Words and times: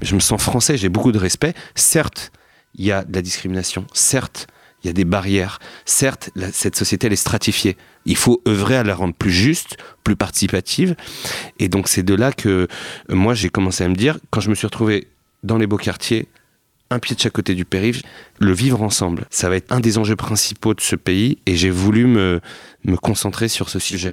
Je 0.00 0.14
me 0.14 0.20
sens 0.20 0.40
français, 0.42 0.76
j'ai 0.76 0.88
beaucoup 0.88 1.12
de 1.12 1.18
respect. 1.18 1.54
Certes, 1.74 2.30
il 2.74 2.84
y 2.84 2.92
a 2.92 3.04
de 3.04 3.14
la 3.14 3.22
discrimination. 3.22 3.86
Certes, 3.92 4.46
il 4.82 4.86
y 4.86 4.90
a 4.90 4.92
des 4.92 5.04
barrières. 5.04 5.58
Certes, 5.84 6.30
cette 6.52 6.76
société, 6.76 7.08
elle 7.08 7.12
est 7.12 7.16
stratifiée. 7.16 7.76
Il 8.04 8.16
faut 8.16 8.40
œuvrer 8.46 8.76
à 8.76 8.84
la 8.84 8.94
rendre 8.94 9.14
plus 9.14 9.32
juste, 9.32 9.76
plus 10.04 10.16
participative. 10.16 10.94
Et 11.58 11.68
donc, 11.68 11.88
c'est 11.88 12.04
de 12.04 12.14
là 12.14 12.32
que 12.32 12.48
euh, 12.48 12.66
moi, 13.14 13.34
j'ai 13.34 13.48
commencé 13.48 13.82
à 13.84 13.88
me 13.88 13.96
dire, 13.96 14.18
quand 14.30 14.40
je 14.40 14.50
me 14.50 14.54
suis 14.54 14.66
retrouvé 14.66 15.08
dans 15.42 15.58
les 15.58 15.66
beaux 15.66 15.76
quartiers, 15.76 16.28
un 16.90 17.00
pied 17.00 17.14
de 17.14 17.20
chaque 17.20 17.32
côté 17.32 17.54
du 17.54 17.64
périph', 17.64 18.02
le 18.38 18.52
vivre 18.52 18.82
ensemble. 18.82 19.26
Ça 19.30 19.48
va 19.48 19.56
être 19.56 19.72
un 19.72 19.80
des 19.80 19.98
enjeux 19.98 20.16
principaux 20.16 20.74
de 20.74 20.80
ce 20.80 20.96
pays 20.96 21.38
et 21.44 21.56
j'ai 21.56 21.70
voulu 21.70 22.06
me, 22.06 22.40
me 22.84 22.96
concentrer 22.96 23.48
sur 23.48 23.68
ce 23.68 23.78
sujet. 23.78 24.12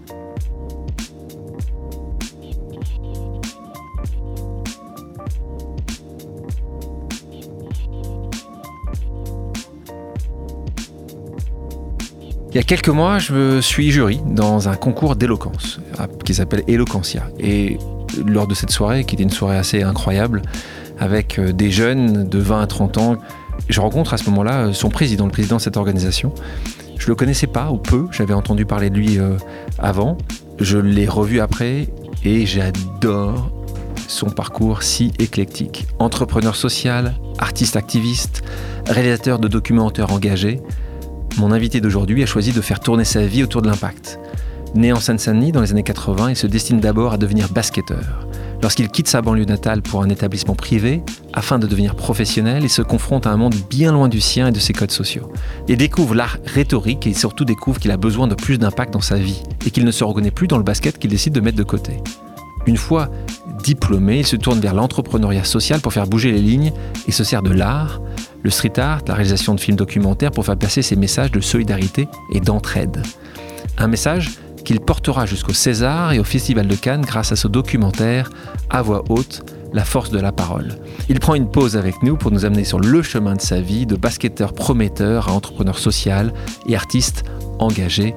Il 12.51 12.57
y 12.57 12.59
a 12.59 12.63
quelques 12.63 12.89
mois, 12.89 13.17
je 13.17 13.61
suis 13.61 13.91
jury 13.91 14.19
dans 14.25 14.67
un 14.67 14.75
concours 14.75 15.15
d'éloquence 15.15 15.79
qui 16.25 16.33
s'appelle 16.33 16.63
Eloquentia. 16.67 17.29
Et 17.39 17.77
lors 18.25 18.45
de 18.45 18.53
cette 18.53 18.71
soirée, 18.71 19.05
qui 19.05 19.15
était 19.15 19.23
une 19.23 19.29
soirée 19.29 19.55
assez 19.55 19.83
incroyable, 19.83 20.41
avec 20.99 21.39
euh, 21.39 21.53
des 21.53 21.71
jeunes 21.71 22.27
de 22.27 22.39
20 22.39 22.61
à 22.61 22.67
30 22.67 22.97
ans, 22.97 23.15
je 23.69 23.79
rencontre 23.79 24.13
à 24.13 24.17
ce 24.17 24.29
moment-là 24.29 24.67
euh, 24.67 24.73
son 24.73 24.89
président, 24.89 25.25
le 25.25 25.31
président 25.31 25.55
de 25.55 25.61
cette 25.61 25.77
organisation. 25.77 26.33
Je 26.97 27.07
le 27.07 27.15
connaissais 27.15 27.47
pas 27.47 27.71
ou 27.71 27.77
peu, 27.77 28.07
j'avais 28.11 28.33
entendu 28.33 28.65
parler 28.65 28.89
de 28.89 28.97
lui 28.97 29.17
euh, 29.17 29.37
avant. 29.79 30.17
Je 30.59 30.77
l'ai 30.77 31.07
revu 31.07 31.39
après 31.39 31.87
et 32.25 32.45
j'adore 32.45 33.49
son 34.09 34.29
parcours 34.29 34.83
si 34.83 35.13
éclectique. 35.19 35.87
Entrepreneur 35.99 36.57
social, 36.57 37.15
artiste 37.39 37.77
activiste, 37.77 38.43
réalisateur 38.87 39.39
de 39.39 39.47
documentaires 39.47 40.11
engagés, 40.11 40.59
mon 41.37 41.51
invité 41.51 41.81
d'aujourd'hui 41.81 42.23
a 42.23 42.25
choisi 42.25 42.51
de 42.51 42.61
faire 42.61 42.79
tourner 42.79 43.05
sa 43.05 43.25
vie 43.25 43.43
autour 43.43 43.61
de 43.61 43.67
l'impact. 43.67 44.19
Né 44.75 44.93
en 44.93 44.99
Seine-Saint-Denis 44.99 45.51
dans 45.51 45.61
les 45.61 45.71
années 45.71 45.83
80, 45.83 46.29
il 46.29 46.35
se 46.35 46.47
destine 46.47 46.79
d'abord 46.79 47.13
à 47.13 47.17
devenir 47.17 47.49
basketteur. 47.49 48.27
Lorsqu'il 48.61 48.89
quitte 48.89 49.07
sa 49.07 49.21
banlieue 49.21 49.45
natale 49.45 49.81
pour 49.81 50.03
un 50.03 50.09
établissement 50.09 50.53
privé, 50.53 51.01
afin 51.33 51.57
de 51.57 51.65
devenir 51.65 51.95
professionnel, 51.95 52.63
il 52.63 52.69
se 52.69 52.81
confronte 52.83 53.25
à 53.25 53.31
un 53.31 53.37
monde 53.37 53.55
bien 53.69 53.91
loin 53.91 54.07
du 54.07 54.21
sien 54.21 54.47
et 54.47 54.51
de 54.51 54.59
ses 54.59 54.73
codes 54.73 54.91
sociaux. 54.91 55.31
Il 55.67 55.77
découvre 55.77 56.13
l'art 56.13 56.37
rhétorique 56.45 57.07
et 57.07 57.13
surtout 57.13 57.43
découvre 57.43 57.79
qu'il 57.79 57.91
a 57.91 57.97
besoin 57.97 58.27
de 58.27 58.35
plus 58.35 58.59
d'impact 58.59 58.93
dans 58.93 59.01
sa 59.01 59.17
vie 59.17 59.41
et 59.65 59.71
qu'il 59.71 59.83
ne 59.83 59.91
se 59.91 60.03
reconnaît 60.03 60.31
plus 60.31 60.47
dans 60.47 60.57
le 60.57 60.63
basket 60.63 60.99
qu'il 60.99 61.09
décide 61.09 61.33
de 61.33 61.41
mettre 61.41 61.57
de 61.57 61.63
côté. 61.63 61.97
Une 62.67 62.77
fois 62.77 63.09
diplômé, 63.63 64.19
il 64.19 64.27
se 64.27 64.35
tourne 64.35 64.59
vers 64.59 64.75
l'entrepreneuriat 64.75 65.43
social 65.43 65.81
pour 65.81 65.93
faire 65.93 66.07
bouger 66.07 66.31
les 66.31 66.41
lignes 66.41 66.71
et 67.07 67.11
se 67.11 67.23
sert 67.23 67.41
de 67.41 67.51
l'art 67.51 67.99
le 68.43 68.49
street 68.49 68.79
art, 68.79 69.01
la 69.07 69.13
réalisation 69.13 69.55
de 69.55 69.59
films 69.59 69.77
documentaires 69.77 70.31
pour 70.31 70.45
faire 70.45 70.57
passer 70.57 70.81
ses 70.81 70.95
messages 70.95 71.31
de 71.31 71.39
solidarité 71.39 72.07
et 72.33 72.39
d'entraide. 72.39 73.01
Un 73.77 73.87
message 73.87 74.31
qu'il 74.63 74.79
portera 74.79 75.25
jusqu'au 75.25 75.53
César 75.53 76.13
et 76.13 76.19
au 76.19 76.23
Festival 76.23 76.67
de 76.67 76.75
Cannes 76.75 77.01
grâce 77.01 77.31
à 77.31 77.35
ce 77.35 77.47
documentaire 77.47 78.29
à 78.69 78.81
voix 78.81 79.03
haute, 79.09 79.43
La 79.73 79.85
force 79.85 80.09
de 80.09 80.19
la 80.19 80.33
parole. 80.33 80.75
Il 81.07 81.21
prend 81.21 81.33
une 81.33 81.49
pause 81.49 81.77
avec 81.77 82.03
nous 82.03 82.17
pour 82.17 82.29
nous 82.29 82.43
amener 82.43 82.65
sur 82.65 82.77
le 82.77 83.01
chemin 83.01 83.35
de 83.35 83.41
sa 83.41 83.61
vie 83.61 83.85
de 83.85 83.95
basketteur 83.95 84.51
prometteur 84.51 85.29
à 85.29 85.31
entrepreneur 85.31 85.79
social 85.79 86.33
et 86.67 86.75
artiste 86.75 87.23
engagé. 87.57 88.13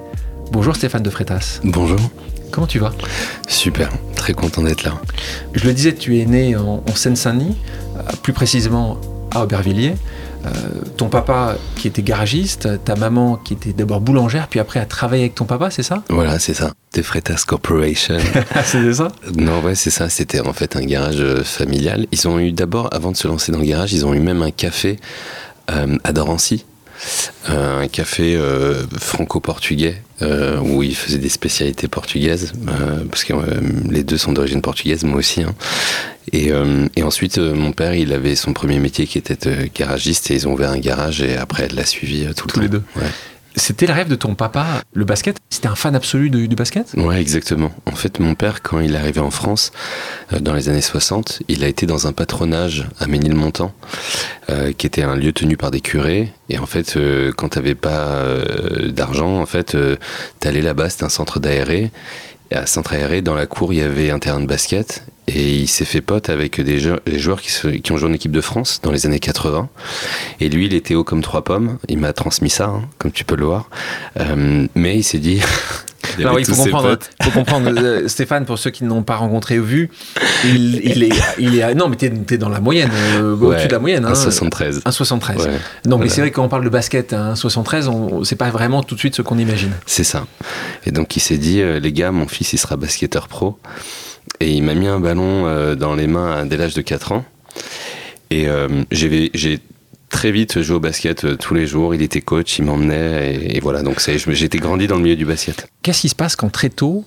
Bonjour 0.51 0.75
Stéphane 0.75 1.05
de 1.05 1.11
Frétas. 1.11 1.61
Bonjour. 1.63 2.01
Comment 2.51 2.67
tu 2.67 2.81
vas? 2.81 2.93
Super, 3.47 3.89
très 4.17 4.33
content 4.33 4.63
d'être 4.63 4.83
là. 4.83 4.95
Je 5.55 5.65
le 5.65 5.73
disais, 5.73 5.95
tu 5.95 6.19
es 6.19 6.27
né 6.27 6.57
en, 6.57 6.83
Seine-Saint-Denis, 6.93 7.57
euh, 7.97 8.03
plus 8.23 8.33
précisément 8.33 8.99
à 9.33 9.45
Aubervilliers. 9.45 9.95
Euh, 10.47 10.51
ton 10.97 11.09
papa 11.09 11.57
qui 11.77 11.89
était 11.89 12.03
garagiste, 12.03 12.69
ta 12.85 12.97
maman 12.97 13.37
qui 13.37 13.55
était 13.55 13.73
d'abord 13.73 14.01
boulangère, 14.01 14.49
puis 14.49 14.61
après 14.61 14.81
a 14.81 14.87
travaillé 14.87 15.25
avec 15.25 15.35
ton 15.35 15.45
papa, 15.45 15.71
c'est 15.71 15.83
ça? 15.83 16.03
Voilà, 16.09 16.39
c'est 16.39 16.55
ça. 16.55 16.73
De 16.95 17.03
Freitas 17.03 17.45
Corporation. 17.47 18.19
c'est 18.65 18.93
ça? 18.95 19.09
Non, 19.37 19.61
ouais, 19.61 19.75
c'est 19.75 19.91
ça. 19.91 20.09
C'était 20.09 20.41
en 20.41 20.53
fait 20.53 20.77
un 20.77 20.85
garage 20.85 21.21
euh, 21.21 21.43
familial. 21.43 22.07
Ils 22.13 22.29
ont 22.29 22.39
eu 22.39 22.53
d'abord, 22.53 22.89
avant 22.93 23.11
de 23.11 23.17
se 23.17 23.27
lancer 23.27 23.53
dans 23.53 23.59
le 23.59 23.65
garage, 23.65 23.93
ils 23.93 24.07
ont 24.07 24.15
eu 24.15 24.21
même 24.21 24.43
un 24.43 24.51
café 24.51 24.99
euh, 25.71 25.97
à 26.05 26.13
Dorancy. 26.13 26.65
Un 27.47 27.87
café 27.89 28.39
franco-portugais 28.99 30.03
où 30.63 30.83
ils 30.83 30.97
faisaient 30.97 31.19
des 31.19 31.29
spécialités 31.29 31.89
portugaises 31.89 32.53
parce 33.11 33.25
que 33.25 33.35
les 33.91 34.05
deux 34.05 34.19
sont 34.19 34.33
d'origine 34.33 34.63
portugaise 34.63 35.05
moi 35.05 35.19
aussi 35.19 35.43
hein. 35.43 35.55
Euh, 36.35 36.89
et, 36.97 37.03
ensuite, 37.03 37.39
euh, 37.39 37.55
mon 37.55 37.73
père, 37.73 37.95
il 37.95 38.13
avait 38.13 38.35
son 38.35 38.53
premier 38.53 38.79
métier 38.79 39.07
qui 39.07 39.19
était 39.19 39.49
euh, 39.49 39.67
garagiste 39.75 40.31
et 40.31 40.35
ils 40.35 40.49
ont 40.49 40.53
ouvert 40.53 40.71
un 40.71 40.79
garage 40.79 41.23
et 41.23 41.37
après, 41.37 41.65
elle 41.65 41.77
l'a 41.77 41.85
suivi 41.85 42.27
tout 42.35 42.47
le 42.49 42.53
Tous 42.53 42.61
les 42.61 42.69
deux. 42.69 42.83
C'était 43.57 43.87
le 43.87 43.93
rêve 43.93 44.09
de 44.09 44.17
ton 44.17 44.35
papa, 44.35 44.83
le 44.95 45.05
basket? 45.05 45.37
C'était 45.49 45.69
un 45.69 45.75
fan 45.75 45.95
absolu 45.95 46.29
du, 46.31 46.49
basket? 46.57 46.93
Ouais, 46.97 47.21
exactement. 47.21 47.71
En 47.87 47.95
fait, 47.95 48.19
mon 48.19 48.35
père, 48.35 48.63
quand 48.63 48.81
il 48.81 48.95
est 48.95 48.99
arrivé 48.99 49.21
en 49.21 49.31
France, 49.31 49.71
dans 50.41 50.55
les 50.55 50.69
années 50.69 50.81
60, 50.81 51.43
il 51.49 51.63
a 51.63 51.69
été 51.69 51.87
dans 51.87 52.07
un 52.09 52.13
patronage 52.13 52.89
à 52.99 53.07
Ménilmontant, 53.07 53.73
qui 54.77 54.87
était 54.87 55.03
un 55.03 55.15
lieu 55.15 55.33
tenu 55.33 55.57
par 55.57 55.71
des 55.71 55.81
curés. 55.81 56.33
Et 56.49 56.59
en 56.59 56.67
fait, 56.67 56.99
quand 57.37 57.51
t'avais 57.51 57.77
pas 57.77 58.25
d'argent, 58.89 59.41
en 59.41 59.47
fait, 59.47 59.77
t'allais 60.41 60.63
là-bas, 60.63 60.91
c'était 60.91 61.05
un 61.05 61.09
centre 61.09 61.39
d'aéré. 61.39 61.93
Et 62.51 62.57
à 62.57 62.67
centre 62.67 62.93
aéré, 62.93 63.23
dans 63.23 63.35
la 63.35 63.47
cour, 63.47 63.73
il 63.73 63.79
y 63.79 63.83
avait 63.83 64.11
un 64.11 64.19
terrain 64.19 64.41
de 64.41 64.47
basket. 64.47 65.05
Et 65.27 65.57
il 65.57 65.69
s'est 65.69 65.87
fait 65.87 66.03
pote 66.03 66.29
avec 66.29 66.61
des 66.61 66.79
joueurs, 66.79 67.41
qui, 67.41 67.93
ont 67.93 67.97
joué 67.97 68.09
en 68.09 68.13
équipe 68.13 68.33
de 68.33 68.43
France 68.43 68.81
dans 68.83 68.91
les 68.91 69.07
années 69.07 69.21
80. 69.21 69.69
Et 70.41 70.49
lui, 70.51 70.67
il 70.67 70.75
était 70.75 70.95
haut 70.95 71.05
comme 71.05 71.23
trois 71.23 71.43
pommes. 71.43 71.79
Il 71.89 71.99
m'a 71.99 72.13
transmis 72.13 72.51
ça, 72.51 72.67
hein, 72.67 72.83
comme 72.99 73.11
tu 73.11 73.25
peux 73.25 73.37
le 73.37 73.47
voir. 73.47 73.71
Euh, 74.21 74.67
mais 74.75 74.99
il 74.99 75.03
s'est 75.03 75.19
dit. 75.19 75.41
il, 76.19 76.27
Alors, 76.27 76.39
faut 76.45 76.55
comprendre, 76.55 76.99
faut 77.23 77.31
comprendre 77.31 77.71
euh, 77.75 78.07
Stéphane, 78.07 78.45
pour 78.45 78.59
ceux 78.59 78.69
qui 78.69 78.85
ne 78.85 78.91
l'ont 78.91 79.03
pas 79.03 79.17
rencontré 79.17 79.59
ou 79.59 79.65
vu, 79.65 79.91
il, 80.45 81.03
est, 81.03 81.11
il 81.39 81.59
est. 81.59 81.75
Non, 81.75 81.89
mais 81.89 81.97
t'es 81.97 82.13
es 82.31 82.39
dans 82.39 82.51
la 82.51 82.61
moyenne, 82.61 82.91
euh, 83.17 83.35
au-dessus 83.35 83.69
de 83.69 83.73
la 83.73 83.79
moyenne. 83.79 84.05
1,73. 84.05 84.83
Hein, 84.85 84.91
1,73. 84.91 85.49
non, 85.87 85.97
mais 85.97 86.11
c'est 86.11 86.21
vrai 86.21 86.31
que 86.33 86.37
quand 86.37 86.45
on 86.45 86.51
parle 86.51 86.65
de 86.65 86.69
basket, 86.69 87.15
1,73, 87.15 87.89
hein, 87.89 88.21
c'est 88.25 88.37
pas 88.37 88.51
vraiment 88.51 88.83
tout 88.83 88.95
de 88.95 89.01
suite 89.01 89.15
ce 89.17 89.23
qu'on 89.23 89.39
imagine. 89.39 89.73
C'est 89.87 90.05
ça. 90.05 90.27
Et 90.85 90.91
donc, 90.91 91.17
il 91.17 91.21
s'est 91.21 91.39
dit, 91.39 91.63
les 91.63 91.93
gars, 91.93 92.13
mon 92.13 92.29
fils, 92.29 92.53
il 92.53 92.59
sera 92.59 92.77
basketteur 92.77 93.27
pro. 93.27 93.59
Et 94.41 94.53
il 94.53 94.63
m'a 94.63 94.75
mis 94.75 94.87
un 94.87 95.01
ballon 95.01 95.47
euh, 95.47 95.75
dans 95.75 95.95
les 95.95 96.07
mains 96.07 96.47
dès 96.47 96.57
l'âge 96.57 96.75
de 96.75 96.83
4 96.83 97.13
ans. 97.13 97.25
Et 98.31 98.49
euh, 98.49 98.69
j'ai 98.91 99.61
très 100.11 100.33
vite 100.33 100.61
joué 100.61 100.77
au 100.77 100.81
basket 100.81 101.25
euh, 101.25 101.37
tous 101.37 101.55
les 101.55 101.67
jours. 101.67 101.95
Il 101.95 102.03
était 102.03 102.21
coach, 102.21 102.59
il 102.59 102.65
m'emmenait. 102.65 103.55
Et, 103.55 103.61
voilà, 103.61 103.83
donc 103.83 104.01
j'étais 104.29 104.59
grandi 104.59 104.87
dans 104.87 104.97
le 104.97 105.03
milieu 105.03 105.17
du 105.17 105.25
basket. 105.25 105.67
Qu'est-ce 105.83 106.03
qui 106.03 106.09
se 106.09 106.15
passe 106.15 106.37
quand 106.37 106.51
très 106.51 106.71
tôt, 106.71 107.05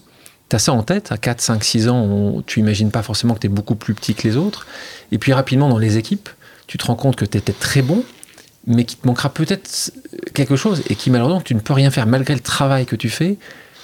tu 0.50 0.56
as 0.56 0.60
ça 0.60 0.74
en 0.74 0.84
tête, 0.84 1.12
à 1.12 1.18
4, 1.18 1.42
5, 1.42 1.64
6 1.64 1.90
ans, 1.90 2.44
tu 2.46 2.60
imagines 2.60 2.92
pas 2.92 3.04
forcément 3.04 3.34
que 3.34 3.40
tu 3.40 3.48
es 3.48 3.50
beaucoup 3.50 3.76
plus 3.76 3.94
petit 3.94 4.14
que 4.14 4.28
les 4.28 4.38
autres. 4.38 4.68
Et 5.12 5.18
puis 5.18 5.34
rapidement, 5.34 5.70
dans 5.70 5.78
les 5.78 5.98
équipes, 5.98 6.30
tu 6.68 6.78
te 6.78 6.86
rends 6.86 6.96
compte 6.96 7.16
que 7.16 7.26
tu 7.26 7.38
étais 7.38 7.54
très 7.54 7.82
bon, 7.82 8.04
mais 8.66 8.84
qu'il 8.84 9.00
te 9.00 9.08
manquera 9.08 9.30
peut-être 9.30 9.92
quelque 10.34 10.56
chose 10.56 10.84
et 10.90 10.96
qui 10.96 11.10
malheureusement 11.10 11.42
tu 11.42 11.56
ne 11.56 11.60
peux 11.60 11.74
rien 11.74 11.90
faire 11.90 12.06
malgré 12.06 12.34
le 12.34 12.42
travail 12.42 12.86
que 12.86 12.96
tu 12.96 13.10
fais 13.10 13.38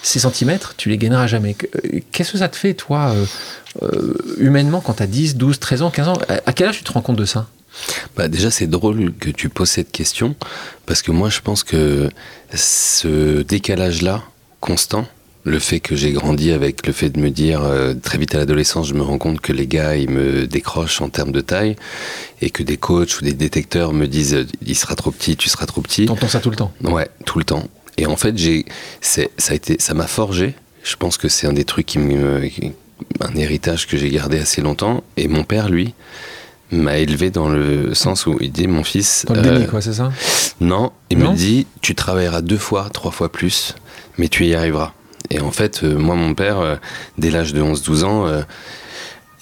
ces 0.03 0.19
centimètres, 0.19 0.75
tu 0.77 0.89
les 0.89 0.97
gagneras 0.97 1.25
jamais. 1.27 1.55
Euh, 1.75 1.99
qu'est-ce 2.11 2.33
que 2.33 2.37
ça 2.37 2.49
te 2.49 2.55
fait, 2.55 2.73
toi, 2.73 3.13
euh, 3.15 3.25
euh, 3.81 4.13
humainement, 4.37 4.81
quand 4.81 4.95
tu 4.95 5.03
as 5.03 5.07
10, 5.07 5.37
12, 5.37 5.59
13 5.59 5.81
ans, 5.81 5.89
15 5.89 6.07
ans? 6.09 6.17
À 6.45 6.53
quel 6.53 6.67
âge 6.67 6.77
tu 6.77 6.83
te 6.83 6.91
rends 6.91 7.01
compte 7.01 7.15
de 7.15 7.25
ça? 7.25 7.47
Bah 8.15 8.27
déjà 8.27 8.51
c'est 8.51 8.67
drôle 8.67 9.13
que 9.19 9.31
tu 9.31 9.49
poses 9.49 9.71
cette 9.71 9.91
question 9.91 10.35
parce 10.85 11.01
que 11.01 11.09
moi 11.09 11.31
je 11.31 11.39
pense 11.39 11.63
que 11.63 12.11
ce 12.53 13.41
décalage 13.41 14.03
là 14.03 14.21
constant 14.59 15.07
le 15.43 15.57
fait 15.57 15.79
que 15.79 15.95
j'ai 15.95 16.11
grandi 16.11 16.51
avec 16.51 16.85
le 16.85 16.93
fait 16.93 17.09
de 17.09 17.19
me 17.19 17.31
dire 17.31 17.63
très 18.03 18.19
vite 18.19 18.35
à 18.35 18.37
l'adolescence, 18.37 18.89
je 18.89 18.93
me 18.93 19.01
rends 19.01 19.17
compte 19.17 19.41
que 19.41 19.51
les 19.51 19.65
gars 19.65 19.95
ils 19.95 20.07
me 20.07 20.45
décrochent 20.45 21.01
en 21.01 21.09
termes 21.09 21.31
de 21.31 21.41
taille 21.41 21.75
et 22.41 22.51
que 22.51 22.61
des 22.61 22.77
coachs 22.77 23.19
ou 23.19 23.23
des 23.23 23.33
détecteurs 23.33 23.91
me 23.91 24.05
disent 24.05 24.45
il 24.63 24.75
sera 24.75 24.93
trop 24.93 25.09
petit, 25.09 25.35
tu 25.35 25.49
seras 25.49 25.65
trop 25.65 25.81
petit. 25.81 26.05
T'entends 26.05 26.27
ça 26.27 26.41
tout 26.41 26.51
le 26.51 26.55
temps 26.55 26.71
Ouais, 26.83 27.09
tout 27.25 27.39
le 27.39 27.43
temps. 27.43 27.67
Et 27.97 28.05
en 28.05 28.15
fait, 28.15 28.37
j'ai, 28.37 28.65
ça 29.01 29.21
a 29.49 29.53
été, 29.53 29.77
ça 29.79 29.93
m'a 29.93 30.07
forgé. 30.07 30.55
Je 30.83 30.95
pense 30.95 31.17
que 31.17 31.29
c'est 31.29 31.47
un 31.47 31.53
des 31.53 31.63
trucs 31.63 31.85
qui 31.85 31.99
me, 31.99 32.41
un 33.21 33.35
héritage 33.35 33.87
que 33.87 33.97
j'ai 33.97 34.09
gardé 34.09 34.39
assez 34.39 34.61
longtemps. 34.61 35.03
Et 35.17 35.27
mon 35.27 35.43
père, 35.43 35.69
lui, 35.69 35.93
m'a 36.71 36.97
élevé 36.97 37.29
dans 37.29 37.49
le 37.49 37.93
sens 37.93 38.25
où 38.25 38.37
il 38.41 38.51
dit 38.51 38.67
mon 38.67 38.83
fils. 38.83 39.25
Dans 39.27 39.35
le 39.35 39.41
déni, 39.41 39.67
quoi, 39.67 39.81
c'est 39.81 39.93
ça? 39.93 40.11
Non, 40.59 40.91
il 41.09 41.17
me 41.19 41.33
dit 41.33 41.67
tu 41.81 41.95
travailleras 41.95 42.41
deux 42.41 42.57
fois, 42.57 42.89
trois 42.91 43.11
fois 43.11 43.31
plus, 43.31 43.75
mais 44.17 44.27
tu 44.27 44.45
y 44.45 44.55
arriveras. 44.55 44.93
Et 45.29 45.39
en 45.39 45.51
fait, 45.51 45.83
moi, 45.83 46.15
mon 46.15 46.33
père, 46.33 46.79
dès 47.17 47.29
l'âge 47.29 47.53
de 47.53 47.61
11-12 47.61 48.03
ans, 48.03 48.43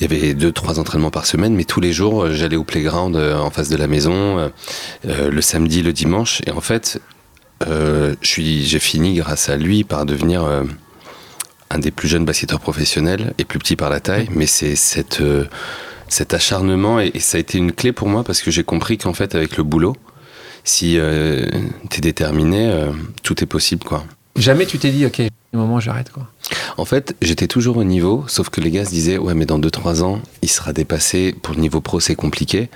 il 0.01 0.11
y 0.11 0.17
avait 0.17 0.33
deux, 0.33 0.51
trois 0.51 0.79
entraînements 0.79 1.11
par 1.11 1.27
semaine, 1.27 1.53
mais 1.53 1.63
tous 1.63 1.79
les 1.79 1.93
jours, 1.93 2.23
euh, 2.23 2.33
j'allais 2.33 2.55
au 2.55 2.63
playground 2.63 3.15
euh, 3.15 3.37
en 3.37 3.51
face 3.51 3.69
de 3.69 3.77
la 3.77 3.85
maison, 3.85 4.49
euh, 5.05 5.29
le 5.29 5.41
samedi, 5.41 5.83
le 5.83 5.93
dimanche. 5.93 6.41
Et 6.47 6.51
en 6.51 6.61
fait, 6.61 6.99
j'ai 8.21 8.79
fini 8.79 9.15
grâce 9.15 9.49
à 9.49 9.57
lui 9.57 9.83
par 9.83 10.05
devenir 10.05 10.43
un 11.69 11.79
des 11.79 11.91
plus 11.91 12.07
jeunes 12.07 12.25
basketteurs 12.25 12.59
professionnels 12.59 13.33
et 13.37 13.45
plus 13.45 13.59
petit 13.59 13.75
par 13.75 13.89
la 13.89 13.99
taille. 13.99 14.27
Mais 14.35 14.45
c'est 14.45 14.75
cette, 14.75 15.23
cet 16.07 16.33
acharnement 16.33 16.99
et, 16.99 17.19
ça 17.19 17.37
a 17.37 17.39
été 17.39 17.57
une 17.57 17.71
clé 17.71 17.91
pour 17.91 18.07
moi 18.07 18.23
parce 18.23 18.41
que 18.41 18.51
j'ai 18.51 18.63
compris 18.63 18.97
qu'en 18.97 19.13
fait, 19.13 19.35
avec 19.35 19.57
le 19.57 19.63
boulot, 19.63 19.95
si 20.63 20.99
tu 21.89 21.97
es 21.97 22.01
déterminé, 22.01 22.73
tout 23.23 23.43
est 23.43 23.47
possible, 23.47 23.83
quoi. 23.83 24.03
Jamais 24.35 24.65
tu 24.65 24.77
t'es 24.77 24.91
dit, 24.91 25.05
ok, 25.05 25.21
un 25.53 25.57
moment 25.57 25.79
j'arrête 25.79 26.11
quoi. 26.11 26.27
En 26.77 26.85
fait, 26.85 27.15
j'étais 27.21 27.47
toujours 27.47 27.77
au 27.77 27.83
niveau, 27.83 28.23
sauf 28.27 28.49
que 28.49 28.61
les 28.61 28.71
gars 28.71 28.85
se 28.85 28.91
disaient 28.91 29.17
ouais 29.17 29.33
mais 29.33 29.45
dans 29.45 29.59
2-3 29.59 30.03
ans, 30.03 30.21
il 30.41 30.49
sera 30.49 30.73
dépassé. 30.73 31.35
Pour 31.41 31.53
le 31.53 31.61
niveau 31.61 31.81
pro, 31.81 31.99
c'est 31.99 32.15
compliqué. 32.15 32.69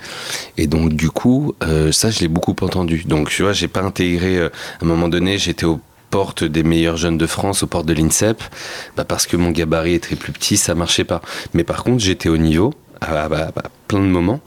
Et 0.58 0.66
donc 0.66 0.92
du 0.92 1.10
coup, 1.10 1.54
euh, 1.62 1.92
ça 1.92 2.10
je 2.10 2.20
l'ai 2.20 2.28
beaucoup 2.28 2.54
entendu. 2.60 3.04
Donc 3.06 3.30
tu 3.30 3.42
vois, 3.42 3.52
j'ai 3.52 3.68
pas 3.68 3.82
intégré. 3.82 4.38
Euh, 4.38 4.50
à 4.80 4.84
un 4.84 4.88
moment 4.88 5.08
donné, 5.08 5.38
j'étais 5.38 5.64
aux 5.64 5.80
portes 6.10 6.44
des 6.44 6.62
meilleurs 6.62 6.96
jeunes 6.96 7.18
de 7.18 7.26
France, 7.26 7.62
aux 7.62 7.66
portes 7.66 7.86
de 7.86 7.92
l'INSEP, 7.92 8.42
bah 8.96 9.04
parce 9.04 9.26
que 9.26 9.36
mon 9.36 9.50
gabarit 9.50 9.94
était 9.94 10.16
plus 10.16 10.32
petit, 10.32 10.56
ça 10.56 10.74
marchait 10.74 11.04
pas. 11.04 11.20
Mais 11.54 11.64
par 11.64 11.82
contre, 11.82 12.02
j'étais 12.02 12.28
au 12.28 12.36
niveau 12.36 12.74
à 13.00 13.28
plein 13.88 14.00
de 14.00 14.06
moments 14.06 14.40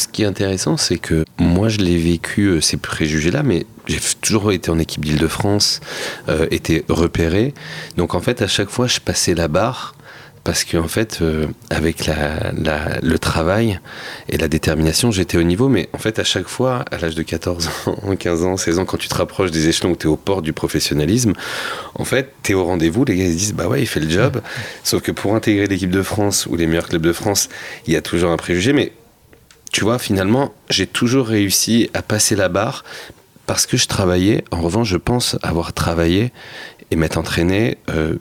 ce 0.00 0.08
qui 0.08 0.22
est 0.22 0.26
intéressant, 0.26 0.76
c'est 0.76 0.98
que 0.98 1.24
moi, 1.38 1.68
je 1.68 1.78
l'ai 1.78 1.98
vécu, 1.98 2.46
euh, 2.46 2.60
ces 2.60 2.76
préjugés-là, 2.76 3.42
mais 3.44 3.66
j'ai 3.90 4.00
toujours 4.20 4.52
été 4.52 4.70
en 4.70 4.78
équipe 4.78 5.04
d'Île-de-France, 5.04 5.80
euh, 6.28 6.46
été 6.50 6.84
repéré. 6.88 7.54
Donc, 7.96 8.14
en 8.14 8.20
fait, 8.20 8.42
à 8.42 8.46
chaque 8.46 8.70
fois, 8.70 8.86
je 8.86 9.00
passais 9.00 9.34
la 9.34 9.48
barre 9.48 9.94
parce 10.42 10.64
qu'en 10.64 10.80
en 10.80 10.88
fait, 10.88 11.18
euh, 11.20 11.46
avec 11.68 12.10
le 13.02 13.18
travail 13.18 13.78
et 14.30 14.38
la 14.38 14.48
détermination, 14.48 15.10
j'étais 15.10 15.36
au 15.36 15.42
niveau. 15.42 15.68
Mais 15.68 15.88
en 15.92 15.98
fait, 15.98 16.18
à 16.18 16.24
chaque 16.24 16.48
fois, 16.48 16.84
à 16.90 16.96
l'âge 16.98 17.14
de 17.14 17.22
14 17.22 17.68
ans, 17.86 18.16
15 18.18 18.44
ans, 18.44 18.56
16 18.56 18.78
ans, 18.78 18.84
quand 18.86 18.96
tu 18.96 19.08
te 19.08 19.14
rapproches 19.14 19.50
des 19.50 19.68
échelons 19.68 19.90
où 19.90 19.96
tu 19.96 20.06
es 20.06 20.10
au 20.10 20.16
port 20.16 20.40
du 20.40 20.52
professionnalisme, 20.52 21.34
en 21.94 22.04
fait, 22.04 22.32
tu 22.42 22.52
es 22.52 22.54
au 22.54 22.64
rendez-vous. 22.64 23.04
Les 23.04 23.16
gars 23.16 23.24
ils 23.24 23.36
disent 23.36 23.54
Bah 23.54 23.68
ouais, 23.68 23.82
il 23.82 23.86
fait 23.86 24.00
le 24.00 24.08
job. 24.08 24.40
Sauf 24.84 25.02
que 25.02 25.12
pour 25.12 25.34
intégrer 25.34 25.66
l'équipe 25.66 25.90
de 25.90 26.02
France 26.02 26.46
ou 26.46 26.56
les 26.56 26.66
meilleurs 26.66 26.88
clubs 26.88 27.02
de 27.02 27.12
France, 27.12 27.48
il 27.86 27.92
y 27.92 27.96
a 27.96 28.02
toujours 28.02 28.30
un 28.30 28.36
préjugé. 28.36 28.72
Mais 28.72 28.92
tu 29.72 29.84
vois, 29.84 29.98
finalement, 29.98 30.54
j'ai 30.70 30.86
toujours 30.86 31.26
réussi 31.26 31.90
à 31.92 32.02
passer 32.02 32.34
la 32.34 32.48
barre 32.48 32.82
parce 33.50 33.66
que 33.66 33.76
je 33.76 33.88
travaillais. 33.88 34.44
En 34.52 34.60
revanche, 34.60 34.86
je 34.86 34.96
pense 34.96 35.36
avoir 35.42 35.72
travaillé 35.72 36.32
et 36.92 36.94
m'être 36.94 37.18
entraîné 37.18 37.78
euh, 37.88 38.14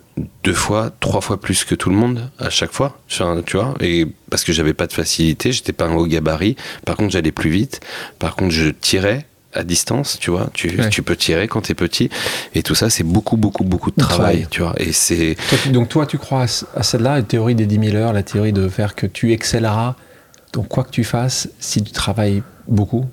deux 0.43 0.55
fois, 0.55 0.91
trois 1.01 1.21
fois 1.21 1.39
plus 1.39 1.65
que 1.65 1.75
tout 1.75 1.91
le 1.91 1.95
monde 1.95 2.31
à 2.39 2.49
chaque 2.49 2.71
fois. 2.71 2.97
Tu 3.07 3.21
vois, 3.21 3.75
et 3.79 4.07
parce 4.31 4.43
que 4.43 4.51
j'avais 4.53 4.73
pas 4.73 4.87
de 4.87 4.93
facilité, 4.93 5.51
j'étais 5.51 5.71
pas 5.71 5.85
un 5.85 5.93
haut 5.93 6.07
gabarit. 6.07 6.55
Par 6.83 6.97
contre, 6.97 7.11
j'allais 7.11 7.31
plus 7.31 7.51
vite. 7.51 7.79
Par 8.17 8.35
contre, 8.35 8.55
je 8.55 8.69
tirais 8.69 9.27
à 9.53 9.63
distance, 9.63 10.17
tu 10.19 10.31
vois. 10.31 10.49
Tu, 10.55 10.79
tu 10.89 11.03
peux 11.03 11.15
tirer 11.15 11.47
quand 11.47 11.61
tu 11.61 11.73
es 11.73 11.75
petit. 11.75 12.09
Et 12.55 12.63
tout 12.63 12.73
ça, 12.73 12.89
c'est 12.89 13.03
beaucoup, 13.03 13.37
beaucoup, 13.37 13.63
beaucoup 13.63 13.91
de 13.91 13.97
travail, 13.97 14.47
tu 14.49 14.63
vois. 14.63 14.73
Et 14.77 14.93
c'est. 14.93 15.35
Donc, 15.67 15.89
toi, 15.89 16.07
tu 16.07 16.17
crois 16.17 16.47
à 16.75 16.81
celle-là, 16.81 17.17
la 17.17 17.21
théorie 17.21 17.53
des 17.53 17.67
10 17.67 17.91
000 17.91 17.97
heures, 17.97 18.13
la 18.13 18.23
théorie 18.23 18.51
de 18.51 18.67
faire 18.67 18.95
que 18.95 19.05
tu 19.05 19.31
excelleras 19.31 19.93
donc 20.53 20.69
quoi 20.69 20.83
que 20.83 20.89
tu 20.89 21.03
fasses, 21.03 21.49
si 21.59 21.83
tu 21.83 21.91
travailles 21.91 22.41
beaucoup 22.67 23.05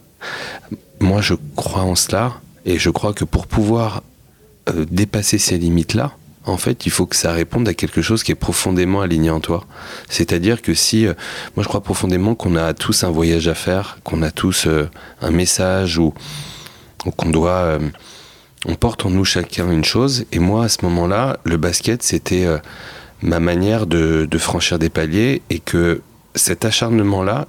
Moi, 1.01 1.21
je 1.21 1.35
crois 1.55 1.83
en 1.83 1.95
cela. 1.95 2.41
Et 2.67 2.79
je 2.79 2.91
crois 2.91 3.13
que 3.13 3.25
pour 3.25 3.47
pouvoir 3.47 4.03
euh, 4.69 4.85
dépasser 4.91 5.39
ces 5.39 5.57
limites-là, 5.57 6.13
en 6.45 6.57
fait, 6.57 6.85
il 6.87 6.91
faut 6.91 7.07
que 7.07 7.17
ça 7.17 7.33
réponde 7.33 7.69
à 7.69 7.75
quelque 7.75 8.03
chose 8.03 8.23
qui 8.23 8.33
est 8.33 8.37
profondément 8.37 9.01
aligné 9.01 9.31
en 9.31 9.41
toi. 9.41 9.65
C'est-à-dire 10.09 10.63
que 10.63 10.75
si, 10.75 11.07
euh, 11.07 11.15
moi 11.55 11.63
je 11.63 11.69
crois 11.69 11.81
profondément 11.81 12.35
qu'on 12.35 12.57
a 12.57 12.75
tous 12.75 13.05
un 13.05 13.11
voyage 13.11 13.47
à 13.49 13.55
faire, 13.55 13.99
qu'on 14.05 14.23
a 14.23 14.33
tous 14.33 14.67
euh, 14.67 14.89
un 15.23 15.31
message 15.31 15.99
ou, 15.99 16.13
qu'on 17.17 17.31
doit, 17.31 17.79
on 18.65 18.75
porte 18.75 19.07
en 19.07 19.11
nous 19.11 19.25
chacun 19.25 19.71
une 19.71 19.85
chose. 19.85 20.25
Et 20.33 20.41
moi, 20.41 20.65
à 20.65 20.69
ce 20.69 20.79
moment-là, 20.83 21.39
le 21.45 21.57
basket, 21.57 22.03
c'était 22.03 22.49
ma 23.23 23.39
manière 23.39 23.87
de, 23.87 24.27
de, 24.29 24.39
franchir 24.39 24.81
des 24.81 24.89
paliers 24.89 25.43
et 25.51 25.61
que 25.61 26.03
cet 26.35 26.65
acharnement-là, 26.65 27.47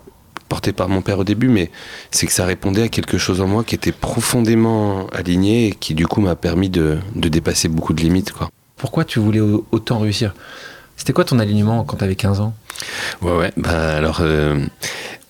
porté 0.47 0.73
par 0.73 0.89
mon 0.89 1.01
père 1.01 1.19
au 1.19 1.23
début, 1.23 1.47
mais 1.47 1.71
c'est 2.11 2.25
que 2.25 2.33
ça 2.33 2.45
répondait 2.45 2.83
à 2.83 2.89
quelque 2.89 3.17
chose 3.17 3.41
en 3.41 3.47
moi 3.47 3.63
qui 3.63 3.75
était 3.75 3.91
profondément 3.91 5.07
aligné 5.07 5.67
et 5.67 5.71
qui 5.71 5.93
du 5.93 6.07
coup 6.07 6.21
m'a 6.21 6.35
permis 6.35 6.69
de, 6.69 6.99
dépasser 7.15 7.67
beaucoup 7.67 7.93
de 7.93 8.01
limites. 8.01 8.31
Quoi. 8.31 8.49
Pourquoi 8.75 9.05
tu 9.05 9.19
voulais 9.19 9.41
autant 9.41 9.99
réussir? 9.99 10.33
C'était 10.95 11.13
quoi 11.13 11.25
ton 11.25 11.39
alignement 11.39 11.83
quand 11.83 11.97
tu 11.97 12.03
avais 12.03 12.15
15 12.15 12.39
ans? 12.39 12.53
Ouais, 13.21 13.35
ouais. 13.35 13.51
Bah, 13.57 13.95
alors, 13.95 14.19
euh, 14.21 14.65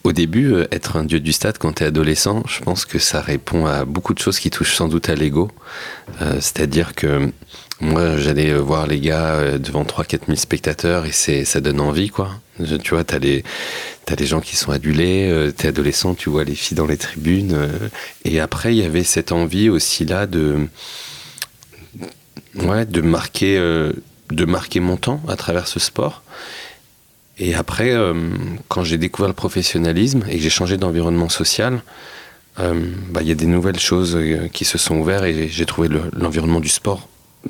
au 0.04 0.14
début, 0.14 0.54
euh, 0.54 0.68
être 0.72 0.96
un 0.96 1.04
dieu 1.04 1.20
du 1.20 1.34
stade 1.34 1.58
quand 1.58 1.74
tu 1.74 1.84
es 1.84 1.88
adolescent, 1.88 2.44
je 2.48 2.62
pense 2.62 2.86
que 2.86 3.00
ça 3.00 3.20
répond 3.20 3.66
à 3.66 3.84
beaucoup 3.84 4.14
de 4.14 4.20
choses 4.20 4.40
qui 4.40 4.50
touchent 4.50 4.76
sans 4.76 4.88
doute 4.88 5.10
à 5.10 5.16
l'ego. 5.16 5.50
Euh, 6.22 6.36
c'est-à-dire 6.36 6.96
que 6.96 7.32
moi, 7.80 8.18
j'allais 8.18 8.54
voir 8.54 8.88
les 8.88 9.00
gars 9.00 9.58
devant 9.60 9.84
3-4 9.84 10.26
000 10.26 10.36
spectateurs 10.36 11.06
et 11.06 11.12
ça 11.12 11.62
donne 11.62 11.80
envie, 11.80 12.10
quoi. 12.10 12.32
Tu 12.84 12.90
vois, 12.96 13.04
t'as 13.04 13.20
les, 13.20 13.44
as 14.12 14.16
les 14.16 14.26
gens 14.26 14.42
qui 14.42 14.56
sont 14.56 14.72
adulés, 14.72 15.30
euh, 15.30 15.52
t'es 15.52 15.68
adolescent, 15.68 16.16
tu 16.16 16.30
vois 16.30 16.44
les 16.44 16.56
filles 16.56 16.78
dans 16.78 16.88
les 16.88 16.98
tribunes. 16.98 17.54
Euh, 17.54 17.90
et 18.26 18.40
après, 18.40 18.74
il 18.74 18.82
y 18.82 18.84
avait 18.84 19.04
cette 19.04 19.32
envie 19.32 19.70
aussi 19.70 20.06
là 20.06 20.26
de, 20.26 20.68
ouais, 22.56 22.86
de 22.86 23.02
marquer, 23.02 23.58
euh, 23.58 23.94
de 24.32 24.46
marquer 24.46 24.80
mon 24.80 24.98
temps 24.98 25.22
à 25.28 25.36
travers 25.36 25.68
ce 25.68 25.80
sport. 25.80 26.24
Et 27.40 27.54
après, 27.54 27.94
quand 28.68 28.84
j'ai 28.84 28.98
découvert 28.98 29.28
le 29.28 29.36
professionnalisme 29.36 30.24
et 30.28 30.38
que 30.38 30.42
j'ai 30.42 30.50
changé 30.50 30.78
d'environnement 30.78 31.30
social, 31.30 31.84
bah, 32.58 33.22
il 33.22 33.28
y 33.28 33.32
a 33.32 33.36
des 33.36 33.46
nouvelles 33.46 33.80
choses 33.80 34.18
qui 34.54 34.66
se 34.66 34.80
sont 34.80 34.96
ouvertes 34.96 35.26
et 35.26 35.48
j'ai 35.48 35.66
trouvé 35.68 35.88
l'environnement 36.14 36.60
du 36.60 36.70
sport 36.70 37.08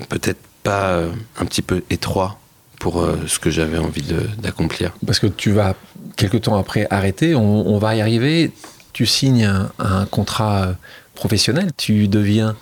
peut-être 0.10 0.40
pas 0.64 1.02
un 1.40 1.46
petit 1.46 1.62
peu 1.62 1.84
étroit 1.90 2.40
pour 2.80 3.02
euh, 3.02 3.18
ce 3.28 3.40
que 3.40 3.50
j'avais 3.50 3.78
envie 3.78 4.06
d'accomplir. 4.38 4.94
Parce 5.06 5.20
que 5.20 5.28
tu 5.28 5.52
vas, 5.52 5.76
quelques 6.16 6.42
temps 6.42 6.58
après, 6.58 6.88
arrêter, 6.90 7.36
on, 7.36 7.78
va 7.78 7.96
y 7.96 8.02
arriver, 8.02 8.52
tu 8.94 9.06
signes 9.06 9.46
un, 9.46 9.72
un, 9.80 10.06
contrat 10.06 10.76
professionnel, 11.16 11.72
tu 11.78 12.08
deviens 12.08 12.56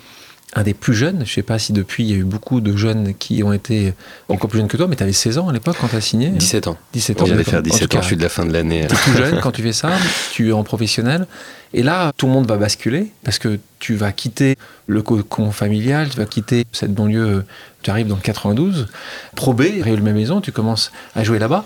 un 0.54 0.62
des 0.62 0.74
plus 0.74 0.94
jeunes. 0.94 1.18
Je 1.18 1.30
ne 1.30 1.34
sais 1.34 1.42
pas 1.42 1.58
si 1.58 1.72
depuis, 1.72 2.04
il 2.04 2.10
y 2.10 2.14
a 2.14 2.16
eu 2.16 2.24
beaucoup 2.24 2.60
de 2.60 2.76
jeunes 2.76 3.14
qui 3.14 3.42
ont 3.42 3.52
été 3.52 3.94
encore 4.28 4.48
plus 4.48 4.58
jeunes 4.58 4.68
que 4.68 4.76
toi, 4.76 4.86
mais 4.86 4.96
tu 4.96 5.02
avais 5.02 5.12
16 5.12 5.38
ans 5.38 5.48
à 5.48 5.52
l'époque 5.52 5.76
quand 5.80 5.88
tu 5.88 5.96
as 5.96 6.00
signé 6.00 6.28
17 6.28 6.68
ans. 6.68 6.78
17 6.92 7.22
ans. 7.22 7.26
J'allais 7.26 7.44
faire 7.44 7.62
17 7.62 7.94
ans, 7.94 8.02
je 8.02 8.06
suis 8.06 8.16
de 8.16 8.22
la 8.22 8.28
fin 8.28 8.46
de 8.46 8.52
l'année. 8.52 8.86
Tu 8.88 8.94
es 8.94 8.98
tout 8.98 9.16
jeune 9.16 9.40
quand 9.42 9.52
tu 9.52 9.62
fais 9.62 9.72
ça, 9.72 9.90
tu 10.32 10.50
es 10.50 10.52
en 10.52 10.64
professionnel. 10.64 11.26
Et 11.74 11.82
là, 11.82 12.12
tout 12.16 12.26
le 12.26 12.32
monde 12.32 12.46
va 12.46 12.56
basculer 12.56 13.12
parce 13.24 13.38
que 13.38 13.58
tu 13.80 13.96
vas 13.96 14.12
quitter 14.12 14.56
le 14.86 15.02
cocon 15.02 15.50
familial, 15.50 16.08
tu 16.08 16.16
vas 16.16 16.26
quitter 16.26 16.64
cette 16.72 16.94
banlieue, 16.94 17.44
tu 17.82 17.90
arrives 17.90 18.06
dans 18.06 18.14
le 18.14 18.22
92, 18.22 18.86
Pro 19.34 19.52
B, 19.52 19.62
Réule 19.82 20.00
Maison, 20.00 20.40
tu 20.40 20.52
commences 20.52 20.92
à 21.14 21.24
jouer 21.24 21.38
là-bas. 21.38 21.64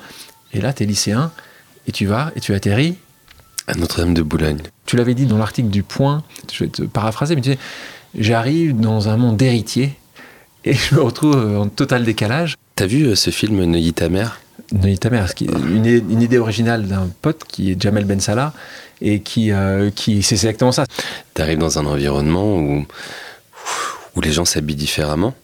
Et 0.52 0.60
là, 0.60 0.72
tu 0.72 0.82
es 0.82 0.86
lycéen 0.86 1.30
et 1.86 1.92
tu 1.92 2.06
vas 2.06 2.32
et 2.34 2.40
tu 2.40 2.54
atterris. 2.54 2.96
À 3.66 3.74
Notre-Dame 3.74 4.14
de 4.14 4.22
Boulogne. 4.22 4.62
Tu 4.86 4.96
l'avais 4.96 5.14
dit 5.14 5.26
dans 5.26 5.38
l'article 5.38 5.68
du 5.68 5.84
Point, 5.84 6.24
je 6.52 6.64
vais 6.64 6.70
te 6.70 6.82
paraphraser, 6.82 7.36
mais 7.36 7.42
tu 7.42 7.52
sais, 7.52 7.58
j'arrive 8.18 8.78
dans 8.78 9.08
un 9.08 9.16
monde 9.16 9.36
d'héritiers 9.36 9.94
et 10.64 10.74
je 10.74 10.94
me 10.94 11.00
retrouve 11.00 11.36
en 11.36 11.68
total 11.68 12.04
décalage. 12.04 12.56
T'as 12.76 12.86
vu 12.86 13.06
euh, 13.06 13.14
ce 13.14 13.30
film 13.30 13.64
Neuilly 13.64 13.92
ta 13.92 14.08
mère? 14.08 14.40
Neuilly 14.72 14.98
ta 14.98 15.10
mère, 15.10 15.26
une, 15.40 15.86
une 15.86 16.22
idée 16.22 16.38
originale 16.38 16.86
d'un 16.86 17.08
pote 17.22 17.44
qui 17.46 17.72
est 17.72 17.80
Jamel 17.80 18.04
Ben 18.04 18.20
Salah 18.20 18.52
et 19.00 19.20
qui, 19.20 19.52
euh, 19.52 19.90
qui 19.90 20.22
c'est 20.22 20.34
exactement 20.34 20.72
ça. 20.72 20.84
T'arrives 21.34 21.58
dans 21.58 21.78
un 21.78 21.86
environnement 21.86 22.56
où, 22.56 22.86
où 24.16 24.20
les 24.20 24.32
gens 24.32 24.44
s'habillent 24.44 24.76
différemment? 24.76 25.34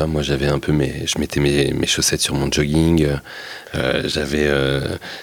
Moi, 0.00 0.22
j'avais 0.22 0.46
un 0.46 0.58
peu 0.58 0.72
mes, 0.72 1.06
je 1.06 1.18
mettais 1.18 1.40
mes, 1.40 1.72
mes, 1.72 1.86
chaussettes 1.86 2.20
sur 2.20 2.34
mon 2.34 2.50
jogging. 2.50 3.06
Euh, 3.74 4.02
j'avais, 4.06 4.46
euh, 4.46 4.80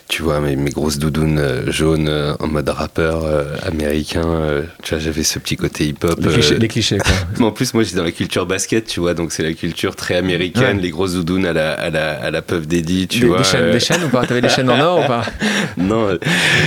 tu 0.07 0.23
vois, 0.23 0.39
mes, 0.39 0.55
mes 0.55 0.71
grosses 0.71 0.97
doudounes 0.97 1.39
euh, 1.39 1.71
jaunes 1.71 2.35
en 2.39 2.47
mode 2.47 2.69
rappeur 2.69 3.25
américain. 3.65 4.63
tu 4.81 4.93
vois, 4.93 5.03
j'avais 5.03 5.23
ce 5.23 5.39
petit 5.39 5.57
côté 5.57 5.87
hip-hop. 5.87 6.19
Les 6.59 6.67
clichés, 6.67 6.97
quoi. 6.97 7.11
Mais 7.39 7.45
en 7.45 7.51
plus, 7.51 7.73
moi, 7.73 7.83
j'étais 7.83 7.97
dans 7.97 8.03
la 8.03 8.11
culture 8.11 8.45
basket, 8.45 8.87
tu 8.87 8.99
vois, 9.01 9.13
donc 9.13 9.31
c'est 9.31 9.43
la 9.43 9.53
culture 9.53 9.95
très 9.95 10.15
américaine, 10.15 10.79
les 10.79 10.89
grosses 10.89 11.13
doudounes 11.13 11.45
à 11.45 11.53
la, 11.53 11.73
à 11.73 11.89
la, 11.89 12.23
à 12.23 12.31
la 12.31 12.41
Puff 12.41 12.67
Daddy, 12.67 13.07
tu 13.07 13.25
vois. 13.25 13.39
Des 13.39 13.43
chaînes, 13.43 13.71
des 13.71 13.79
chaînes 13.79 14.03
ou 14.05 14.09
pas? 14.09 14.25
T'avais 14.25 14.41
des 14.41 14.49
chaînes 14.49 14.69
en 14.69 14.79
or 14.79 15.03
ou 15.03 15.07
pas? 15.07 15.25
Non. 15.77 16.17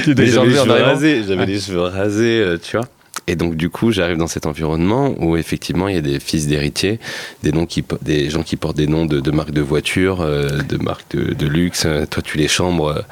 J'avais 0.06 0.24
les 0.24 0.32
cheveux 0.32 0.82
rasés, 0.82 1.22
j'avais 1.26 1.46
les 1.46 1.60
cheveux 1.60 1.80
rasés, 1.80 2.44
tu 2.62 2.76
vois. 2.76 2.86
Et 3.26 3.36
donc, 3.36 3.54
du 3.54 3.70
coup, 3.70 3.90
j'arrive 3.90 4.18
dans 4.18 4.26
cet 4.26 4.46
environnement 4.46 5.14
où 5.18 5.36
effectivement, 5.36 5.88
il 5.88 5.94
y 5.94 5.98
a 5.98 6.02
des 6.02 6.20
fils 6.20 6.46
d'héritiers, 6.46 7.00
des, 7.42 7.52
noms 7.52 7.66
qui, 7.66 7.82
des 8.02 8.28
gens 8.28 8.42
qui 8.42 8.56
portent 8.56 8.76
des 8.76 8.86
noms 8.86 9.06
de, 9.06 9.30
marques 9.30 9.52
de 9.52 9.62
voitures, 9.62 10.20
euh, 10.20 10.58
de 10.68 10.76
marques 10.76 11.16
de, 11.16 11.46
luxe. 11.46 11.86
Toi, 12.10 12.22
tu 12.22 12.36
les 12.36 12.48
chambres, 12.48 13.04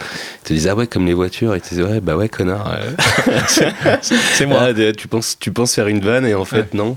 ils 0.42 0.48
te 0.48 0.52
disent 0.52 0.68
Ah 0.68 0.74
ouais, 0.74 0.86
comme 0.86 1.06
les 1.06 1.14
voitures. 1.14 1.54
Et 1.54 1.60
tu 1.60 1.74
dis 1.74 1.82
Ouais, 1.82 2.00
bah 2.00 2.16
ouais, 2.16 2.28
connard. 2.28 2.76
c'est 3.88 4.46
moi. 4.46 4.68
Ah, 4.68 4.92
tu, 4.92 5.08
penses, 5.08 5.38
tu 5.38 5.50
penses 5.52 5.74
faire 5.74 5.88
une 5.88 6.00
vanne 6.00 6.26
et 6.26 6.34
en 6.34 6.44
fait, 6.44 6.74
non. 6.74 6.96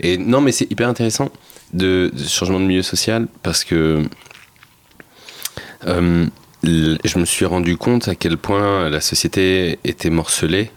Et 0.00 0.18
non, 0.18 0.40
mais 0.40 0.52
c'est 0.52 0.70
hyper 0.70 0.88
intéressant 0.88 1.30
de, 1.72 2.12
changement 2.26 2.60
de 2.60 2.64
milieu 2.64 2.82
social 2.82 3.26
parce 3.42 3.64
que 3.64 4.02
euh, 5.86 6.26
je 6.64 7.18
me 7.18 7.24
suis 7.24 7.44
rendu 7.44 7.76
compte 7.76 8.08
à 8.08 8.14
quel 8.14 8.36
point 8.36 8.88
la 8.88 9.00
société 9.00 9.78
était 9.84 10.10
morcelée. 10.10 10.70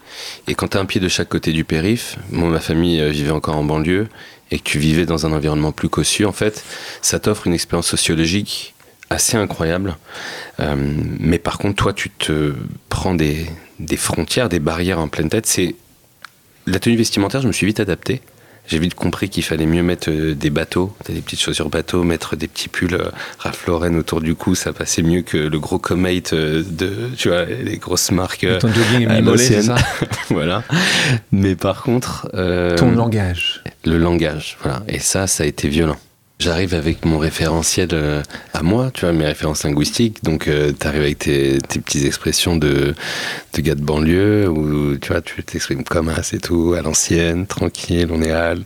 Et 0.48 0.56
quand 0.56 0.70
tu 0.70 0.78
as 0.78 0.80
un 0.80 0.86
pied 0.86 1.00
de 1.00 1.08
chaque 1.08 1.30
côté 1.30 1.52
du 1.52 1.64
périph', 1.64 2.18
moi, 2.32 2.50
ma 2.50 2.60
famille 2.60 3.00
euh, 3.00 3.10
vivait 3.10 3.32
encore 3.32 3.56
en 3.56 3.64
banlieue, 3.64 4.08
et 4.50 4.60
que 4.60 4.64
tu 4.64 4.80
vivais 4.80 5.06
dans 5.06 5.26
un 5.26 5.34
environnement 5.34 5.72
plus 5.72 5.90
cossu, 5.90 6.26
en 6.26 6.32
fait, 6.32 6.64
ça 7.02 7.20
t'offre 7.20 7.48
une 7.48 7.54
expérience 7.54 7.88
sociologique 7.88 8.74
assez 9.10 9.38
incroyable. 9.38 9.98
Euh, 10.60 10.76
mais 11.20 11.38
par 11.40 11.58
contre, 11.58 11.76
toi, 11.76 11.94
tu 11.94 12.10
te 12.10 12.54
prends 12.90 13.14
des, 13.14 13.46
des 13.80 13.98
frontières, 13.98 14.50
des 14.50 14.60
barrières 14.60 15.00
en 15.00 15.08
pleine 15.08 15.30
tête. 15.30 15.46
C'est 15.46 15.76
la 16.66 16.80
tenue 16.80 16.96
vestimentaire, 16.96 17.42
je 17.42 17.48
me 17.48 17.54
suis 17.54 17.66
vite 17.66 17.80
adapté 17.80 18.22
j'ai 18.68 18.80
vite 18.80 18.96
compris 18.96 19.30
qu'il 19.30 19.44
fallait 19.44 19.66
mieux 19.66 19.82
mettre 19.82 20.10
euh, 20.12 20.36
des 20.36 20.50
bateaux, 20.50 20.94
des 21.08 21.22
petites 21.22 21.40
chaussures 21.40 21.70
bateaux, 21.70 22.04
mettre 22.04 22.36
des 22.36 22.48
petits 22.48 22.68
pulls 22.68 22.94
euh, 22.96 23.10
Ralph 23.40 23.66
Lauren 23.66 23.96
autour 23.96 24.22
du 24.22 24.36
cou, 24.36 24.56
ça 24.56 24.74
passait 24.74 25.02
mieux 25.02 25.22
que 25.22 25.38
le 25.38 25.60
gros 25.60 25.80
Comate 25.80 26.34
euh, 26.34 26.64
de, 26.70 27.10
tu 27.18 27.30
vois, 27.30 27.46
les 27.46 27.78
grosses 27.78 28.12
marques. 28.12 28.46
ton 28.60 28.68
jogging 28.68 29.10
est 29.10 29.38
c'est 29.38 29.62
ça 29.64 29.76
Voilà. 30.30 30.64
Mais 31.32 31.56
par 31.56 31.84
contre. 31.84 32.30
Ton 32.76 32.92
langage. 32.92 33.64
Le 33.86 33.98
langage, 33.98 34.58
voilà. 34.62 34.84
Et 34.88 35.00
ça, 35.00 35.28
ça 35.28 35.44
a 35.44 35.48
été 35.48 35.70
violent. 35.70 35.98
J'arrive 36.40 36.76
avec 36.76 37.04
mon 37.04 37.18
référentiel 37.18 37.90
euh, 37.94 38.22
à 38.54 38.62
moi, 38.62 38.92
tu 38.94 39.02
vois, 39.02 39.12
mes 39.12 39.26
références 39.26 39.64
linguistiques. 39.64 40.24
Donc, 40.24 40.48
euh, 40.48 40.72
tu 40.80 40.86
arrives 40.86 41.02
avec 41.02 41.18
tes, 41.18 41.58
tes, 41.58 41.80
petites 41.80 42.06
expressions 42.06 42.56
de, 42.56 42.94
de 43.56 43.62
gars 43.62 43.74
de 43.74 43.82
banlieue, 43.82 44.48
où 44.48 44.96
tu 44.98 45.08
vois, 45.08 45.22
tu 45.22 45.42
t'exprimes 45.42 45.84
comme 45.84 46.10
un, 46.10 46.22
c'est 46.22 46.40
tout, 46.40 46.76
à 46.78 46.84
l'ancienne, 46.84 47.48
tranquille, 47.48 48.08
on 48.12 48.22
est 48.22 48.30
hal. 48.30 48.60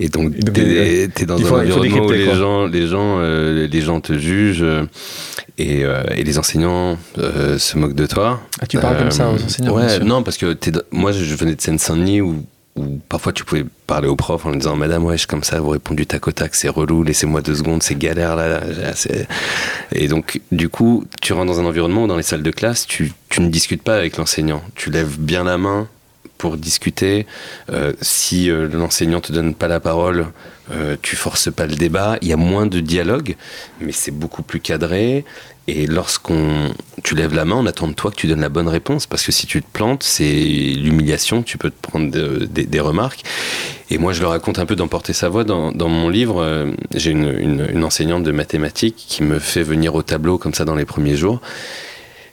Et 0.00 0.08
donc, 0.08 0.32
tu 0.52 0.60
es, 0.60 1.06
dans 1.24 1.36
un 1.36 1.60
environnement 1.60 2.06
où 2.06 2.10
les 2.10 2.34
gens, 2.34 2.66
les, 2.66 2.88
gens, 2.88 3.18
euh, 3.20 3.68
les 3.68 3.80
gens 3.80 4.00
te 4.00 4.18
jugent 4.18 4.66
et, 5.56 5.82
et 5.82 6.24
les 6.24 6.38
enseignants 6.40 6.98
se 7.16 7.78
moquent 7.78 7.94
de 7.94 8.06
toi. 8.06 8.40
Ah, 8.60 8.66
tu 8.66 8.78
parles 8.78 8.98
comme 8.98 9.12
ça 9.12 9.30
aux 9.30 9.40
enseignants 9.40 9.76
Ouais, 9.76 10.00
non, 10.00 10.24
parce 10.24 10.36
que 10.36 10.56
moi, 10.90 11.12
je 11.12 11.34
venais 11.36 11.54
de 11.54 11.60
Seine-Saint-Denis 11.60 12.22
où 12.22 12.44
où 12.76 12.98
parfois 13.08 13.32
tu 13.32 13.44
pouvais 13.44 13.64
parler 13.86 14.08
au 14.08 14.16
prof 14.16 14.44
en 14.46 14.50
lui 14.50 14.58
disant 14.58 14.76
Madame, 14.76 15.04
ouais, 15.04 15.16
comme 15.28 15.44
ça, 15.44 15.60
vous 15.60 15.70
répondez 15.70 16.02
du 16.02 16.06
tac 16.06 16.26
au 16.26 16.32
tac, 16.32 16.54
c'est 16.54 16.68
relou, 16.68 17.02
laissez-moi 17.02 17.40
deux 17.40 17.54
secondes, 17.54 17.82
c'est 17.82 17.96
galère 17.96 18.34
là. 18.36 18.60
et 19.92 20.08
donc, 20.08 20.40
du 20.50 20.68
coup, 20.68 21.04
tu 21.20 21.32
rentres 21.32 21.52
dans 21.52 21.60
un 21.60 21.66
environnement 21.66 22.06
dans 22.06 22.16
les 22.16 22.22
salles 22.22 22.42
de 22.42 22.50
classe, 22.50 22.86
tu, 22.86 23.12
tu 23.28 23.40
ne 23.40 23.48
discutes 23.48 23.82
pas 23.82 23.96
avec 23.96 24.16
l'enseignant. 24.16 24.62
Tu 24.74 24.90
lèves 24.90 25.18
bien 25.18 25.44
la 25.44 25.58
main 25.58 25.88
pour 26.38 26.56
discuter. 26.56 27.26
Euh, 27.70 27.92
si 28.00 28.50
euh, 28.50 28.68
l'enseignant 28.68 29.20
te 29.20 29.32
donne 29.32 29.54
pas 29.54 29.68
la 29.68 29.80
parole, 29.80 30.26
euh, 30.72 30.96
tu 31.00 31.16
forces 31.16 31.52
pas 31.52 31.66
le 31.66 31.74
débat. 31.74 32.18
Il 32.22 32.28
y 32.28 32.32
a 32.32 32.36
moins 32.36 32.66
de 32.66 32.80
dialogue, 32.80 33.36
mais 33.80 33.92
c'est 33.92 34.10
beaucoup 34.10 34.42
plus 34.42 34.60
cadré. 34.60 35.24
Et 35.66 35.86
lorsqu'on 35.86 36.74
tu 37.02 37.14
lèves 37.14 37.34
la 37.34 37.44
main, 37.44 37.56
on 37.56 37.66
attend 37.66 37.88
de 37.88 37.94
toi 37.94 38.10
que 38.10 38.16
tu 38.16 38.26
donnes 38.26 38.40
la 38.40 38.48
bonne 38.48 38.68
réponse, 38.68 39.06
parce 39.06 39.22
que 39.22 39.32
si 39.32 39.46
tu 39.46 39.62
te 39.62 39.66
plantes, 39.72 40.02
c'est 40.02 40.24
l'humiliation, 40.24 41.42
tu 41.42 41.58
peux 41.58 41.70
te 41.70 41.80
prendre 41.80 42.10
des 42.10 42.80
remarques. 42.80 43.22
Et 43.90 43.98
moi, 43.98 44.12
je 44.12 44.20
le 44.20 44.26
raconte 44.26 44.58
un 44.58 44.66
peu 44.66 44.76
d'emporter 44.76 45.12
sa 45.12 45.28
voix 45.28 45.44
dans, 45.44 45.72
mon 45.88 46.08
livre. 46.08 46.42
Euh, 46.42 46.72
j'ai 46.94 47.10
une, 47.10 47.84
enseignante 47.84 48.24
de 48.24 48.32
mathématiques 48.32 48.96
qui 48.96 49.22
me 49.22 49.38
fait 49.38 49.62
venir 49.62 49.94
au 49.94 50.02
tableau 50.02 50.38
comme 50.38 50.54
ça 50.54 50.64
dans 50.64 50.74
les 50.74 50.86
premiers 50.86 51.16
jours. 51.16 51.40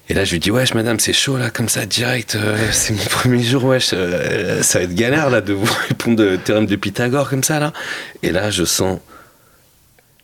Et 0.09 0.13
là, 0.13 0.25
je 0.25 0.31
lui 0.31 0.39
dis, 0.39 0.51
wesh, 0.51 0.73
madame, 0.73 0.99
c'est 0.99 1.13
chaud, 1.13 1.37
là, 1.37 1.49
comme 1.49 1.69
ça, 1.69 1.85
direct, 1.85 2.35
euh, 2.35 2.57
c'est 2.71 2.93
mon 2.93 3.03
premier 3.05 3.43
jour, 3.43 3.63
wesh, 3.65 3.91
euh, 3.93 4.61
ça 4.61 4.79
va 4.79 4.85
être 4.85 4.95
galère, 4.95 5.29
là, 5.29 5.41
de 5.41 5.53
vous 5.53 5.71
répondre 5.89 6.17
de 6.17 6.35
théorème 6.35 6.65
de 6.65 6.75
Pythagore, 6.75 7.29
comme 7.29 7.43
ça, 7.43 7.59
là. 7.59 7.71
Et 8.23 8.31
là, 8.31 8.49
je 8.49 8.65
sens 8.65 8.99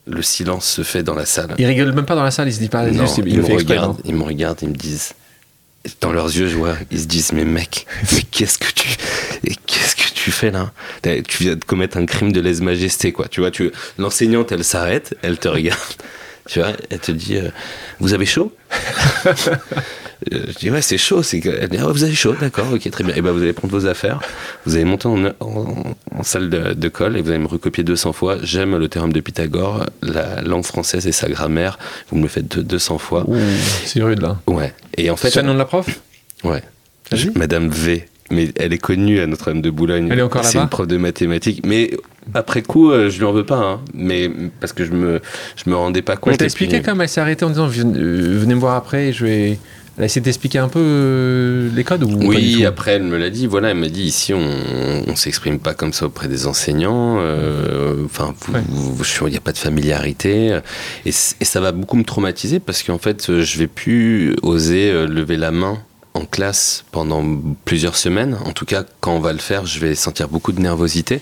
le 0.08 0.22
silence 0.22 0.66
se 0.66 0.84
fait 0.84 1.04
dans 1.04 1.16
la 1.16 1.26
salle. 1.26 1.54
Ils 1.58 1.66
rigolent 1.66 1.94
même 1.94 2.06
pas 2.06 2.16
dans 2.16 2.24
la 2.24 2.32
salle, 2.32 2.48
ils 2.48 2.54
se 2.54 2.60
disent 2.60 2.70
pas. 2.70 2.86
Non, 2.86 3.06
ils, 3.18 3.40
me 3.42 3.56
regardent, 3.56 4.02
ils 4.06 4.16
me 4.16 4.24
regardent, 4.24 4.60
ils 4.62 4.70
me 4.70 4.76
disent. 4.76 5.14
Dans 6.02 6.12
leurs 6.12 6.26
yeux, 6.26 6.48
je 6.48 6.58
vois, 6.58 6.76
ils 6.92 7.00
se 7.00 7.06
disent 7.06 7.32
mais 7.32 7.46
mec, 7.46 7.86
mais 8.12 8.22
qu'est-ce 8.24 8.58
que 8.58 8.72
tu, 8.74 8.90
qu'est-ce 9.66 9.96
que 9.96 10.14
tu 10.14 10.32
fais 10.32 10.52
là? 10.52 10.72
Tu 11.02 11.44
viens 11.44 11.56
de 11.56 11.64
commettre 11.64 11.98
un 11.98 12.06
crime 12.06 12.34
de 12.34 12.42
lèse-majesté 12.42 13.14
quoi. 13.14 13.28
Tu 13.30 13.40
vois, 13.40 13.52
tu, 13.52 13.72
l'enseignante, 13.98 14.52
elle 14.52 14.66
s'arrête, 14.66 15.16
elle 15.22 15.38
te 15.38 15.48
regarde, 15.48 15.80
tu 16.48 16.60
vois, 16.60 16.74
elle 16.90 17.00
te 17.00 17.12
dit, 17.12 17.38
euh, 17.38 17.50
vous 18.00 18.14
avez 18.14 18.26
chaud? 18.26 18.54
je 20.32 20.58
dis 20.58 20.72
ouais 20.72 20.82
c'est 20.82 20.98
chaud 20.98 21.24
c'est 21.24 21.46
elle 21.46 21.70
dit 21.70 21.78
ah, 21.80 21.88
vous 21.88 22.04
avez 22.04 22.14
chaud 22.14 22.36
d'accord 22.40 22.66
ok 22.74 22.90
très 22.90 23.04
bien 23.04 23.16
et 23.16 23.22
ben 23.22 23.32
vous 23.32 23.42
allez 23.42 23.54
prendre 23.54 23.74
vos 23.74 23.86
affaires 23.86 24.20
vous 24.66 24.76
allez 24.76 24.86
monter 24.86 25.08
en, 25.08 26.24
salle 26.24 26.50
de, 26.50 26.90
colle 26.90 27.18
et 27.18 27.22
vous 27.22 27.30
allez 27.30 27.40
me 27.40 27.48
recopier 27.48 27.84
200 27.84 28.14
fois 28.14 28.38
j'aime 28.42 28.76
le 28.78 28.88
théorème 28.90 29.14
de 29.14 29.20
Pythagore 29.20 29.86
la 30.02 30.42
langue 30.42 30.66
française 30.66 31.08
et 31.08 31.12
sa 31.12 31.30
grammaire 31.30 31.78
vous 32.10 32.18
me 32.18 32.24
le 32.24 32.30
faites 32.30 32.60
200 32.60 32.98
fois 32.98 33.26
c'est 33.86 34.02
rude 34.02 34.22
là 34.22 34.38
ouais 34.48 34.74
et 34.98 35.10
en 35.10 35.16
fait 35.16 35.30
c'est 35.30 35.42
le 35.42 35.48
nom 35.48 35.54
de 35.54 35.60
la 35.60 35.66
prof? 35.66 35.88
Ouais 36.44 36.64
Madame 37.36 37.70
V 37.70 38.08
mais 38.32 38.50
elle 38.58 38.74
est 38.74 38.78
connue 38.78 39.20
à 39.20 39.28
Notre-Dame 39.28 39.62
de 39.62 39.70
Boulogne. 39.70 40.10
Elle 40.12 40.20
est 40.20 40.22
encore 40.22 40.42
là-bas? 40.42 40.52
C'est 40.52 40.60
une 40.60 40.70
prof 40.70 40.88
de 40.88 40.98
mathématiques. 40.98 41.66
Mais 41.66 41.92
après 42.34 42.62
coup, 42.62 42.92
euh, 42.92 43.10
je 43.10 43.20
lui 43.20 43.26
en 43.26 43.32
veux 43.32 43.46
pas, 43.46 43.58
hein. 43.58 43.80
mais 43.94 44.30
parce 44.60 44.74
que 44.74 44.86
je 44.86 44.92
me, 44.92 45.22
je 45.56 45.70
me 45.70 45.76
rendais 45.76 46.02
pas 46.02 46.18
compte. 46.18 46.34
Elle 46.34 46.38
t'a 46.38 46.46
expliqué 46.46 46.82
quand 46.82 46.92
même, 46.92 47.02
elle 47.02 47.10
s'est 47.10 47.22
arrêtée 47.22 47.46
en 47.46 47.50
disant 47.50 47.68
euh, 47.68 48.38
venez 48.40 48.56
me 48.56 48.60
voir 48.60 48.76
après, 48.76 49.14
je 49.14 49.26
vais. 49.26 49.60
Elle 49.98 50.04
a 50.04 50.06
essayé 50.06 50.22
d'expliquer 50.22 50.60
un 50.60 50.68
peu 50.68 50.80
euh, 50.80 51.70
les 51.74 51.84
codes 51.84 52.04
ou 52.04 52.28
Oui, 52.28 52.64
après 52.66 52.92
elle 52.92 53.04
me 53.04 53.18
l'a 53.18 53.32
dit. 53.32 53.48
Voilà, 53.48 53.72
elle 53.72 53.78
m'a 53.78 53.88
dit 53.88 54.04
ici 54.04 54.32
on, 54.32 54.48
on 55.08 55.16
s'exprime 55.16 55.58
pas 55.58 55.74
comme 55.74 55.92
ça 55.92 56.06
auprès 56.06 56.28
des 56.28 56.46
enseignants. 56.46 57.18
Euh, 57.20 58.06
enfin, 58.06 58.36
il 58.54 59.28
n'y 59.30 59.38
a 59.38 59.42
pas 59.42 59.54
de 59.54 59.58
familiarité 59.58 60.60
et, 61.06 61.12
ça 61.12 61.62
va 61.62 61.72
beaucoup 61.72 61.98
me 61.98 62.04
traumatiser 62.04 62.60
parce 62.60 62.84
qu'en 62.84 63.00
fait, 63.00 63.42
je 63.42 63.58
vais 63.58 63.68
plus 63.68 64.36
oser 64.44 64.92
euh, 64.92 65.08
lever 65.08 65.38
la 65.38 65.52
main 65.52 65.80
en 66.18 66.26
classe 66.26 66.84
pendant 66.92 67.24
plusieurs 67.66 67.96
semaines. 67.96 68.38
En 68.46 68.52
tout 68.52 68.66
cas, 68.66 68.84
quand 69.00 69.14
on 69.14 69.20
va 69.20 69.34
le 69.34 69.40
faire, 69.40 69.66
je 69.66 69.80
vais 69.80 69.96
sentir 69.96 70.28
beaucoup 70.28 70.52
de 70.52 70.62
nervosité 70.62 71.22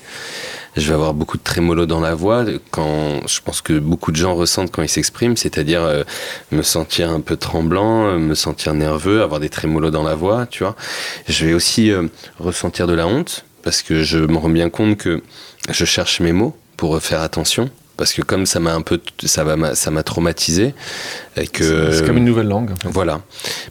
je 0.76 0.88
vais 0.88 0.94
avoir 0.94 1.14
beaucoup 1.14 1.38
de 1.38 1.44
trémolo 1.44 1.86
dans 1.86 2.02
la 2.02 2.16
voix, 2.16 2.46
quand 2.72 3.26
je 3.28 3.40
pense 3.42 3.62
que 3.62 3.80
beaucoup 3.80 4.12
de 4.12 4.18
gens 4.18 4.36
ressentent 4.36 4.72
quand 4.72 4.82
ils 4.82 4.90
s'expriment, 4.90 5.38
c'est-à-dire 5.38 5.84
euh, 5.84 6.04
me 6.52 6.64
sentir 6.64 7.10
un 7.10 7.22
peu 7.22 7.38
tremblant, 7.38 8.08
euh, 8.08 8.18
me 8.18 8.36
sentir 8.36 8.74
nerveux, 8.74 9.22
avoir 9.22 9.40
des 9.40 9.50
trémolos 9.50 9.92
dans 9.92 10.04
la 10.04 10.16
voix, 10.16 10.46
tu 10.46 10.64
vois. 10.64 10.76
Je 11.28 11.46
vais 11.46 11.54
aussi 11.54 11.92
euh, 11.92 12.08
ressentir 12.40 12.88
de 12.88 12.94
la 12.94 13.08
honte, 13.08 13.46
parce 13.64 13.82
que 13.82 14.04
je 14.04 14.20
me 14.20 14.38
rends 14.38 14.50
bien 14.50 14.70
compte 14.70 14.98
que 14.98 15.24
je 15.70 15.86
cherche 15.86 16.20
mes 16.20 16.34
mots 16.34 16.56
pour 16.78 17.02
faire 17.02 17.22
attention 17.22 17.70
parce 17.98 18.14
que 18.14 18.22
comme 18.22 18.46
ça 18.46 18.60
m'a 18.60 18.74
un 18.74 18.82
peu 18.82 19.00
ça 19.24 19.44
va 19.44 19.76
ça 19.76 19.92
m'a 19.92 20.04
traumatisé 20.04 20.74
et 21.38 21.48
que 21.48 21.92
c'est 21.92 22.06
comme 22.06 22.18
une 22.18 22.26
nouvelle 22.26 22.48
langue 22.48 22.72
en 22.72 22.76
fait. 22.76 22.90
voilà. 22.90 23.22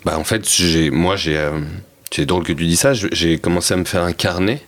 Bah 0.05 0.19
en 0.19 0.25
fait 0.25 0.49
j'ai 0.49 0.91
moi 0.91 1.17
j'ai 1.17 1.51
c'est 2.11 2.27
drôle 2.27 2.45
que 2.45 2.53
tu 2.53 2.67
dis 2.67 2.77
ça. 2.77 2.93
J'ai 2.95 3.39
commencé 3.39 3.75
à 3.75 3.77
me 3.77 3.85
faire 3.85 4.05
un 4.05 4.13
carnet 4.13 4.63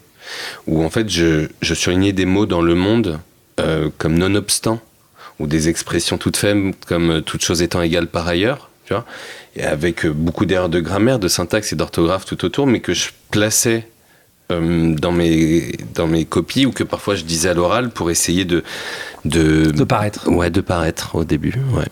où 0.66 0.84
en 0.84 0.90
fait 0.90 1.08
je, 1.08 1.48
je 1.62 1.74
surlignais 1.74 2.12
des 2.12 2.26
mots 2.26 2.46
dans 2.46 2.62
le 2.62 2.74
monde 2.74 3.20
euh, 3.60 3.88
comme 3.98 4.18
nonobstant, 4.18 4.80
ou 5.38 5.46
des 5.46 5.68
expressions 5.68 6.18
toutes 6.18 6.36
faibles 6.36 6.72
comme 6.86 7.10
euh, 7.10 7.20
toute 7.20 7.44
chose 7.44 7.62
étant 7.62 7.80
égale 7.82 8.06
par 8.06 8.26
ailleurs, 8.26 8.70
tu 8.84 8.94
vois, 8.94 9.04
et 9.54 9.62
avec 9.62 10.04
euh, 10.04 10.12
beaucoup 10.12 10.44
d'erreurs 10.44 10.68
de 10.68 10.80
grammaire, 10.80 11.18
de 11.18 11.28
syntaxe 11.28 11.72
et 11.72 11.76
d'orthographe 11.76 12.24
tout 12.24 12.44
autour, 12.44 12.66
mais 12.66 12.80
que 12.80 12.92
je 12.92 13.10
plaçais 13.30 13.88
dans, 14.50 15.12
mes, 15.12 15.72
dans 15.94 16.06
mes 16.06 16.24
copies 16.24 16.66
ou 16.66 16.72
que 16.72 16.84
parfois 16.84 17.14
je 17.14 17.24
disais 17.24 17.48
à 17.48 17.54
l'oral 17.54 17.90
pour 17.90 18.10
essayer 18.10 18.44
de, 18.44 18.62
de... 19.24 19.70
De 19.70 19.84
paraître. 19.84 20.28
Ouais, 20.28 20.50
de 20.50 20.60
paraître 20.60 21.16
au 21.16 21.24
début, 21.24 21.54
ouais 21.72 21.86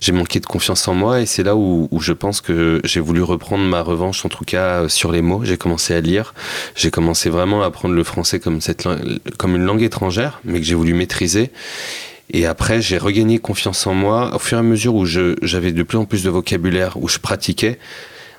j'ai 0.00 0.12
manqué 0.12 0.40
de 0.40 0.46
confiance 0.46 0.86
en 0.88 0.94
moi 0.94 1.20
et 1.20 1.26
c'est 1.26 1.42
là 1.42 1.56
où, 1.56 1.88
je 2.00 2.12
pense 2.12 2.40
que 2.40 2.80
j'ai 2.84 3.00
voulu 3.00 3.22
reprendre 3.22 3.64
ma 3.64 3.80
revanche 3.80 4.24
en 4.24 4.28
tout 4.28 4.44
cas 4.44 4.88
sur 4.88 5.10
les 5.10 5.22
mots. 5.22 5.42
J'ai 5.44 5.56
commencé 5.56 5.94
à 5.94 6.00
lire, 6.00 6.34
j'ai 6.74 6.90
commencé 6.90 7.30
vraiment 7.30 7.62
à 7.62 7.66
apprendre 7.66 7.94
le 7.94 8.04
français 8.04 8.38
comme, 8.38 8.60
cette, 8.60 8.86
comme 9.38 9.56
une 9.56 9.64
langue 9.64 9.82
étrangère, 9.82 10.40
mais 10.44 10.60
que 10.60 10.66
j'ai 10.66 10.74
voulu 10.74 10.94
maîtriser. 10.94 11.50
Et 12.30 12.46
après, 12.46 12.80
j'ai 12.80 12.98
regagné 12.98 13.38
confiance 13.38 13.86
en 13.86 13.94
moi 13.94 14.34
au 14.34 14.38
fur 14.38 14.58
et 14.58 14.60
à 14.60 14.62
mesure 14.62 14.94
où 14.94 15.06
j'avais 15.06 15.72
de 15.72 15.82
plus 15.82 15.98
en 15.98 16.04
plus 16.04 16.22
de 16.22 16.30
vocabulaire, 16.30 16.96
où 17.00 17.08
je 17.08 17.18
pratiquais. 17.18 17.78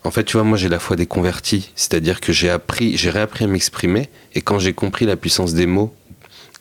En 0.07 0.11
fait, 0.11 0.23
tu 0.23 0.37
vois, 0.37 0.45
moi 0.45 0.57
j'ai 0.57 0.69
la 0.69 0.79
foi 0.79 0.95
des 0.95 1.05
convertis, 1.05 1.69
c'est-à-dire 1.75 2.21
que 2.21 2.31
j'ai 2.31 2.49
appris, 2.49 2.95
j'ai 2.95 3.09
réappris 3.09 3.43
à 3.43 3.47
m'exprimer, 3.47 4.09
et 4.35 4.41
quand 4.41 4.57
j'ai 4.57 4.71
compris 4.71 5.05
la 5.05 5.17
puissance 5.17 5.53
des 5.53 5.65
mots 5.65 5.93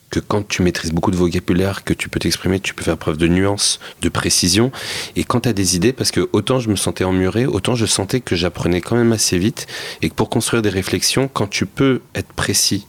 que 0.09 0.19
quand 0.19 0.45
tu 0.45 0.63
maîtrises 0.63 0.91
beaucoup 0.91 1.11
de 1.11 1.15
vocabulaire, 1.15 1.85
que 1.85 1.93
tu 1.93 2.09
peux 2.09 2.19
t'exprimer, 2.19 2.59
tu 2.59 2.73
peux 2.73 2.83
faire 2.83 2.97
preuve 2.97 3.15
de 3.15 3.29
nuance, 3.29 3.79
de 4.01 4.09
précision. 4.09 4.69
Et 5.15 5.23
quand 5.23 5.41
tu 5.41 5.49
as 5.49 5.53
des 5.53 5.77
idées, 5.77 5.93
parce 5.93 6.11
que 6.11 6.27
autant 6.33 6.59
je 6.59 6.67
me 6.69 6.75
sentais 6.75 7.05
emmuré, 7.05 7.45
autant 7.45 7.73
je 7.75 7.85
sentais 7.85 8.19
que 8.19 8.35
j'apprenais 8.35 8.81
quand 8.81 8.97
même 8.97 9.13
assez 9.13 9.37
vite. 9.37 9.65
Et 10.01 10.09
que 10.09 10.13
pour 10.13 10.29
construire 10.29 10.61
des 10.61 10.69
réflexions, 10.69 11.29
quand 11.33 11.47
tu 11.47 11.65
peux 11.65 12.01
être 12.15 12.33
précis, 12.33 12.85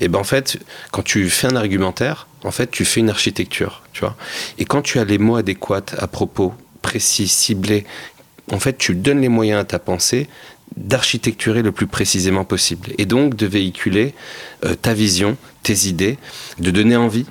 et 0.00 0.06
ben 0.06 0.20
en 0.20 0.24
fait, 0.24 0.60
quand 0.92 1.02
tu 1.02 1.28
fais 1.28 1.48
un 1.48 1.56
argumentaire, 1.56 2.28
en 2.44 2.52
fait, 2.52 2.70
tu 2.70 2.84
fais 2.84 3.00
une 3.00 3.10
architecture, 3.10 3.82
tu 3.92 4.02
vois. 4.02 4.16
Et 4.58 4.64
quand 4.64 4.82
tu 4.82 5.00
as 5.00 5.04
les 5.04 5.18
mots 5.18 5.36
adéquats 5.36 5.86
à 5.98 6.06
propos, 6.06 6.54
précis, 6.82 7.28
ciblés, 7.28 7.86
en 8.50 8.58
fait, 8.58 8.76
tu 8.78 8.94
donnes 8.94 9.20
les 9.20 9.28
moyens 9.28 9.60
à 9.60 9.64
ta 9.64 9.78
pensée 9.78 10.28
d'architecturer 10.76 11.62
le 11.62 11.72
plus 11.72 11.86
précisément 11.86 12.44
possible 12.44 12.90
et 12.98 13.04
donc 13.04 13.36
de 13.36 13.46
véhiculer 13.46 14.14
euh, 14.64 14.74
ta 14.74 14.94
vision, 14.94 15.36
tes 15.62 15.86
idées, 15.86 16.18
de 16.58 16.70
donner 16.70 16.96
envie. 16.96 17.26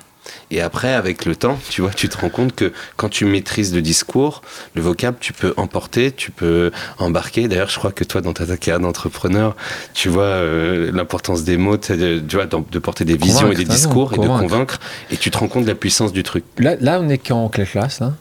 Et 0.50 0.60
après, 0.60 0.92
avec 0.92 1.24
le 1.24 1.34
temps, 1.34 1.58
tu 1.68 1.80
vois, 1.80 1.90
tu 1.90 2.08
te 2.08 2.16
rends 2.16 2.28
compte 2.28 2.54
que 2.54 2.72
quand 2.96 3.08
tu 3.08 3.24
maîtrises 3.24 3.74
le 3.74 3.82
discours, 3.82 4.42
le 4.74 4.82
vocable, 4.82 5.16
tu 5.20 5.32
peux 5.32 5.52
emporter, 5.56 6.12
tu 6.12 6.30
peux 6.30 6.70
embarquer. 6.98 7.48
D'ailleurs, 7.48 7.70
je 7.70 7.78
crois 7.78 7.90
que 7.90 8.04
toi, 8.04 8.20
dans 8.20 8.32
ta 8.32 8.44
carrière 8.44 8.78
d'entrepreneur, 8.78 9.56
tu 9.94 10.08
vois 10.08 10.24
euh, 10.24 10.92
l'importance 10.92 11.42
des 11.42 11.56
mots, 11.56 11.76
tu 11.76 11.94
vois, 12.32 12.46
de 12.46 12.78
porter 12.78 13.04
des 13.04 13.16
visions 13.16 13.50
et 13.50 13.56
des 13.56 13.64
discours 13.64 14.12
et 14.14 14.18
de 14.18 14.26
convaincre. 14.26 14.78
Et 15.10 15.16
tu 15.16 15.30
te 15.30 15.38
rends 15.38 15.48
compte 15.48 15.64
de 15.64 15.68
la 15.68 15.74
puissance 15.74 16.12
du 16.12 16.22
truc. 16.22 16.44
Là, 16.58 16.76
là 16.80 17.00
on 17.02 17.08
est 17.08 17.30
en 17.30 17.48
quelle 17.48 17.66
classe 17.66 18.00
là? 18.00 18.14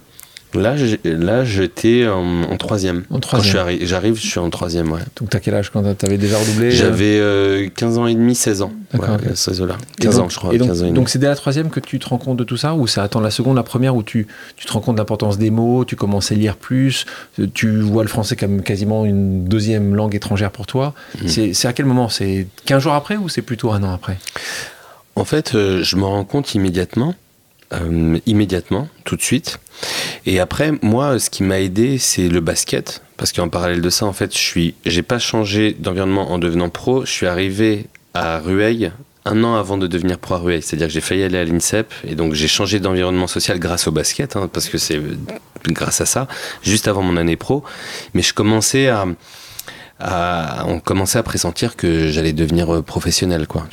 Là, 0.54 0.76
là 1.04 1.46
j'étais 1.46 2.08
en, 2.08 2.58
troisième. 2.58 3.04
En 3.10 3.20
troisième. 3.20 3.78
J'arrive, 3.82 4.16
je 4.16 4.28
suis 4.28 4.40
en 4.40 4.50
troisième, 4.50 4.92
ouais. 4.92 5.00
Donc, 5.20 5.30
t'as 5.30 5.40
quel 5.40 5.54
âge 5.54 5.70
quand 5.70 5.82
t'avais 5.98 6.18
déjà 6.18 6.38
redoublé 6.38 6.68
euh 6.68 6.72
J'avais 6.72 7.72
15 7.76 7.98
euh, 7.98 8.02
ans 8.02 8.08
et 8.08 8.16
demi, 8.16 8.36
16 8.36 8.62
ans. 8.62 8.72
D'accord. 8.92 9.10
Ouais, 9.12 9.68
là 9.68 9.78
15 10.00 10.20
ans, 10.20 10.30
je 10.30 10.38
crois. 10.38 10.58
donc, 10.58 11.10
c'est 11.10 11.20
dès 11.20 11.28
la 11.28 11.36
troisième 11.36 11.70
que 11.70 11.80
tu 11.80 12.00
te 12.00 12.10
rends 12.10 12.18
compte 12.18 12.38
de 12.38 12.44
tout 12.44 12.58
ça 12.58 12.76
Ou 12.76 12.88
ça 12.88 13.04
attend 13.04 13.22
la 13.22 13.32
seconde, 13.32 13.56
la 13.56 13.64
première, 13.64 13.96
où 13.96 14.04
tu, 14.04 14.28
tu 14.58 14.66
te 14.66 14.74
rends 14.74 14.82
compte 14.82 14.96
de 14.96 15.02
l'importance 15.02 15.38
des 15.38 15.50
mots, 15.50 15.86
tu 15.86 15.96
commences 15.96 16.32
à 16.32 16.36
lire 16.36 16.58
plus, 16.58 17.06
tu 17.54 17.80
vois 17.82 18.04
le 18.04 18.10
français 18.10 18.36
comme 18.36 18.62
quasiment 18.62 19.06
une 19.06 19.46
deuxième 19.46 19.96
langue 19.96 20.16
étrangère 20.16 20.52
pour 20.52 20.68
toi 20.68 20.94
hmm. 21.22 21.28
C'est 21.28 21.68
à 21.68 21.74
quel 21.74 21.86
moment? 21.86 22.10
C'est 22.10 22.48
15 22.66 22.84
jours 22.84 22.94
après 22.94 23.18
ou 23.18 23.30
c'est 23.30 23.42
plutôt 23.42 23.72
un 23.72 23.84
an 23.84 23.94
après? 23.94 24.18
En 25.16 25.26
fait, 25.26 25.56
euh, 25.56 25.84
je 25.84 25.96
me 25.96 26.04
rends 26.04 26.24
compte 26.24 26.56
immédiatement. 26.56 27.16
Immédiatement, 28.26 28.88
tout 29.06 29.16
de 29.16 29.22
suite. 29.22 29.60
Et 30.26 30.40
après, 30.40 30.74
moi, 30.82 31.20
ce 31.20 31.30
qui 31.30 31.44
m'a 31.44 31.60
aidé, 31.60 31.98
c'est 31.98 32.28
le 32.28 32.40
basket. 32.40 33.02
Parce 33.18 33.32
qu'en 33.32 33.50
parallèle 33.50 33.82
de 33.82 33.90
ça, 33.90 34.06
en 34.06 34.14
fait, 34.14 34.34
je 34.34 34.40
suis, 34.40 34.76
j'ai 34.86 35.04
pas 35.04 35.20
changé 35.20 35.76
d'environnement 35.78 36.32
en 36.32 36.38
devenant 36.38 36.70
pro. 36.70 37.06
Je 37.06 37.12
suis 37.12 37.28
arrivé 37.28 37.86
à 38.14 38.40
Rueil 38.40 38.92
un 39.26 39.44
an 39.44 39.56
avant 39.56 39.78
de 39.78 39.86
devenir 39.88 40.18
pro 40.18 40.36
à 40.36 40.38
Rueil. 40.40 40.62
C'est-à-dire 40.62 40.88
que 40.88 40.94
j'ai 40.94 41.02
failli 41.02 41.24
aller 41.24 41.38
à 41.38 41.46
l'INSEP. 41.46 41.94
Et 42.08 42.16
donc, 42.16 42.34
j'ai 42.34 42.48
changé 42.48 42.80
d'environnement 42.80 43.28
social 43.28 43.60
grâce 43.60 43.88
au 43.88 43.92
basket. 43.92 44.36
Hein, 44.36 44.50
parce 44.52 44.70
que 44.70 44.78
c'est 44.78 45.00
grâce 45.68 46.02
à 46.02 46.06
ça, 46.06 46.28
juste 46.64 46.88
avant 46.88 47.04
mon 47.04 47.18
année 47.18 47.36
pro. 47.36 47.64
Mais 48.14 48.22
je 48.24 48.34
commençais 48.34 48.88
à, 48.88 49.06
on 50.68 50.80
commençait 50.80 51.20
à 51.20 51.24
pressentir 51.24 51.76
que 51.76 52.10
j'allais 52.10 52.34
devenir 52.34 52.74
euh, 52.74 52.82
professionnel, 52.82 53.48
quoi. 53.48 53.68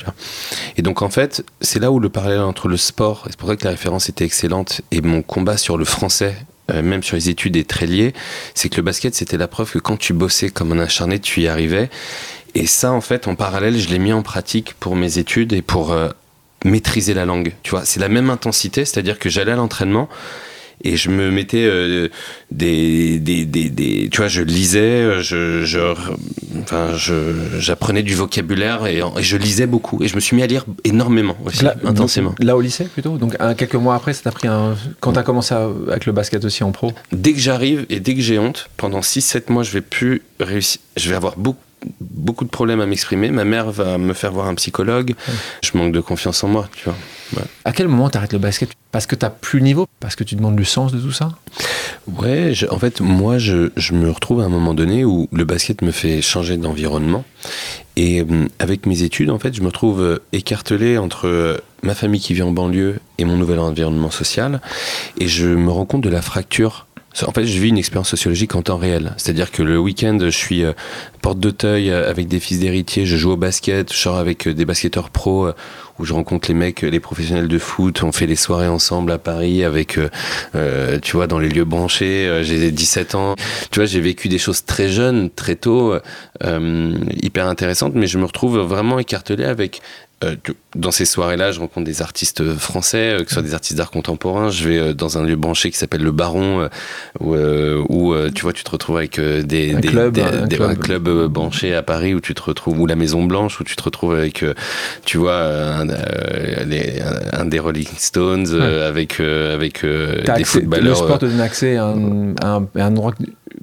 Et 0.77 0.81
donc 0.81 1.01
en 1.01 1.09
fait, 1.09 1.43
c'est 1.61 1.79
là 1.79 1.91
où 1.91 1.99
le 1.99 2.09
parallèle 2.09 2.41
entre 2.41 2.67
le 2.67 2.77
sport, 2.77 3.23
et 3.25 3.31
c'est 3.31 3.39
pour 3.39 3.49
ça 3.49 3.55
que 3.55 3.65
la 3.65 3.71
référence 3.71 4.09
était 4.09 4.25
excellente, 4.25 4.81
et 4.91 5.01
mon 5.01 5.21
combat 5.21 5.57
sur 5.57 5.77
le 5.77 5.85
français, 5.85 6.35
euh, 6.71 6.81
même 6.81 7.03
sur 7.03 7.15
les 7.15 7.29
études, 7.29 7.55
est 7.55 7.69
très 7.69 7.85
lié. 7.85 8.13
C'est 8.53 8.69
que 8.69 8.77
le 8.77 8.83
basket, 8.83 9.15
c'était 9.15 9.37
la 9.37 9.47
preuve 9.47 9.71
que 9.71 9.79
quand 9.79 9.97
tu 9.97 10.13
bossais 10.13 10.49
comme 10.49 10.71
un 10.71 10.79
acharné, 10.79 11.19
tu 11.19 11.41
y 11.41 11.47
arrivais. 11.47 11.89
Et 12.55 12.67
ça, 12.67 12.91
en 12.91 13.01
fait, 13.01 13.27
en 13.27 13.35
parallèle, 13.35 13.77
je 13.77 13.89
l'ai 13.89 13.99
mis 13.99 14.13
en 14.13 14.21
pratique 14.21 14.73
pour 14.79 14.95
mes 14.95 15.17
études 15.19 15.53
et 15.53 15.61
pour 15.61 15.91
euh, 15.91 16.09
maîtriser 16.65 17.13
la 17.13 17.25
langue. 17.25 17.53
Tu 17.63 17.71
vois, 17.71 17.85
c'est 17.85 17.99
la 17.99 18.09
même 18.09 18.29
intensité, 18.29 18.85
c'est-à-dire 18.85 19.19
que 19.19 19.29
j'allais 19.29 19.51
à 19.51 19.55
l'entraînement 19.55 20.09
et 20.83 20.97
je 20.97 21.09
me 21.09 21.31
mettais 21.31 21.65
euh, 21.65 22.09
des, 22.51 23.19
des, 23.19 23.45
des, 23.45 23.69
des, 23.69 24.09
tu 24.11 24.17
vois 24.17 24.27
je 24.27 24.41
lisais 24.41 25.21
je, 25.21 25.63
je 25.65 25.79
enfin 26.61 26.95
je 26.95 27.13
j'apprenais 27.59 28.03
du 28.03 28.15
vocabulaire 28.15 28.85
et, 28.87 29.01
je 29.19 29.37
lisais 29.37 29.67
beaucoup. 29.67 30.01
Et 30.03 30.07
je 30.07 30.15
me 30.15 30.19
suis 30.19 30.35
mis 30.35 30.43
à 30.43 30.47
lire 30.47 30.65
énormément 30.83 31.37
aussi 31.45 31.65
intensément. 31.85 32.35
là 32.39 32.55
au 32.55 32.61
lycée 32.61 32.85
plutôt? 32.85 33.17
Donc 33.17 33.37
quelques 33.57 33.75
mois 33.75 33.95
après 33.95 34.13
ça 34.13 34.23
t'a 34.23 34.31
pris 34.31 34.47
un 34.47 34.75
quand 34.99 35.13
t'as 35.13 35.23
commencé 35.23 35.53
avec 35.53 36.05
le 36.05 36.11
basket 36.11 36.45
aussi 36.45 36.63
en 36.63 36.71
pro? 36.71 36.91
Dès 37.11 37.33
que 37.33 37.39
j'arrive 37.39 37.85
et 37.89 37.99
dès 37.99 38.15
que 38.15 38.21
j'ai 38.21 38.39
honte 38.39 38.69
pendant 38.77 38.99
6-7 38.99 39.51
mois 39.51 39.63
je 39.63 39.71
vais 39.71 39.81
plus 39.81 40.21
réussir 40.39 40.81
je 40.97 41.09
vais 41.09 41.15
avoir 41.15 41.37
beaucoup 41.37 41.59
beaucoup 42.01 42.45
de 42.45 42.49
problèmes 42.49 42.81
à 42.81 42.85
m'exprimer. 42.85 43.29
Ma 43.29 43.45
mère 43.45 43.71
va 43.71 43.97
me 43.97 44.13
faire 44.13 44.31
voir 44.31 44.47
un 44.47 44.55
psychologue. 44.55 45.15
Je 45.63 45.77
manque 45.77 45.93
de 45.93 46.01
confiance 46.01 46.43
en 46.43 46.47
moi, 46.47 46.69
tu 46.75 46.85
vois. 46.85 46.95
À 47.65 47.71
quel 47.71 47.87
moment 47.87 48.09
tu 48.09 48.17
arrêtes 48.17 48.33
le 48.33 48.39
basket? 48.39 48.69
Parce 48.91 49.05
que 49.05 49.15
tu 49.15 49.25
n'as 49.25 49.29
plus 49.29 49.59
le 49.59 49.65
niveau? 49.65 49.85
Parce 49.99 50.15
que 50.15 50.23
tu 50.23 50.35
demandes 50.35 50.57
le 50.57 50.65
sens 50.65 50.91
de 50.91 50.99
tout 50.99 51.11
ça? 51.11 51.37
Ouais, 52.07 52.53
en 52.71 52.79
fait, 52.79 53.01
moi, 53.01 53.37
je, 53.37 53.69
je, 53.77 53.93
me 53.93 54.09
retrouve 54.09 54.41
à 54.41 54.45
un 54.45 54.49
moment 54.49 54.73
donné 54.73 55.05
où 55.05 55.27
le 55.31 55.45
basket 55.45 55.81
me 55.81 55.91
fait 55.91 56.21
changer 56.21 56.57
d'environnement. 56.57 57.23
Et 57.95 58.21
euh, 58.21 58.47
avec 58.59 58.85
mes 58.85 59.03
études, 59.03 59.29
en 59.29 59.39
fait, 59.39 59.53
je 59.53 59.61
me 59.61 59.71
trouve 59.71 60.01
euh, 60.01 60.19
écartelé 60.31 60.97
entre 60.97 61.27
euh, 61.27 61.57
ma 61.83 61.93
famille 61.93 62.21
qui 62.21 62.33
vit 62.33 62.41
en 62.41 62.51
banlieue 62.51 62.99
et 63.17 63.25
mon 63.25 63.37
nouvel 63.37 63.59
environnement 63.59 64.09
social. 64.09 64.61
Et 65.19 65.27
je 65.27 65.47
me 65.47 65.69
rends 65.69 65.85
compte 65.85 66.01
de 66.01 66.09
la 66.09 66.21
fracture 66.21 66.87
en 67.25 67.31
fait, 67.31 67.45
je 67.45 67.59
vis 67.59 67.69
une 67.69 67.77
expérience 67.77 68.09
sociologique 68.09 68.55
en 68.55 68.61
temps 68.61 68.77
réel. 68.77 69.13
C'est-à-dire 69.17 69.51
que 69.51 69.63
le 69.63 69.79
week-end, 69.79 70.17
je 70.21 70.29
suis 70.29 70.63
euh, 70.63 70.73
porte 71.21 71.39
d'Auteuil 71.39 71.89
euh, 71.89 72.09
avec 72.09 72.27
des 72.27 72.39
fils 72.39 72.59
d'héritiers, 72.59 73.05
je 73.05 73.17
joue 73.17 73.31
au 73.31 73.37
basket, 73.37 73.91
je 73.91 73.97
sors 73.97 74.17
avec 74.17 74.47
euh, 74.47 74.53
des 74.53 74.65
basketteurs 74.65 75.09
pros 75.09 75.49
où 75.97 76.05
je 76.05 76.13
rencontre 76.13 76.47
les 76.47 76.53
mecs, 76.53 76.81
les 76.81 76.99
professionnels 77.01 77.49
de 77.49 77.59
foot, 77.59 78.03
on 78.03 78.13
fait 78.13 78.25
les 78.25 78.37
soirées 78.37 78.69
ensemble 78.69 79.11
à 79.11 79.17
Paris 79.17 79.65
avec, 79.65 79.99
tu 81.01 81.11
vois, 81.11 81.27
dans 81.27 81.39
les 81.39 81.49
lieux 81.49 81.65
branchés. 81.65 82.39
j'ai 82.41 82.71
17 82.71 83.15
ans. 83.15 83.35
Tu 83.69 83.79
vois, 83.79 83.85
j'ai 83.85 83.99
vécu 83.99 84.29
des 84.29 84.37
choses 84.37 84.63
très 84.63 84.87
jeunes, 84.87 85.29
très 85.29 85.57
tôt, 85.57 85.93
hyper 86.41 87.47
intéressantes, 87.47 87.95
mais 87.95 88.07
je 88.07 88.17
me 88.17 88.23
retrouve 88.23 88.59
vraiment 88.59 88.97
écartelé 88.97 89.43
avec 89.43 89.81
euh, 90.23 90.35
dans 90.75 90.91
ces 90.91 91.05
soirées-là, 91.05 91.53
je 91.53 91.61
rencontre 91.61 91.85
des 91.85 92.01
artistes 92.01 92.53
français, 92.55 93.13
euh, 93.13 93.23
que 93.23 93.29
ce 93.29 93.35
soit 93.35 93.43
des 93.43 93.53
artistes 93.53 93.77
d'art 93.77 93.89
contemporain. 93.89 94.49
Je 94.49 94.67
vais 94.67 94.77
euh, 94.77 94.93
dans 94.93 95.17
un 95.17 95.23
lieu 95.23 95.37
branché 95.37 95.71
qui 95.71 95.77
s'appelle 95.77 96.03
le 96.03 96.11
Baron, 96.11 96.67
où, 97.21 97.35
où 97.35 98.29
tu 98.31 98.41
vois, 98.41 98.51
tu 98.51 98.63
te 98.63 98.71
retrouves 98.71 98.97
avec 98.97 99.19
des, 99.19 99.73
un, 99.73 99.79
des, 99.79 99.87
club, 99.87 100.13
des, 100.13 100.61
un, 100.61 100.75
club. 100.75 101.09
branché 101.27 101.73
à 101.73 101.83
Paris 101.83 102.13
où 102.13 102.19
tu 102.19 102.35
te 102.35 102.41
retrouves, 102.41 102.79
ou 102.79 102.85
la 102.85 102.95
Maison 102.95 103.23
Blanche 103.23 103.61
où 103.61 103.63
tu 103.63 103.75
te 103.75 103.83
retrouves 103.83 104.13
avec, 104.13 104.43
tu 105.05 105.17
vois, 105.17 105.41
un, 105.41 105.87
un, 105.89 107.45
des 107.45 107.59
Rolling 107.59 107.87
Stones, 107.97 108.59
avec 108.59 109.19
avec 109.19 109.85
des 109.85 110.43
footballeurs. 110.43 110.99
Le 110.99 111.05
sport 111.05 111.19
te 111.19 111.25
donne 111.27 111.41
accès 111.41 111.77
à 111.77 111.85
un 111.85 112.65
endroit 112.75 113.13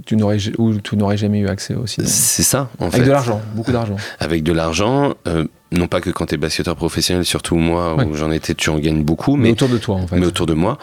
tu 0.05 0.17
n'aurais 0.17 0.39
où 0.59 0.75
tu 0.79 0.97
n'aurais 0.97 1.17
jamais 1.17 1.41
eu 1.41 1.49
accès 1.49 1.75
aussi. 1.75 2.03
C'est 2.05 2.43
ça, 2.43 2.69
en 2.79 2.91
fait. 2.91 2.97
Avec 2.97 3.07
de 3.07 3.13
l'argent, 3.13 3.41
beaucoup 3.55 3.73
d'argent. 3.73 3.97
Avec 4.21 4.43
de 4.43 4.53
l'argent 4.53 5.15
non 5.73 5.89
pas 5.89 6.01
que 6.01 6.11
quand 6.11 6.27
tu 6.27 6.35
es 6.35 6.39
basketteur 6.39 6.77
professionnel, 6.77 7.25
surtout 7.25 7.57
moi, 7.57 7.97
où 8.05 8.15
j'en 8.15 8.31
étais, 8.31 8.55
tu 8.55 8.71
en 8.71 8.79
gagnes 8.79 9.03
beaucoup, 9.03 9.37
mais, 9.37 9.51
autour 9.51 9.69
de 9.69 9.79
toi, 9.79 9.97
en 9.97 10.07
fait. 10.07 10.17
Mais 10.17 10.27
autour 10.27 10.47
de 10.47 10.55
moi. 10.55 10.79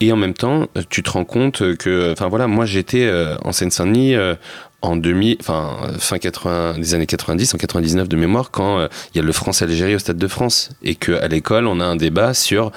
Et 0.00 0.12
en 0.12 0.16
même 0.16 0.34
temps, 0.34 0.66
tu 0.88 1.02
te 1.02 1.10
rends 1.10 1.24
compte 1.24 1.76
que, 1.76 2.12
enfin 2.12 2.28
voilà, 2.28 2.46
moi 2.46 2.64
j'étais 2.64 3.04
euh, 3.04 3.36
en 3.44 3.52
Seine-Saint-Denis 3.52 4.14
euh, 4.14 4.34
en 4.82 4.96
demi, 4.96 5.36
enfin 5.40 5.76
fin 5.98 6.18
80, 6.18 6.78
des 6.78 6.94
années 6.94 7.06
90, 7.06 7.54
en 7.54 7.58
99 7.58 8.08
de 8.08 8.16
mémoire, 8.16 8.50
quand 8.50 8.78
euh, 8.78 8.88
il 9.14 9.18
y 9.18 9.20
a 9.20 9.24
le 9.24 9.32
France-Algérie 9.32 9.94
au 9.94 9.98
Stade 9.98 10.18
de 10.18 10.28
France, 10.28 10.70
et 10.82 10.94
que 10.94 11.12
à 11.12 11.28
l'école 11.28 11.66
on 11.66 11.80
a 11.80 11.84
un 11.84 11.96
débat 11.96 12.34
sur 12.34 12.72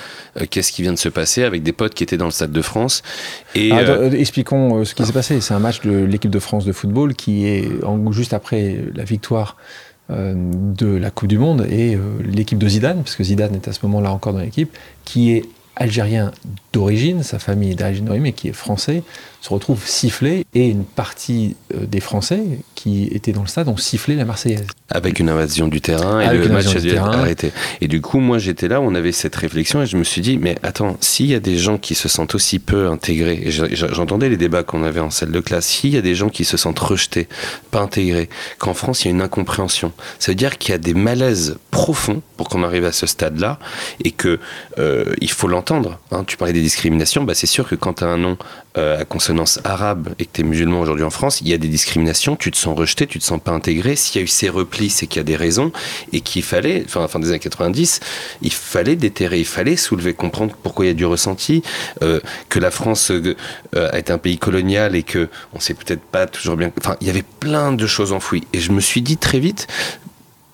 qu'est-ce 0.50 0.72
qui 0.72 0.82
vient 0.82 0.94
de 0.94 1.00
se 1.00 1.10
passer 1.10 1.44
avec 1.44 1.64
des 1.64 1.72
potes 1.72 1.94
qui 1.94 2.04
étaient 2.04 2.18
dans 2.18 2.26
le 2.26 2.32
Stade 2.32 2.52
de 2.52 2.62
France. 2.62 3.04
Et 3.56 3.72
ah, 3.72 4.08
expliquons 4.14 4.84
ce 4.84 4.94
qui 4.96 5.06
s'est 5.06 5.14
passé. 5.14 5.40
C'est 5.42 5.54
un 5.54 5.60
match 5.60 5.82
de 5.82 5.92
l'équipe 5.92 6.32
de 6.32 6.40
France 6.40 6.66
de 6.66 6.74
football 6.74 7.14
qui 7.16 7.48
est 7.48 7.84
en, 7.84 8.12
juste 8.12 8.34
après 8.34 8.80
la 8.94 9.04
victoire 9.04 9.58
euh, 10.10 10.34
de 10.36 10.88
la 10.88 11.12
Coupe 11.12 11.30
du 11.30 11.38
Monde 11.38 11.66
et 11.70 11.96
euh, 11.96 12.00
l'équipe 12.26 12.58
de 12.58 12.68
Zidane, 12.68 12.98
parce 12.98 13.16
que 13.16 13.24
Zidane 13.24 13.56
est 13.56 13.70
à 13.70 13.72
ce 13.72 13.80
moment-là 13.84 14.12
encore 14.12 14.34
dans 14.34 14.42
l'équipe, 14.42 14.78
qui 15.06 15.32
est 15.32 15.44
algérien 15.78 16.32
d'origine, 16.74 17.24
sa 17.24 17.40
famille 17.40 17.72
est 17.72 17.76
d'origine 17.76 18.04
d'origine, 18.04 18.24
mais 18.24 18.34
qui 18.34 18.50
est 18.50 18.54
français, 18.54 19.02
se 19.44 19.50
retrouve 19.50 19.86
sifflé 19.86 20.46
et 20.54 20.70
une 20.70 20.86
partie 20.86 21.58
euh, 21.74 21.86
des 21.86 22.00
Français 22.00 22.42
qui 22.76 23.10
étaient 23.12 23.34
dans 23.34 23.42
le 23.42 23.48
stade 23.48 23.68
ont 23.68 23.76
sifflé 23.76 24.16
la 24.16 24.24
Marseillaise. 24.24 24.68
Avec 24.90 25.20
une 25.20 25.30
invasion 25.30 25.68
du 25.68 25.82
terrain 25.82 26.22
et 26.22 26.38
le 26.38 26.48
match 26.48 26.74
a 26.74 26.80
dû 26.80 26.96
arrêté. 26.96 27.52
Et 27.82 27.90
du 27.90 28.00
coup, 28.00 28.20
moi 28.20 28.38
j'étais 28.38 28.70
là, 28.70 28.80
on 28.80 28.96
avait 28.96 29.12
cette 29.12 29.36
réflexion 29.36 29.82
et 29.82 29.86
je 29.86 29.98
me 29.98 30.06
suis 30.06 30.22
dit, 30.22 30.38
mais 30.38 30.56
attends, 30.64 30.96
s'il 31.02 31.26
y 31.26 31.36
a 31.36 31.42
des 31.42 31.58
gens 31.58 31.78
qui 31.78 31.94
se 31.94 32.08
sentent 32.08 32.36
aussi 32.36 32.58
peu 32.58 32.88
intégrés, 32.88 33.42
et 33.44 33.52
j'entendais 33.52 34.30
les 34.30 34.38
débats 34.38 34.64
qu'on 34.64 34.82
avait 34.82 35.02
en 35.02 35.10
salle 35.10 35.32
de 35.32 35.40
classe, 35.42 35.66
s'il 35.66 35.90
y 35.90 35.98
a 35.98 36.02
des 36.02 36.16
gens 36.16 36.30
qui 36.30 36.46
se 36.46 36.56
sentent 36.56 36.80
rejetés, 36.80 37.28
pas 37.70 37.82
intégrés, 37.82 38.30
qu'en 38.60 38.74
France 38.74 39.04
il 39.04 39.10
y 39.10 39.12
a 39.12 39.12
une 39.12 39.22
incompréhension, 39.22 39.92
ça 40.20 40.32
veut 40.32 40.36
dire 40.36 40.58
qu'il 40.58 40.72
y 40.72 40.76
a 40.76 40.78
des 40.78 40.94
malaises 40.94 41.58
profonds 41.70 42.22
pour 42.38 42.48
qu'on 42.48 42.64
arrive 42.64 42.86
à 42.86 42.94
ce 42.94 43.08
stade-là 43.08 43.60
et 44.06 44.12
que 44.12 44.40
euh, 44.80 45.14
il 45.20 45.32
faut 45.32 45.50
l'entendre. 45.50 46.00
Hein. 46.12 46.24
Tu 46.26 46.38
parlais 46.38 46.54
des 46.54 46.62
discriminations, 46.62 47.26
bah, 47.26 47.34
c'est 47.34 47.46
sûr 47.46 47.68
que 47.68 47.76
quand 47.76 47.96
tu 47.96 48.04
as 48.06 48.08
un 48.08 48.18
nom 48.18 48.38
euh, 48.78 49.02
à 49.02 49.06
consonance 49.06 49.33
arabe 49.64 50.14
et 50.20 50.26
que 50.26 50.32
tu 50.34 50.42
es 50.42 50.44
musulman 50.44 50.82
aujourd'hui 50.82 51.04
en 51.04 51.10
France, 51.10 51.42
il 51.42 51.48
y 51.48 51.54
a 51.54 51.58
des 51.58 51.68
discriminations, 51.68 52.36
tu 52.36 52.52
te 52.52 52.58
sens 52.58 52.78
rejeté, 52.78 53.08
tu 53.08 53.20
te 53.20 53.24
sens 53.24 53.40
pas 53.42 53.52
intégré. 53.52 53.96
S'il 53.96 54.20
y 54.20 54.22
a 54.22 54.24
eu 54.24 54.28
ces 54.28 54.50
replis, 54.50 54.90
c'est 54.90 55.08
qu'il 55.08 55.20
y 55.20 55.22
a 55.22 55.24
des 55.24 55.36
raisons 55.36 55.72
et 56.12 56.22
qu'il 56.22 56.44
fallait, 56.44 56.84
enfin, 56.86 57.08
fin 57.08 57.20
des 57.20 57.30
années 57.30 57.40
90, 57.40 58.00
il 58.42 58.54
fallait 58.54 58.96
déterrer, 58.96 59.40
il 59.40 59.46
fallait 59.46 59.76
soulever, 59.76 60.14
comprendre 60.14 60.56
pourquoi 60.62 60.86
il 60.86 60.88
y 60.90 60.92
a 60.92 60.96
du 60.96 61.06
ressenti, 61.06 61.64
euh, 62.02 62.20
que 62.50 62.60
la 62.60 62.72
France 62.72 63.12
euh, 63.12 63.36
est 63.74 64.12
un 64.12 64.18
pays 64.18 64.38
colonial 64.38 64.96
et 64.96 65.04
que 65.04 65.30
on 65.54 65.60
sait 65.60 65.74
peut-être 65.74 66.02
pas 66.02 66.28
toujours 66.28 66.58
bien. 66.58 66.72
Enfin, 66.80 66.96
il 67.02 67.08
y 67.08 67.10
avait 67.10 67.24
plein 67.24 67.72
de 67.72 67.88
choses 67.88 68.12
enfouies. 68.12 68.44
Et 68.54 68.60
je 68.60 68.72
me 68.72 68.80
suis 68.80 69.02
dit 69.02 69.18
très 69.18 69.40
vite, 69.40 69.68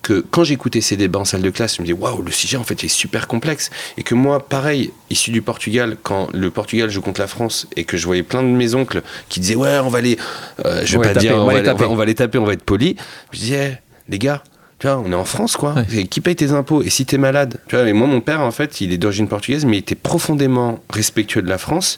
que 0.01 0.25
quand 0.31 0.43
j'écoutais 0.43 0.81
ces 0.81 0.97
débats 0.97 1.19
en 1.19 1.25
salle 1.25 1.41
de 1.41 1.49
classe, 1.49 1.77
je 1.77 1.81
me 1.81 1.87
disais 1.87 1.97
waouh, 1.97 2.21
le 2.21 2.31
sujet 2.31 2.57
en 2.57 2.63
fait 2.63 2.83
est 2.83 2.87
super 2.87 3.27
complexe. 3.27 3.69
Et 3.97 4.03
que 4.03 4.15
moi, 4.15 4.47
pareil, 4.47 4.91
issu 5.09 5.31
du 5.31 5.41
Portugal, 5.41 5.97
quand 6.01 6.29
le 6.33 6.49
Portugal 6.51 6.89
joue 6.89 7.01
contre 7.01 7.21
la 7.21 7.27
France 7.27 7.67
et 7.75 7.83
que 7.83 7.97
je 7.97 8.05
voyais 8.05 8.23
plein 8.23 8.43
de 8.43 8.47
mes 8.47 8.75
oncles 8.75 9.01
qui 9.27 9.39
disaient 9.39 9.55
ouais, 9.55 9.79
on 9.79 9.89
va 9.89 10.01
les. 10.01 10.17
Euh, 10.65 10.81
je 10.85 10.97
vais 10.97 11.13
pas 11.13 11.19
dire, 11.19 11.35
on, 11.35 11.45
va 11.45 11.53
les 11.53 11.63
taper. 11.63 11.85
On, 11.85 11.95
va, 11.95 12.05
les 12.05 12.15
taper, 12.15 12.37
on 12.37 12.45
va 12.45 12.53
être 12.53 12.63
poli. 12.63 12.95
Je 13.31 13.39
disais, 13.39 13.81
les 14.07 14.19
gars, 14.19 14.43
tu 14.79 14.87
vois, 14.87 14.97
on 14.97 15.11
est 15.11 15.15
en 15.15 15.25
France, 15.25 15.57
quoi. 15.57 15.75
Qui 16.09 16.21
paye 16.21 16.35
tes 16.35 16.51
impôts? 16.51 16.81
Et 16.81 16.89
si 16.89 17.05
t'es 17.05 17.17
malade? 17.17 17.57
Tu 17.67 17.75
vois, 17.75 17.87
et 17.87 17.93
moi, 17.93 18.07
mon 18.07 18.21
père, 18.21 18.41
en 18.41 18.51
fait, 18.51 18.79
il 18.79 18.93
est 18.93 18.97
d'origine 18.97 19.27
portugaise, 19.27 19.65
mais 19.65 19.77
il 19.77 19.79
était 19.79 19.95
profondément 19.95 20.79
respectueux 20.89 21.41
de 21.41 21.49
la 21.49 21.57
France. 21.57 21.97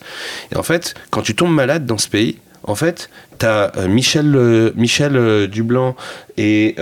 Et 0.52 0.58
en 0.58 0.64
fait, 0.64 0.96
quand 1.12 1.22
tu 1.22 1.36
tombes 1.36 1.54
malade 1.54 1.86
dans 1.86 2.00
ce 2.00 2.10
pays, 2.10 2.40
en 2.64 2.76
fait, 2.76 3.10
tu 3.40 3.46
as 3.46 3.72
euh, 3.78 3.88
Michel, 3.88 4.36
euh, 4.36 4.72
Michel 4.76 5.16
euh, 5.16 5.48
Dublanc 5.48 5.96
et 6.38 6.76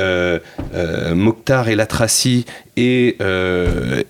Mokhtar 1.13 1.69
et 1.69 1.75
Latraci 1.75 2.45
et, 2.77 3.17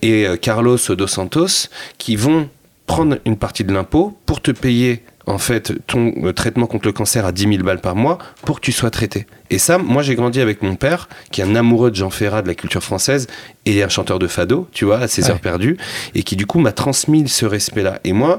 et 0.02 0.26
Carlos 0.40 0.76
Dos 0.76 1.06
Santos 1.06 1.68
qui 1.98 2.16
vont 2.16 2.48
prendre 2.86 3.18
une 3.24 3.36
partie 3.36 3.64
de 3.64 3.72
l'impôt 3.72 4.16
pour 4.26 4.40
te 4.40 4.50
payer 4.50 5.02
en 5.26 5.38
fait 5.38 5.72
ton 5.86 6.32
traitement 6.32 6.66
contre 6.66 6.86
le 6.86 6.92
cancer 6.92 7.24
à 7.24 7.32
10 7.32 7.42
000 7.42 7.62
balles 7.62 7.80
par 7.80 7.96
mois 7.96 8.18
pour 8.42 8.60
que 8.60 8.64
tu 8.64 8.72
sois 8.72 8.90
traité. 8.90 9.26
Et 9.50 9.58
ça, 9.58 9.78
moi 9.78 10.02
j'ai 10.02 10.14
grandi 10.14 10.40
avec 10.40 10.62
mon 10.62 10.76
père, 10.76 11.08
qui 11.30 11.40
est 11.40 11.44
un 11.44 11.54
amoureux 11.56 11.90
de 11.90 11.96
Jean 11.96 12.10
Ferrat, 12.10 12.42
de 12.42 12.48
la 12.48 12.54
culture 12.54 12.82
française, 12.82 13.26
et 13.66 13.82
un 13.82 13.88
chanteur 13.88 14.18
de 14.18 14.26
fado, 14.26 14.68
tu 14.72 14.84
vois, 14.84 14.98
à 14.98 15.08
ses 15.08 15.30
heures 15.30 15.40
perdues, 15.40 15.76
et 16.14 16.22
qui 16.22 16.36
du 16.36 16.46
coup 16.46 16.60
m'a 16.60 16.72
transmis 16.72 17.28
ce 17.28 17.46
respect-là. 17.46 18.00
Et 18.04 18.12
moi, 18.12 18.38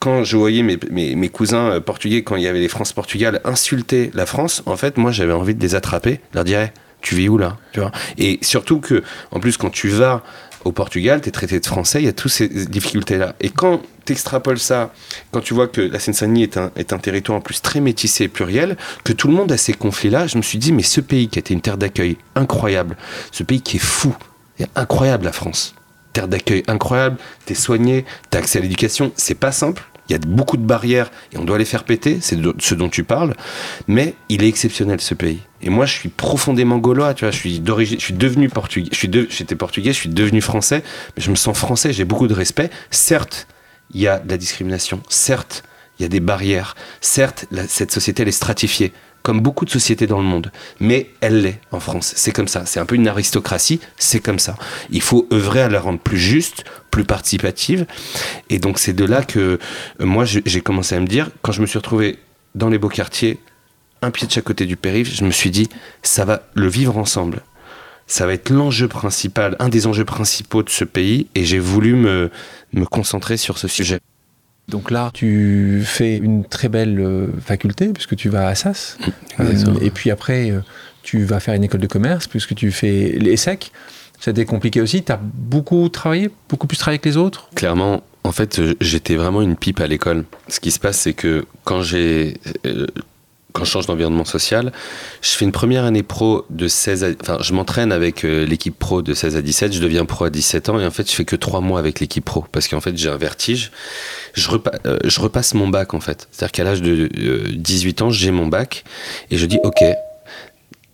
quand 0.00 0.24
je 0.24 0.36
voyais 0.36 0.62
mes, 0.62 0.78
mes, 0.90 1.28
cousins 1.28 1.72
euh, 1.72 1.80
portugais, 1.80 2.22
quand 2.22 2.36
il 2.36 2.42
y 2.42 2.48
avait 2.48 2.58
les 2.58 2.68
France-Portugal, 2.68 3.40
insulter 3.44 4.10
la 4.14 4.24
France, 4.24 4.62
en 4.64 4.76
fait, 4.76 4.96
moi, 4.96 5.12
j'avais 5.12 5.34
envie 5.34 5.54
de 5.54 5.60
les 5.60 5.74
attraper, 5.74 6.20
leur 6.32 6.44
dire, 6.44 6.70
tu 7.02 7.14
vis 7.14 7.28
où 7.28 7.38
là 7.38 7.56
tu 7.72 7.80
vois? 7.80 7.92
Et 8.18 8.38
surtout 8.42 8.80
que, 8.80 9.02
en 9.30 9.40
plus, 9.40 9.58
quand 9.58 9.70
tu 9.70 9.88
vas 9.88 10.22
au 10.64 10.72
Portugal, 10.72 11.20
tu 11.20 11.28
es 11.28 11.32
traité 11.32 11.60
de 11.60 11.66
français, 11.66 12.00
il 12.00 12.06
y 12.06 12.08
a 12.08 12.14
toutes 12.14 12.32
ces 12.32 12.48
difficultés-là. 12.48 13.34
Et 13.40 13.50
quand 13.50 13.82
tu 14.06 14.12
extrapoles 14.12 14.58
ça, 14.58 14.92
quand 15.32 15.40
tu 15.40 15.52
vois 15.52 15.68
que 15.68 15.82
la 15.82 15.98
Seine-Saint-Denis 15.98 16.44
est 16.44 16.56
un, 16.56 16.70
est 16.76 16.94
un 16.94 16.98
territoire 16.98 17.38
en 17.38 17.42
plus 17.42 17.60
très 17.60 17.80
métissé 17.80 18.24
et 18.24 18.28
pluriel, 18.28 18.78
que 19.04 19.12
tout 19.12 19.28
le 19.28 19.34
monde 19.34 19.52
a 19.52 19.58
ces 19.58 19.74
conflits-là, 19.74 20.26
je 20.26 20.38
me 20.38 20.42
suis 20.42 20.58
dit, 20.58 20.72
mais 20.72 20.82
ce 20.82 21.02
pays 21.02 21.28
qui 21.28 21.38
a 21.38 21.40
été 21.40 21.52
une 21.52 21.60
terre 21.60 21.78
d'accueil 21.78 22.16
incroyable, 22.34 22.96
ce 23.32 23.42
pays 23.42 23.60
qui 23.60 23.76
est 23.76 23.80
fou, 23.80 24.14
est 24.58 24.68
incroyable 24.76 25.24
la 25.24 25.32
France 25.32 25.74
terre 26.12 26.28
d'accueil 26.28 26.62
incroyable, 26.66 27.16
t'es 27.46 27.54
soigné, 27.54 28.04
t'as 28.30 28.38
accès 28.38 28.58
à 28.58 28.62
l'éducation, 28.62 29.12
c'est 29.16 29.34
pas 29.34 29.52
simple, 29.52 29.82
il 30.10 30.14
y 30.14 30.16
a 30.16 30.18
beaucoup 30.18 30.56
de 30.56 30.64
barrières 30.64 31.10
et 31.32 31.38
on 31.38 31.44
doit 31.44 31.56
les 31.56 31.64
faire 31.64 31.84
péter, 31.84 32.18
c'est 32.20 32.36
ce 32.58 32.74
dont 32.74 32.88
tu 32.88 33.04
parles, 33.04 33.34
mais 33.86 34.14
il 34.28 34.42
est 34.42 34.48
exceptionnel 34.48 35.00
ce 35.00 35.14
pays. 35.14 35.40
Et 35.62 35.70
moi, 35.70 35.86
je 35.86 35.94
suis 35.94 36.08
profondément 36.08 36.78
gaulois, 36.78 37.14
tu 37.14 37.24
vois, 37.24 37.30
je 37.30 37.36
suis 37.36 37.60
d'origine, 37.60 38.00
je 38.00 38.06
suis 38.06 38.14
devenu 38.14 38.48
portugais, 38.48 38.88
je 38.92 38.96
suis 38.96 39.10
j'étais 39.30 39.54
portugais, 39.54 39.92
je 39.92 39.98
suis 39.98 40.08
devenu 40.08 40.40
français, 40.40 40.82
mais 41.16 41.22
je 41.22 41.30
me 41.30 41.36
sens 41.36 41.56
français, 41.56 41.92
j'ai 41.92 42.04
beaucoup 42.04 42.26
de 42.26 42.34
respect. 42.34 42.70
Certes, 42.90 43.46
il 43.92 44.00
y 44.00 44.08
a 44.08 44.18
de 44.18 44.28
la 44.28 44.36
discrimination, 44.36 45.00
certes, 45.08 45.62
il 45.98 46.02
y 46.02 46.06
a 46.06 46.08
des 46.08 46.20
barrières, 46.20 46.74
certes, 47.00 47.46
cette 47.68 47.92
société 47.92 48.22
elle 48.22 48.28
est 48.28 48.32
stratifiée 48.32 48.92
comme 49.22 49.40
beaucoup 49.40 49.64
de 49.64 49.70
sociétés 49.70 50.06
dans 50.06 50.18
le 50.18 50.24
monde. 50.24 50.50
Mais 50.78 51.10
elle 51.20 51.42
l'est 51.42 51.60
en 51.72 51.80
France. 51.80 52.12
C'est 52.16 52.32
comme 52.32 52.48
ça. 52.48 52.66
C'est 52.66 52.80
un 52.80 52.86
peu 52.86 52.94
une 52.94 53.08
aristocratie. 53.08 53.80
C'est 53.98 54.20
comme 54.20 54.38
ça. 54.38 54.56
Il 54.90 55.02
faut 55.02 55.26
œuvrer 55.32 55.62
à 55.62 55.68
la 55.68 55.80
rendre 55.80 55.98
plus 55.98 56.18
juste, 56.18 56.64
plus 56.90 57.04
participative. 57.04 57.86
Et 58.48 58.58
donc 58.58 58.78
c'est 58.78 58.92
de 58.92 59.04
là 59.04 59.22
que 59.22 59.58
euh, 60.00 60.04
moi 60.04 60.24
j'ai 60.24 60.60
commencé 60.60 60.94
à 60.94 61.00
me 61.00 61.06
dire, 61.06 61.30
quand 61.42 61.52
je 61.52 61.60
me 61.60 61.66
suis 61.66 61.78
retrouvé 61.78 62.18
dans 62.54 62.68
les 62.68 62.78
beaux 62.78 62.88
quartiers, 62.88 63.38
un 64.02 64.10
pied 64.10 64.26
de 64.26 64.32
chaque 64.32 64.44
côté 64.44 64.66
du 64.66 64.76
périph', 64.76 65.14
je 65.14 65.24
me 65.24 65.30
suis 65.30 65.50
dit, 65.50 65.68
ça 66.02 66.24
va 66.24 66.42
le 66.54 66.68
vivre 66.68 66.96
ensemble. 66.96 67.42
Ça 68.06 68.26
va 68.26 68.32
être 68.32 68.50
l'enjeu 68.50 68.88
principal, 68.88 69.56
un 69.60 69.68
des 69.68 69.86
enjeux 69.86 70.04
principaux 70.04 70.62
de 70.64 70.70
ce 70.70 70.84
pays, 70.84 71.28
et 71.36 71.44
j'ai 71.44 71.60
voulu 71.60 71.94
me, 71.94 72.30
me 72.72 72.84
concentrer 72.84 73.36
sur 73.36 73.56
ce 73.56 73.68
sujet. 73.68 74.00
Donc 74.68 74.90
là, 74.90 75.10
tu 75.12 75.82
fais 75.84 76.16
une 76.16 76.44
très 76.44 76.68
belle 76.68 77.00
euh, 77.00 77.26
faculté, 77.44 77.88
puisque 77.88 78.16
tu 78.16 78.28
vas 78.28 78.46
à 78.46 78.50
Assas. 78.50 78.96
Mmh, 79.00 79.42
euh, 79.42 79.74
et 79.80 79.90
puis 79.90 80.10
après, 80.10 80.50
euh, 80.50 80.60
tu 81.02 81.24
vas 81.24 81.40
faire 81.40 81.54
une 81.54 81.64
école 81.64 81.80
de 81.80 81.86
commerce, 81.86 82.28
puisque 82.28 82.54
tu 82.54 82.70
fais 82.70 83.16
l'ESSEC. 83.18 83.72
C'était 84.20 84.44
compliqué 84.44 84.80
aussi. 84.80 85.02
Tu 85.02 85.10
as 85.10 85.20
beaucoup 85.22 85.88
travaillé, 85.88 86.30
beaucoup 86.48 86.66
plus 86.66 86.76
travaillé 86.76 86.98
que 86.98 87.08
les 87.08 87.16
autres? 87.16 87.48
Clairement, 87.54 88.02
en 88.22 88.32
fait, 88.32 88.60
j'étais 88.80 89.16
vraiment 89.16 89.42
une 89.42 89.56
pipe 89.56 89.80
à 89.80 89.86
l'école. 89.86 90.24
Ce 90.48 90.60
qui 90.60 90.70
se 90.70 90.78
passe, 90.78 90.98
c'est 90.98 91.14
que 91.14 91.46
quand 91.64 91.82
j'ai 91.82 92.36
quand 93.52 93.64
je 93.64 93.70
change 93.70 93.86
d'environnement 93.86 94.24
social, 94.24 94.72
je 95.22 95.30
fais 95.30 95.44
une 95.44 95.52
première 95.52 95.84
année 95.84 96.02
pro 96.02 96.44
de 96.50 96.68
16 96.68 97.04
à, 97.04 97.08
enfin, 97.20 97.38
je 97.40 97.52
m'entraîne 97.52 97.92
avec 97.92 98.24
euh, 98.24 98.44
l'équipe 98.44 98.78
pro 98.78 99.02
de 99.02 99.14
16 99.14 99.36
à 99.36 99.42
17, 99.42 99.72
je 99.72 99.80
deviens 99.80 100.04
pro 100.04 100.24
à 100.24 100.30
17 100.30 100.68
ans 100.68 100.80
et 100.80 100.86
en 100.86 100.90
fait, 100.90 101.10
je 101.10 101.14
fais 101.14 101.24
que 101.24 101.36
3 101.36 101.60
mois 101.60 101.78
avec 101.78 102.00
l'équipe 102.00 102.24
pro 102.24 102.44
parce 102.52 102.68
qu'en 102.68 102.80
fait, 102.80 102.96
j'ai 102.96 103.08
un 103.08 103.16
vertige. 103.16 103.70
Je, 104.34 104.48
euh, 104.86 104.98
je 105.04 105.20
repasse 105.20 105.54
mon 105.54 105.68
bac 105.68 105.94
en 105.94 106.00
fait. 106.00 106.28
C'est-à-dire 106.30 106.52
qu'à 106.52 106.64
l'âge 106.64 106.82
de 106.82 107.08
18 107.52 108.00
euh, 108.00 108.04
ans, 108.04 108.10
j'ai 108.10 108.30
mon 108.30 108.46
bac 108.46 108.84
et 109.30 109.36
je 109.36 109.46
dis 109.46 109.58
OK, 109.62 109.82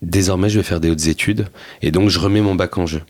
désormais, 0.01 0.49
je 0.49 0.59
vais 0.59 0.63
faire 0.63 0.79
des 0.79 0.89
hautes 0.89 1.07
études 1.07 1.47
et 1.81 1.91
donc 1.91 2.09
je 2.09 2.19
remets 2.19 2.41
mon 2.41 2.55
bac 2.55 2.77
en 2.77 2.85
jeu. 2.85 3.01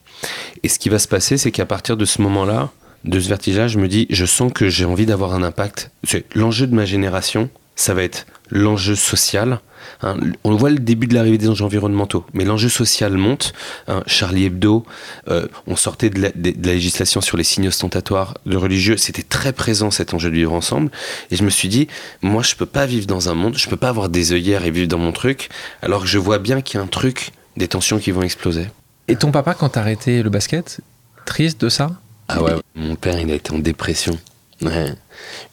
Et 0.63 0.69
ce 0.69 0.79
qui 0.79 0.89
va 0.89 0.99
se 0.99 1.07
passer, 1.07 1.37
c'est 1.37 1.51
qu'à 1.51 1.65
partir 1.65 1.97
de 1.97 2.05
ce 2.05 2.21
moment-là, 2.21 2.71
de 3.03 3.19
ce 3.19 3.29
vertige-là, 3.29 3.67
je 3.67 3.77
me 3.77 3.87
dis, 3.87 4.07
je 4.09 4.25
sens 4.25 4.51
que 4.51 4.69
j'ai 4.69 4.85
envie 4.85 5.05
d'avoir 5.05 5.33
un 5.33 5.43
impact. 5.43 5.91
L'enjeu 6.35 6.67
de 6.67 6.75
ma 6.75 6.85
génération, 6.85 7.49
ça 7.75 7.93
va 7.93 8.03
être 8.03 8.25
l'enjeu 8.49 8.95
social. 8.95 9.59
Hein, 10.01 10.17
on 10.43 10.55
voit 10.55 10.69
le 10.69 10.79
début 10.79 11.07
de 11.07 11.13
l'arrivée 11.13 11.37
des 11.37 11.49
enjeux 11.49 11.65
environnementaux, 11.65 12.25
mais 12.33 12.45
l'enjeu 12.45 12.69
social 12.69 13.13
monte. 13.13 13.53
Hein, 13.87 14.03
Charlie 14.05 14.45
Hebdo, 14.45 14.85
euh, 15.29 15.47
on 15.65 15.75
sortait 15.75 16.09
de 16.09 16.21
la, 16.21 16.29
législation 16.35 17.21
sur 17.21 17.37
les 17.37 17.43
signes 17.43 17.67
ostentatoires 17.67 18.35
de 18.45 18.57
religieux, 18.57 18.97
c'était 18.97 19.23
très 19.23 19.53
présent 19.53 19.91
cet 19.91 20.13
enjeu 20.13 20.29
de 20.29 20.35
vivre 20.35 20.53
ensemble. 20.53 20.91
Et 21.31 21.35
je 21.35 21.43
me 21.43 21.49
suis 21.49 21.69
dit, 21.69 21.87
moi 22.21 22.43
je 22.43 22.55
peux 22.55 22.65
pas 22.65 22.85
vivre 22.85 23.07
dans 23.07 23.29
un 23.29 23.33
monde, 23.33 23.57
je 23.57 23.69
peux 23.69 23.77
pas 23.77 23.89
avoir 23.89 24.09
des 24.09 24.33
œillères 24.33 24.65
et 24.65 24.71
vivre 24.71 24.87
dans 24.87 24.99
mon 24.99 25.11
truc, 25.11 25.49
alors 25.81 26.01
que 26.01 26.07
je 26.07 26.17
vois 26.17 26.39
bien 26.39 26.61
qu'il 26.61 26.77
y 26.77 26.81
a 26.81 26.83
un 26.83 26.87
truc, 26.87 27.31
des 27.55 27.67
tensions 27.67 27.97
qui 27.97 28.11
vont 28.11 28.21
exploser. 28.21 28.67
Et 29.07 29.15
ton 29.15 29.31
papa, 29.31 29.53
quand 29.53 29.69
t'as 29.69 29.81
arrêté 29.81 30.21
le 30.21 30.29
basket, 30.29 30.81
triste 31.25 31.61
de 31.61 31.69
ça? 31.69 31.91
Ah 32.27 32.41
ouais, 32.43 32.53
mon 32.75 32.95
père 32.95 33.19
il 33.19 33.31
a 33.31 33.35
été 33.35 33.53
en 33.53 33.59
dépression. 33.59 34.17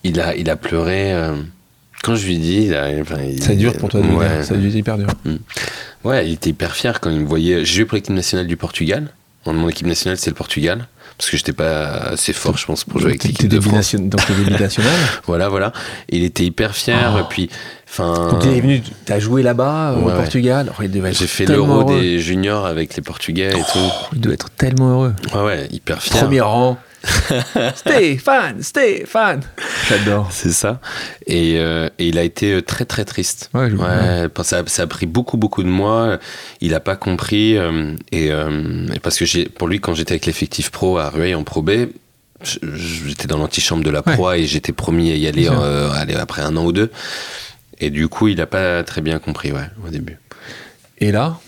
Il, 0.03 0.21
a, 0.21 0.35
il 0.35 0.51
a 0.51 0.57
pleuré. 0.57 1.13
Euh, 1.13 1.37
quand 2.05 2.17
je 2.17 2.27
lui 2.27 2.39
dis. 2.39 2.71
c'est 3.41 3.57
dur 3.57 3.73
pour 3.77 3.89
toi 3.89 4.01
de 4.01 4.07
ouais. 4.07 4.37
dire, 4.37 4.45
ça 4.45 4.55
hyper 4.55 4.99
dur. 4.99 5.09
Mm. 5.25 5.37
Ouais, 6.05 6.27
il 6.27 6.35
était 6.35 6.51
hyper 6.51 6.75
fier 6.75 7.01
quand 7.01 7.11
il 7.11 7.21
me 7.21 7.27
voyait. 7.27 7.65
J'ai 7.65 7.77
joué 7.77 7.85
pour 7.87 7.97
l'équipe 7.97 8.15
nationale 8.15 8.47
du 8.47 8.57
Portugal. 8.57 9.09
Mon 9.47 9.69
équipe 9.69 9.87
nationale, 9.87 10.19
c'est 10.19 10.31
le 10.31 10.37
Portugal. 10.37 10.87
Parce 11.17 11.31
que 11.31 11.37
j'étais 11.37 11.53
pas 11.53 11.87
assez 12.13 12.33
fort, 12.33 12.59
je 12.59 12.67
pense, 12.67 12.85
pour 12.85 12.99
jouer 12.99 13.11
avec 13.11 13.25
l'équipe 13.25 13.49
de 13.49 13.61
France. 13.61 13.95
Donc, 13.95 14.21
nationale 14.59 14.93
Voilà, 15.27 15.49
voilà. 15.49 15.73
Il 16.09 16.25
était 16.25 16.45
hyper 16.45 16.75
fier. 16.75 17.17
Oh. 17.21 17.27
Puis, 17.31 17.49
enfin. 17.89 18.29
Quand 18.31 18.41
il 18.45 18.57
est 18.57 18.61
venu, 18.61 18.83
t'as 19.05 19.21
joué 19.21 19.43
là-bas, 19.43 19.97
au 19.97 20.11
Portugal. 20.11 20.73
Oh, 20.79 20.83
J'ai 20.83 21.27
fait 21.27 21.47
l'euro 21.47 21.85
des 21.85 22.19
juniors 22.19 22.67
avec 22.67 22.97
les 22.97 23.03
Portugais 23.03 23.51
et 23.51 23.73
tout. 23.73 23.93
Il 24.13 24.21
doit 24.21 24.35
être 24.35 24.51
tellement 24.51 24.91
heureux. 24.91 25.15
Ouais, 25.35 25.43
ouais, 25.43 25.69
hyper 25.71 26.03
fier. 26.03 26.21
Premier 26.21 26.41
rang. 26.41 26.79
Stéphane, 27.75 28.63
Stéphane. 28.63 29.43
J'adore. 29.89 30.29
C'est 30.31 30.53
ça. 30.53 30.81
Et, 31.27 31.59
euh, 31.59 31.89
et, 31.99 32.09
il 32.09 32.19
a 32.19 32.23
été 32.23 32.55
euh, 32.55 32.63
très 32.63 32.85
très 32.85 33.05
triste. 33.05 33.51
Ouais, 33.55 33.71
ouais 33.73 34.29
ça, 34.43 34.63
ça, 34.67 34.83
a 34.83 34.87
pris 34.87 35.07
beaucoup 35.07 35.37
beaucoup 35.37 35.63
de 35.63 35.69
mois. 35.69 36.19
Il 36.61 36.71
n'a 36.71 36.81
pas 36.81 36.97
compris. 36.97 37.57
Euh, 37.57 37.97
et, 38.13 38.31
parce 39.03 39.19
que 39.19 39.49
pour 39.49 39.69
lui, 39.69 39.81
quand 39.81 39.95
j'étais 39.95 40.13
avec 40.13 40.27
l'effectif 40.27 40.71
pro 40.71 40.99
à 40.99 41.11
Rueil 41.11 41.35
en 41.35 41.45
Pro 41.45 41.63
B, 41.63 41.89
j'étais 42.43 43.27
dans 43.27 43.39
l'antichambre 43.39 43.85
de 43.85 43.91
la 43.91 44.03
proie 44.03 44.39
et 44.39 44.47
j'étais 44.47 44.73
promis 44.73 45.11
à 45.11 45.17
y 45.17 45.27
aller, 45.27 45.49
aller, 45.49 46.15
après 46.15 46.43
un 46.43 46.57
an 46.57 46.65
ou 46.65 46.73
deux. 46.73 46.91
Et 47.81 47.91
du 47.91 48.09
coup, 48.09 48.29
il 48.29 48.37
n'a 48.37 48.47
pas 48.47 48.83
très 48.85 49.01
bien 49.01 49.19
compris 49.19 49.53
ouais, 49.53 49.69
au 49.85 49.89
début. 49.89 50.19
Et 50.99 51.11
là 51.11 51.39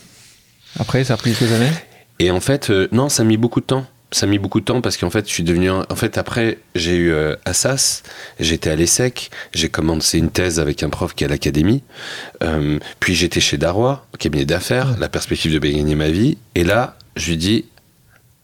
Après, 0.78 1.04
ça 1.04 1.14
a 1.14 1.16
pris 1.16 1.34
quelques 1.34 1.52
années? 1.52 1.70
Et 2.18 2.30
en 2.30 2.40
fait, 2.40 2.72
non, 2.92 3.08
ça 3.08 3.22
a 3.22 3.26
mis 3.26 3.36
beaucoup 3.36 3.60
de 3.60 3.66
temps 3.66 3.86
ça 4.12 4.26
a 4.26 4.28
mis 4.28 4.38
beaucoup 4.38 4.60
de 4.60 4.64
temps 4.64 4.80
parce 4.80 4.96
qu'en 4.96 5.10
fait, 5.10 5.26
je 5.28 5.32
suis 5.32 5.42
devenu. 5.42 5.68
En 5.70 5.84
fait, 5.96 6.16
après, 6.16 6.58
j'ai 6.74 6.94
eu 6.96 7.12
euh, 7.12 7.34
Assas, 7.44 8.02
j'étais 8.38 8.70
à 8.70 8.76
l'ESSEC, 8.76 9.30
j'ai 9.52 9.68
commencé 9.68 10.18
une 10.18 10.30
thèse 10.30 10.60
avec 10.60 10.82
un 10.82 10.88
prof 10.90 11.14
qui 11.14 11.24
est 11.24 11.26
à 11.26 11.30
l'académie. 11.30 11.82
Euh, 12.42 12.78
puis 13.00 13.14
j'étais 13.14 13.40
chez 13.40 13.58
Darrois, 13.58 14.06
cabinet 14.18 14.44
d'affaires, 14.44 14.96
la 14.98 15.08
perspective 15.08 15.52
de 15.52 15.58
gagner 15.58 15.94
ma 15.96 16.08
vie. 16.10 16.38
Et 16.54 16.62
là, 16.64 16.96
je 17.16 17.30
lui 17.30 17.36
dis 17.36 17.64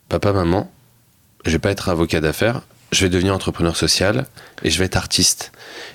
Papa, 0.08 0.32
maman, 0.32 0.70
je 1.46 1.52
vais 1.52 1.58
pas 1.58 1.70
être 1.70 1.88
avocat 1.88 2.20
d'affaires, 2.20 2.62
je 2.90 3.04
vais 3.04 3.08
devenir 3.08 3.34
entrepreneur 3.34 3.76
social 3.76 4.26
et 4.62 4.70
je 4.70 4.78
vais 4.78 4.84
être 4.86 4.96
artiste. 4.96 5.52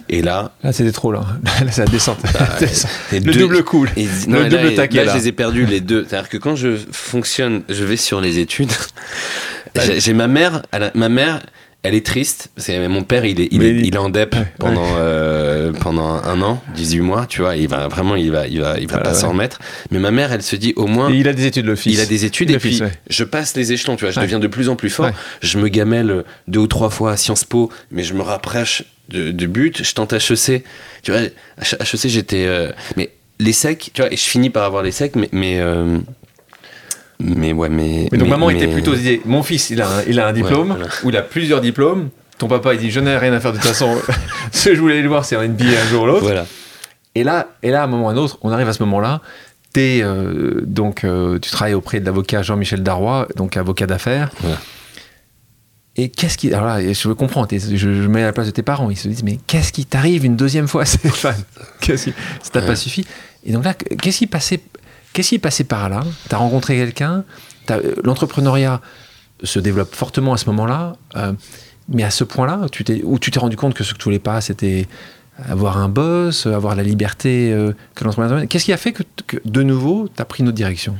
Et 0.09 0.21
là. 0.21 0.53
Là, 0.63 0.71
c'était 0.73 0.91
trop, 0.93 1.11
là. 1.11 1.25
Là, 1.63 1.71
c'est 1.71 1.83
la 1.85 1.91
descente. 1.91 2.19
Bah, 2.33 2.47
le 3.11 3.19
deux- 3.19 3.33
double 3.33 3.63
coup. 3.63 3.85
et- 3.97 4.05
le 4.05 4.09
non, 4.27 4.45
et 4.45 4.49
double 4.49 4.69
là, 4.69 4.75
taquet, 4.75 4.97
là, 4.97 5.03
là. 5.05 5.13
je 5.13 5.17
les 5.17 5.27
ai 5.27 5.31
perdus 5.33 5.65
les 5.65 5.81
deux. 5.81 6.05
C'est-à-dire 6.07 6.29
que 6.29 6.37
quand 6.37 6.55
je 6.55 6.77
fonctionne, 6.91 7.63
je 7.69 7.83
vais 7.83 7.97
sur 7.97 8.21
les 8.21 8.39
études. 8.39 8.71
J'ai 9.97 10.13
ma 10.13 10.27
mère, 10.27 10.63
elle 10.71 10.91
ma 10.95 11.09
mère, 11.09 11.41
elle 11.83 11.93
est 11.93 12.05
triste. 12.05 12.49
C'est 12.57 12.87
mon 12.87 13.03
père, 13.03 13.23
il 13.25 13.39
est, 13.39 13.47
il 13.51 13.63
est, 13.63 13.69
il- 13.69 13.85
il 13.85 13.93
est 13.95 13.97
en 13.97 14.09
dep 14.09 14.35
Ouais, 14.35 14.45
pendant 14.59 14.85
euh, 14.97 15.71
pendant 15.73 16.07
un 16.23 16.41
an, 16.41 16.61
18 16.75 16.99
mois, 17.01 17.25
tu 17.27 17.41
vois. 17.41 17.55
Il 17.55 17.67
va 17.67 17.87
vraiment, 17.87 18.15
il 18.15 18.31
va, 18.31 18.47
il 18.47 18.59
va, 18.61 18.77
il 18.79 18.87
va 18.87 18.93
Voilà, 18.97 19.03
pas 19.03 19.15
ouais. 19.15 19.21
s'en 19.21 19.29
remettre. 19.29 19.59
Mais 19.91 19.99
ma 19.99 20.11
mère, 20.11 20.31
elle 20.33 20.41
se 20.41 20.55
dit 20.55 20.73
au 20.75 20.87
moins. 20.87 21.09
Et 21.11 21.17
il 21.17 21.27
a 21.27 21.33
des 21.33 21.45
études, 21.45 21.65
le 21.65 21.75
fils. 21.75 21.93
Il 21.93 21.99
a 22.01 22.05
des 22.05 22.25
études 22.25 22.49
Le 22.49 22.55
et 22.55 22.59
puis 22.59 22.71
fils, 22.71 22.81
ouais. 22.81 22.91
je 23.09 23.23
passe 23.23 23.55
les 23.55 23.71
échelons, 23.73 23.95
tu 23.95 24.05
vois, 24.05 24.11
je 24.11 24.19
Ouais. 24.19 24.25
deviens 24.25 24.39
de 24.39 24.47
plus 24.47 24.69
en 24.69 24.75
plus 24.75 24.89
fort. 24.89 25.05
Ouais. 25.05 25.13
Je 25.41 25.57
me 25.59 25.67
gamelle 25.69 26.23
deux 26.47 26.59
ou 26.59 26.67
trois 26.67 26.89
fois 26.89 27.11
à 27.11 27.17
Sciences 27.17 27.43
Po, 27.45 27.71
mais 27.91 28.03
je 28.03 28.13
me 28.15 28.21
rapproche 28.21 28.83
de, 29.09 29.31
de 29.31 29.45
but. 29.45 29.83
Je 29.83 29.93
tente 29.93 30.11
HEC. 30.13 30.63
Tu 31.03 31.11
vois, 31.11 31.21
HEC, 31.61 32.07
j'étais. 32.09 32.45
euh, 32.47 32.71
mais 32.97 33.11
les 33.39 33.53
secs, 33.53 33.91
tu 33.93 34.01
vois, 34.01 34.11
et 34.11 34.17
je 34.17 34.23
finis 34.25 34.49
par 34.49 34.63
avoir 34.63 34.81
les 34.83 34.91
secs, 34.91 35.15
mais. 35.15 35.29
Mais, 35.31 35.59
euh, 35.59 35.99
mais 37.19 37.53
ouais, 37.53 37.69
mais. 37.69 38.07
Mais 38.11 38.17
donc 38.17 38.27
mais- 38.27 38.31
maman 38.35 38.47
mais- 38.47 38.55
était 38.55 38.67
plutôt 38.67 38.93
disait 38.95 39.21
mon 39.25 39.43
fils 39.43 39.69
il 39.69 39.81
a 39.81 39.87
un, 39.89 40.03
il 40.07 40.19
a 40.19 40.27
un 40.27 40.33
diplôme 40.33 40.67
voilà. 40.67 40.85
ou 41.03 41.09
il 41.09 41.17
a 41.17 41.21
plusieurs 41.21 41.61
diplômes. 41.61 42.09
Ton 42.37 42.47
papa 42.47 42.73
il 42.75 42.79
dit 42.79 42.91
je 42.91 42.99
n'ai 42.99 43.17
rien 43.17 43.33
à 43.33 43.39
faire 43.39 43.51
de 43.53 43.57
toute 43.57 43.65
façon. 43.67 43.97
Ce 44.51 44.69
que 44.69 44.75
je 44.75 44.79
voulais 44.79 44.93
aller 44.95 45.03
le 45.03 45.09
voir 45.09 45.25
c'est 45.25 45.35
un 45.35 45.47
NBA 45.47 45.65
un 45.65 45.87
jour 45.89 46.03
ou 46.03 46.05
l'autre. 46.05 46.23
Voilà. 46.23 46.45
Et 47.15 47.23
là 47.23 47.47
et 47.63 47.71
là 47.71 47.81
à 47.81 47.85
un 47.85 47.87
moment 47.87 48.05
ou 48.05 48.09
à 48.09 48.11
un 48.11 48.17
autre 48.17 48.37
on 48.43 48.51
arrive 48.51 48.67
à 48.69 48.73
ce 48.73 48.83
moment-là. 48.83 49.21
T'es, 49.73 49.99
euh, 50.01 50.61
donc 50.65 51.03
euh, 51.03 51.39
tu 51.39 51.51
travailles 51.51 51.73
auprès 51.73 51.99
de 51.99 52.05
l'avocat 52.05 52.41
Jean-Michel 52.41 52.83
Darrois 52.83 53.27
donc 53.35 53.57
avocat 53.57 53.87
d'affaires. 53.87 54.29
Voilà. 54.41 54.57
Et 55.95 56.09
qu'est-ce 56.09 56.37
qui 56.37 56.53
alors 56.53 56.67
là 56.67 56.93
je 56.93 57.09
comprends 57.09 57.47
je, 57.51 57.75
je 57.75 58.07
mets 58.07 58.21
à 58.21 58.27
la 58.27 58.33
place 58.33 58.45
de 58.45 58.51
tes 58.51 58.61
parents 58.61 58.91
ils 58.91 58.97
se 58.97 59.07
disent 59.07 59.23
mais 59.23 59.39
qu'est-ce 59.47 59.73
qui 59.73 59.85
t'arrive 59.85 60.23
une 60.25 60.35
deuxième 60.35 60.67
fois 60.67 60.85
Stéphane? 60.85 61.43
Qui 61.81 61.97
ça 61.97 62.11
t'a 62.51 62.61
pas 62.61 62.75
suffi? 62.75 63.05
Et 63.45 63.51
donc 63.51 63.65
là 63.65 63.73
qu'est-ce 63.73 64.19
qui 64.19 64.27
passait 64.27 64.59
qu'est-ce 65.17 65.29
qui 65.29 65.39
passait 65.39 65.63
par 65.63 65.89
là? 65.89 66.03
T'as 66.29 66.37
rencontré 66.37 66.75
quelqu'un 66.75 67.23
euh, 67.71 67.95
L'entrepreneuriat 68.03 68.81
se 69.41 69.57
développe 69.57 69.95
fortement 69.95 70.33
à 70.33 70.37
ce 70.37 70.45
moment-là, 70.51 70.95
euh, 71.15 71.33
mais 71.89 72.03
à 72.03 72.11
ce 72.11 72.23
point-là, 72.23 72.67
tu 72.71 72.85
où 73.03 73.17
tu 73.17 73.31
t'es 73.31 73.39
rendu 73.39 73.57
compte 73.57 73.73
que 73.73 73.83
ce 73.83 73.93
que 73.93 73.97
tu 73.97 74.03
voulais 74.03 74.19
pas, 74.19 74.41
c'était 74.41 74.87
avoir 75.49 75.77
un 75.77 75.89
boss, 75.89 76.45
avoir 76.45 76.75
la 76.75 76.83
liberté 76.83 77.51
euh, 77.51 77.73
que 77.95 78.03
l'entrepreneuriat. 78.03 78.47
Qu'est-ce 78.47 78.65
qui 78.65 78.73
a 78.73 78.77
fait 78.77 78.93
que, 78.93 79.03
de 79.43 79.63
nouveau, 79.63 80.07
tu 80.13 80.21
as 80.21 80.25
pris 80.25 80.41
une 80.41 80.49
autre 80.49 80.57
direction? 80.57 80.95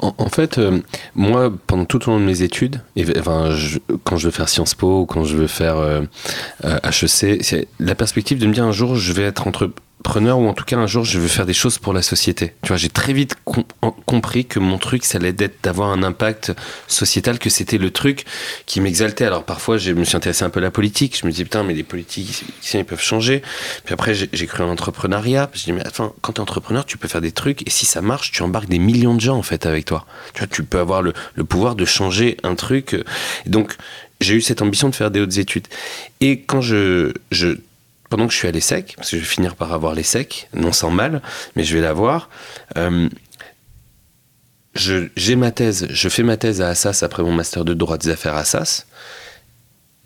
En, 0.00 0.14
en 0.16 0.28
fait, 0.28 0.58
euh, 0.58 0.80
moi, 1.14 1.52
pendant 1.66 1.84
tout 1.84 2.08
au 2.08 2.12
long 2.12 2.20
de 2.20 2.24
mes 2.24 2.42
études, 2.42 2.80
quand 4.04 4.16
je 4.16 4.24
veux 4.24 4.30
faire 4.30 4.48
Sciences 4.48 4.74
Po 4.74 5.02
ou 5.02 5.06
quand 5.06 5.24
je 5.24 5.36
veux 5.36 5.46
faire 5.46 5.76
euh, 5.76 6.02
euh, 6.64 6.78
HEC, 6.84 7.42
c'est 7.42 7.68
la 7.78 7.94
perspective 7.94 8.38
de 8.38 8.46
me 8.46 8.52
dire 8.52 8.64
un 8.64 8.72
jour 8.72 8.96
je 8.96 9.12
vais 9.12 9.24
être 9.24 9.46
entrepreneur 10.00 10.38
ou 10.38 10.48
en 10.48 10.54
tout 10.54 10.64
cas 10.64 10.76
un 10.76 10.86
jour 10.86 11.04
je 11.04 11.18
veux 11.18 11.28
faire 11.28 11.46
des 11.46 11.52
choses 11.52 11.78
pour 11.78 11.92
la 11.92 12.02
société. 12.02 12.54
Tu 12.62 12.68
vois, 12.68 12.76
j'ai 12.76 12.88
très 12.88 13.12
vite 13.12 13.36
compris 14.06 14.46
que 14.46 14.58
mon 14.58 14.78
truc, 14.78 15.04
ça 15.04 15.18
allait 15.18 15.34
être 15.38 15.62
d'avoir 15.62 15.90
un 15.90 16.02
impact 16.02 16.52
sociétal, 16.86 17.38
que 17.38 17.50
c'était 17.50 17.78
le 17.78 17.90
truc 17.90 18.24
qui 18.66 18.80
m'exaltait. 18.80 19.24
Alors 19.24 19.44
parfois, 19.44 19.76
je 19.76 19.92
me 19.92 20.04
suis 20.04 20.16
intéressé 20.16 20.44
un 20.44 20.50
peu 20.50 20.60
à 20.60 20.62
la 20.62 20.70
politique. 20.70 21.18
Je 21.20 21.26
me 21.26 21.32
disais 21.32 21.44
putain, 21.44 21.64
mais 21.64 21.74
les 21.74 21.82
politiciens 21.82 22.80
ils 22.80 22.84
peuvent 22.84 23.02
changer. 23.02 23.42
Puis 23.84 23.94
après, 23.94 24.14
j'ai 24.14 24.46
cru 24.46 24.62
en 24.62 24.66
l'entrepreneuriat. 24.66 25.50
Je 25.52 25.64
dis 25.64 25.72
mais 25.72 25.86
attends, 25.86 26.14
quand 26.20 26.34
t'es 26.34 26.40
entrepreneur, 26.40 26.86
tu 26.86 26.96
peux 26.96 27.08
faire 27.08 27.20
des 27.20 27.32
trucs 27.32 27.66
et 27.66 27.70
si 27.70 27.84
ça 27.84 28.00
marche, 28.00 28.30
tu 28.30 28.42
embarques 28.42 28.68
des 28.68 28.78
millions 28.78 29.14
de 29.14 29.20
gens 29.20 29.36
en 29.36 29.42
fait 29.42 29.66
avec 29.66 29.84
toi. 29.84 30.06
Tu 30.32 30.40
vois, 30.40 30.48
tu 30.48 30.62
peux 30.62 30.78
avoir 30.78 31.02
le, 31.02 31.12
le 31.34 31.44
pouvoir 31.44 31.74
de 31.74 31.84
changer 31.84 32.36
un 32.44 32.54
truc. 32.54 32.94
Et 32.94 33.50
donc, 33.50 33.76
j'ai 34.20 34.34
eu 34.34 34.40
cette 34.40 34.62
ambition 34.62 34.88
de 34.88 34.94
faire 34.94 35.10
des 35.10 35.20
hautes 35.20 35.38
études. 35.38 35.68
Et 36.20 36.40
quand 36.40 36.60
je, 36.60 37.12
je 37.30 37.58
pendant 38.08 38.26
que 38.26 38.32
je 38.32 38.38
suis 38.38 38.48
à 38.48 38.52
l'ESSEC, 38.52 38.94
parce 38.96 39.10
que 39.10 39.16
je 39.16 39.22
vais 39.22 39.28
finir 39.28 39.54
par 39.54 39.72
avoir 39.72 39.94
l'ESSEC, 39.94 40.48
non 40.54 40.72
sans 40.72 40.90
mal, 40.90 41.22
mais 41.56 41.64
je 41.64 41.74
vais 41.74 41.82
l'avoir, 41.82 42.30
euh, 42.76 43.08
j'ai 44.74 45.36
ma 45.36 45.50
thèse, 45.50 45.86
je 45.90 46.08
fais 46.08 46.22
ma 46.22 46.36
thèse 46.36 46.60
à 46.60 46.68
Assas 46.68 47.02
après 47.02 47.22
mon 47.22 47.32
master 47.32 47.64
de 47.64 47.74
droit 47.74 47.98
des 47.98 48.10
affaires 48.10 48.36
à 48.36 48.40
Assas. 48.40 48.86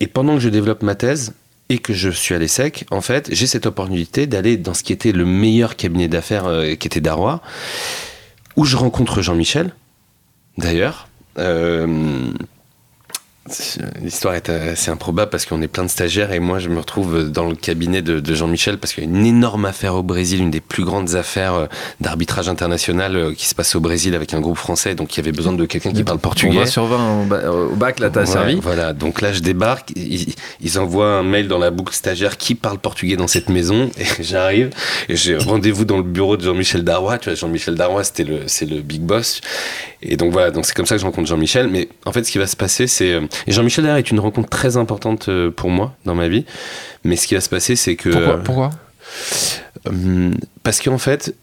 Et 0.00 0.06
pendant 0.06 0.34
que 0.34 0.40
je 0.40 0.48
développe 0.48 0.82
ma 0.82 0.94
thèse 0.94 1.34
et 1.68 1.78
que 1.78 1.92
je 1.92 2.10
suis 2.10 2.34
à 2.34 2.38
l'ESSEC, 2.38 2.86
en 2.90 3.00
fait, 3.00 3.28
j'ai 3.32 3.46
cette 3.46 3.66
opportunité 3.66 4.26
d'aller 4.26 4.56
dans 4.56 4.74
ce 4.74 4.82
qui 4.82 4.92
était 4.92 5.12
le 5.12 5.24
meilleur 5.24 5.76
cabinet 5.76 6.08
d'affaires 6.08 6.46
euh, 6.46 6.74
qui 6.74 6.86
était 6.86 7.00
Darrois, 7.00 7.42
où 8.56 8.64
je 8.64 8.76
rencontre 8.76 9.22
Jean-Michel, 9.22 9.74
d'ailleurs. 10.58 11.08
Euh, 11.38 12.32
L'histoire 14.00 14.34
est 14.34 14.48
assez 14.50 14.90
improbable 14.92 15.28
parce 15.30 15.46
qu'on 15.46 15.60
est 15.62 15.68
plein 15.68 15.82
de 15.82 15.88
stagiaires 15.90 16.32
et 16.32 16.38
moi 16.38 16.60
je 16.60 16.68
me 16.68 16.78
retrouve 16.78 17.28
dans 17.28 17.48
le 17.48 17.56
cabinet 17.56 18.00
de, 18.00 18.20
de 18.20 18.34
Jean-Michel 18.34 18.78
parce 18.78 18.92
qu'il 18.92 19.02
y 19.02 19.06
a 19.06 19.10
une 19.10 19.26
énorme 19.26 19.64
affaire 19.64 19.96
au 19.96 20.04
Brésil, 20.04 20.40
une 20.40 20.52
des 20.52 20.60
plus 20.60 20.84
grandes 20.84 21.16
affaires 21.16 21.54
euh, 21.54 21.66
d'arbitrage 22.00 22.48
international 22.48 23.16
euh, 23.16 23.34
qui 23.34 23.46
se 23.46 23.54
passe 23.56 23.74
au 23.74 23.80
Brésil 23.80 24.14
avec 24.14 24.32
un 24.32 24.40
groupe 24.40 24.56
français, 24.58 24.94
donc 24.94 25.12
il 25.14 25.16
y 25.16 25.20
avait 25.20 25.32
besoin 25.32 25.54
de 25.54 25.64
quelqu'un 25.66 25.92
qui 25.92 26.04
parle 26.04 26.20
portugais. 26.20 26.56
On 26.56 26.60
va 26.60 26.66
sur 26.66 26.84
20 26.86 27.22
au, 27.22 27.24
ba- 27.24 27.50
au 27.50 27.74
bac, 27.74 27.98
là, 27.98 28.10
t'as 28.10 28.20
Ouais, 28.20 28.26
servi. 28.26 28.60
Voilà, 28.62 28.92
donc 28.92 29.20
là 29.20 29.32
je 29.32 29.40
débarque, 29.40 29.90
ils, 29.96 30.34
ils 30.60 30.78
envoient 30.78 31.08
un 31.18 31.24
mail 31.24 31.48
dans 31.48 31.58
la 31.58 31.72
boucle 31.72 31.94
stagiaire. 31.94 32.36
Qui 32.38 32.54
parle 32.54 32.78
portugais 32.78 33.16
dans 33.16 33.26
cette 33.26 33.48
maison, 33.48 33.90
et 33.98 34.04
j'arrive, 34.22 34.70
et 35.08 35.16
j'ai 35.16 35.36
rendez-vous 35.36 35.84
dans 35.84 35.96
le 35.96 36.04
bureau 36.04 36.36
de 36.36 36.44
Jean-Michel 36.44 36.84
Darrois, 36.84 37.18
tu 37.18 37.28
vois, 37.28 37.34
Jean-Michel 37.34 37.74
Darrois 37.74 38.04
c'était 38.04 38.24
le, 38.24 38.42
c'est 38.46 38.66
le 38.66 38.80
big 38.82 39.00
boss, 39.02 39.40
et 40.00 40.16
donc 40.16 40.32
voilà, 40.32 40.52
donc 40.52 40.64
c'est 40.64 40.74
comme 40.76 40.86
ça 40.86 40.94
que 40.94 41.00
je 41.00 41.06
rencontre 41.06 41.28
Jean-Michel, 41.28 41.66
mais 41.68 41.88
en 42.06 42.12
fait 42.12 42.22
ce 42.22 42.30
qui 42.30 42.38
va 42.38 42.46
se 42.46 42.56
passer 42.56 42.86
c'est, 42.86 43.12
euh, 43.12 43.20
et 43.46 43.52
Jean-Michel 43.52 43.84
Darrois 43.84 43.98
est 43.98 44.10
une 44.10 44.20
rencontre 44.20 44.48
très 44.48 44.76
importante 44.76 45.28
euh, 45.28 45.50
pour 45.50 45.70
moi 45.70 45.94
dans 46.04 46.14
ma 46.14 46.28
vie, 46.28 46.44
mais 47.04 47.16
ce 47.16 47.26
qui 47.26 47.34
va 47.34 47.40
se 47.40 47.48
passer 47.48 47.76
c'est 47.76 47.96
que... 47.96 48.10
Pourquoi, 48.10 48.34
euh, 48.34 48.42
Pourquoi? 48.42 48.70
Hum, 49.86 50.34
Parce 50.62 50.80
qu'en 50.80 50.98
fait, 50.98 51.34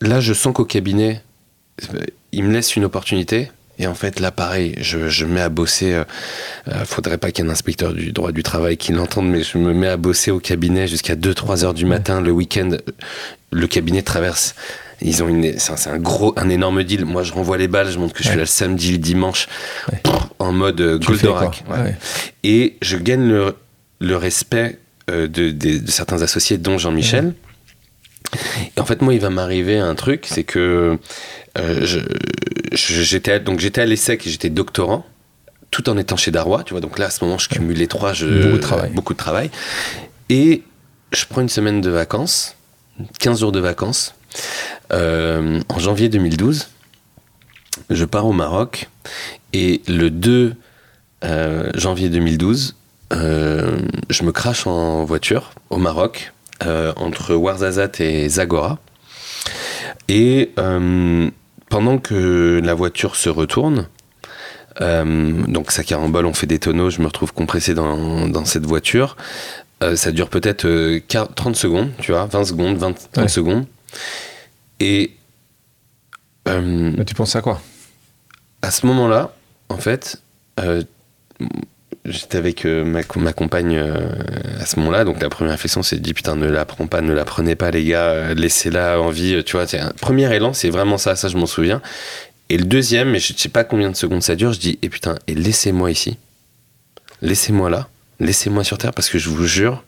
là, 0.00 0.20
je 0.20 0.32
sens 0.32 0.54
qu'au 0.54 0.64
cabinet, 0.64 1.22
euh, 1.94 2.00
il 2.32 2.44
me 2.44 2.52
laisse 2.52 2.76
une 2.76 2.84
opportunité. 2.84 3.50
Et 3.78 3.88
en 3.88 3.94
fait, 3.94 4.20
là, 4.20 4.30
pareil, 4.30 4.76
je, 4.80 5.08
je 5.08 5.24
me 5.26 5.34
mets 5.34 5.40
à 5.40 5.48
bosser. 5.48 5.92
euh, 5.92 6.84
faudrait 6.84 7.18
pas 7.18 7.32
qu'il 7.32 7.44
y 7.44 7.46
ait 7.46 7.50
un 7.50 7.52
inspecteur 7.52 7.92
du 7.92 8.12
droit 8.12 8.30
du 8.30 8.44
travail 8.44 8.76
qui 8.76 8.92
l'entende, 8.92 9.28
mais 9.28 9.42
je 9.42 9.58
me 9.58 9.74
mets 9.74 9.88
à 9.88 9.96
bosser 9.96 10.30
au 10.30 10.38
cabinet 10.38 10.86
jusqu'à 10.86 11.16
2-3 11.16 11.64
heures 11.64 11.74
du 11.74 11.84
matin. 11.84 12.20
Le 12.20 12.30
week-end, 12.30 12.70
le 13.50 13.66
cabinet 13.66 14.02
traverse. 14.02 14.54
Ils 15.02 15.22
ont 15.22 15.28
une, 15.28 15.58
c'est 15.58 15.88
un, 15.90 15.98
gros, 15.98 16.32
un 16.36 16.48
énorme 16.48 16.82
deal. 16.84 17.04
Moi, 17.04 17.22
je 17.22 17.32
renvoie 17.32 17.58
les 17.58 17.68
balles, 17.68 17.90
je 17.90 17.98
montre 17.98 18.14
que 18.14 18.22
je 18.22 18.28
Ouais. 18.28 18.32
suis 18.32 18.38
là 18.38 18.42
le 18.44 18.46
samedi, 18.46 18.92
le 18.92 18.98
dimanche, 18.98 19.48
Ouais. 19.92 20.00
en 20.38 20.52
mode 20.52 20.80
euh, 20.80 20.98
Tu 20.98 21.08
Goldorak. 21.08 21.64
Ouais. 21.68 21.96
Et 22.44 22.76
je 22.82 22.96
gagne 22.96 23.26
le, 23.28 23.54
le 24.00 24.16
respect 24.16 24.78
euh, 25.10 25.26
de, 25.28 25.50
de- 25.50 25.78
de 25.78 25.90
certains 25.90 26.22
associés, 26.22 26.56
dont 26.58 26.78
Jean-Michel. 26.78 27.34
Et 28.76 28.80
en 28.80 28.84
fait, 28.84 29.02
moi, 29.02 29.14
il 29.14 29.20
va 29.20 29.30
m'arriver 29.30 29.78
un 29.78 29.94
truc, 29.94 30.26
c'est 30.28 30.44
que 30.44 30.98
euh, 31.58 31.86
j'étais 32.72 33.32
à- 33.32 33.38
donc 33.38 33.60
j'étais 33.60 33.80
à 33.80 33.86
l'ESSEC 33.86 34.26
et 34.26 34.30
j'étais 34.30 34.48
doctorant, 34.50 35.04
tout 35.70 35.88
en 35.88 35.96
étant 35.98 36.16
chez 36.16 36.30
Darrois, 36.30 36.62
tu 36.64 36.72
vois. 36.72 36.80
Donc 36.80 36.98
là, 36.98 37.06
à 37.06 37.10
ce 37.10 37.24
moment, 37.24 37.38
je 37.38 37.48
cumule 37.48 37.76
les 37.76 37.86
trois, 37.88 38.12
je, 38.12 38.26
Beaucoup 38.26 38.56
de 38.56 38.62
travail. 38.62 38.90
beaucoup 38.92 39.12
de 39.12 39.18
travail. 39.18 39.50
Et 40.30 40.62
je 41.12 41.24
prends 41.28 41.42
une 41.42 41.48
semaine 41.48 41.80
de 41.80 41.90
vacances, 41.90 42.56
15 43.20 43.40
jours 43.40 43.52
de 43.52 43.60
vacances, 43.60 44.14
euh, 44.92 45.60
en 45.68 45.78
janvier 45.78 46.08
2012. 46.08 46.68
Je 47.90 48.04
pars 48.04 48.26
au 48.26 48.32
Maroc 48.32 48.88
et 49.52 49.82
le 49.88 50.10
2 50.10 50.54
euh, 51.24 51.70
janvier 51.74 52.08
2012, 52.08 52.76
euh, 53.12 53.78
je 54.10 54.22
me 54.24 54.32
crache 54.32 54.66
en 54.66 55.04
voiture 55.04 55.50
au 55.70 55.78
Maroc 55.78 56.32
entre 56.96 57.34
Ouarzazate 57.34 58.00
et 58.00 58.26
Zagora. 58.28 58.78
Et 60.08 60.50
pendant 61.68 61.98
que 61.98 62.60
la 62.64 62.72
voiture 62.74 63.16
se 63.16 63.28
retourne, 63.28 63.86
donc 64.80 65.72
ça 65.72 65.82
carambole, 65.84 66.24
on 66.24 66.32
fait 66.32 66.46
des 66.46 66.58
tonneaux, 66.58 66.88
je 66.88 67.00
me 67.02 67.06
retrouve 67.06 67.34
compressé 67.34 67.74
dans, 67.74 68.28
dans 68.28 68.44
cette 68.46 68.64
voiture. 68.64 69.16
Ça 69.94 70.10
dure 70.12 70.30
peut-être 70.30 70.64
euh, 70.64 71.00
40 71.08 71.34
30 71.34 71.56
secondes, 71.56 71.90
tu 72.00 72.12
vois, 72.12 72.24
20 72.24 72.44
secondes, 72.44 72.76
20, 72.78 72.92
30 73.12 73.16
Ouais. 73.18 73.28
secondes. 73.28 73.66
Et 74.80 75.12
euh, 76.48 76.92
Mais 76.96 77.04
tu 77.04 77.14
penses 77.14 77.36
à 77.36 77.42
quoi? 77.42 77.60
à 78.62 78.70
ce 78.70 78.86
moment-là, 78.86 79.34
en 79.68 79.76
fait, 79.76 80.22
euh, 80.60 80.82
j'étais 82.06 82.38
avec 82.38 82.64
euh, 82.64 82.82
ma, 82.84 83.02
co- 83.02 83.20
ma 83.20 83.32
compagne 83.34 83.76
à 83.78 84.64
ce 84.64 84.78
moment-là. 84.78 85.04
Donc 85.04 85.20
la 85.20 85.28
première 85.28 85.52
réflexion, 85.52 85.82
c'est 85.82 85.96
de 85.96 86.00
dire 86.02 86.14
putain, 86.14 86.34
ne 86.34 86.46
la 86.46 86.64
prends 86.64 86.86
pas, 86.86 87.02
ne 87.02 87.12
la 87.12 87.24
prenez 87.26 87.56
pas, 87.56 87.70
les 87.70 87.84
gars, 87.84 88.32
laissez-la 88.34 89.00
en 89.00 89.10
vie. 89.10 89.42
Tu 89.44 89.56
vois, 89.56 89.66
un 89.74 89.90
premier 90.00 90.34
élan, 90.34 90.54
c'est 90.54 90.70
vraiment 90.70 90.96
ça, 90.96 91.14
ça 91.14 91.28
je 91.28 91.36
m'en 91.36 91.46
souviens. 91.46 91.82
Et 92.48 92.56
le 92.58 92.64
deuxième, 92.64 93.10
mais 93.10 93.18
je 93.18 93.32
sais 93.36 93.48
pas 93.48 93.64
combien 93.64 93.90
de 93.90 93.96
secondes 93.96 94.22
ça 94.22 94.34
dure, 94.36 94.52
je 94.54 94.60
dis, 94.60 94.78
et 94.82 94.88
putain, 94.88 95.16
et 95.26 95.34
laissez-moi 95.34 95.90
ici. 95.90 96.16
Laissez-moi 97.22 97.68
là. 97.70 97.88
Laissez-moi 98.20 98.64
sur 98.64 98.78
Terre 98.78 98.92
parce 98.92 99.08
que 99.10 99.18
je 99.18 99.28
vous 99.28 99.46
jure 99.46 99.82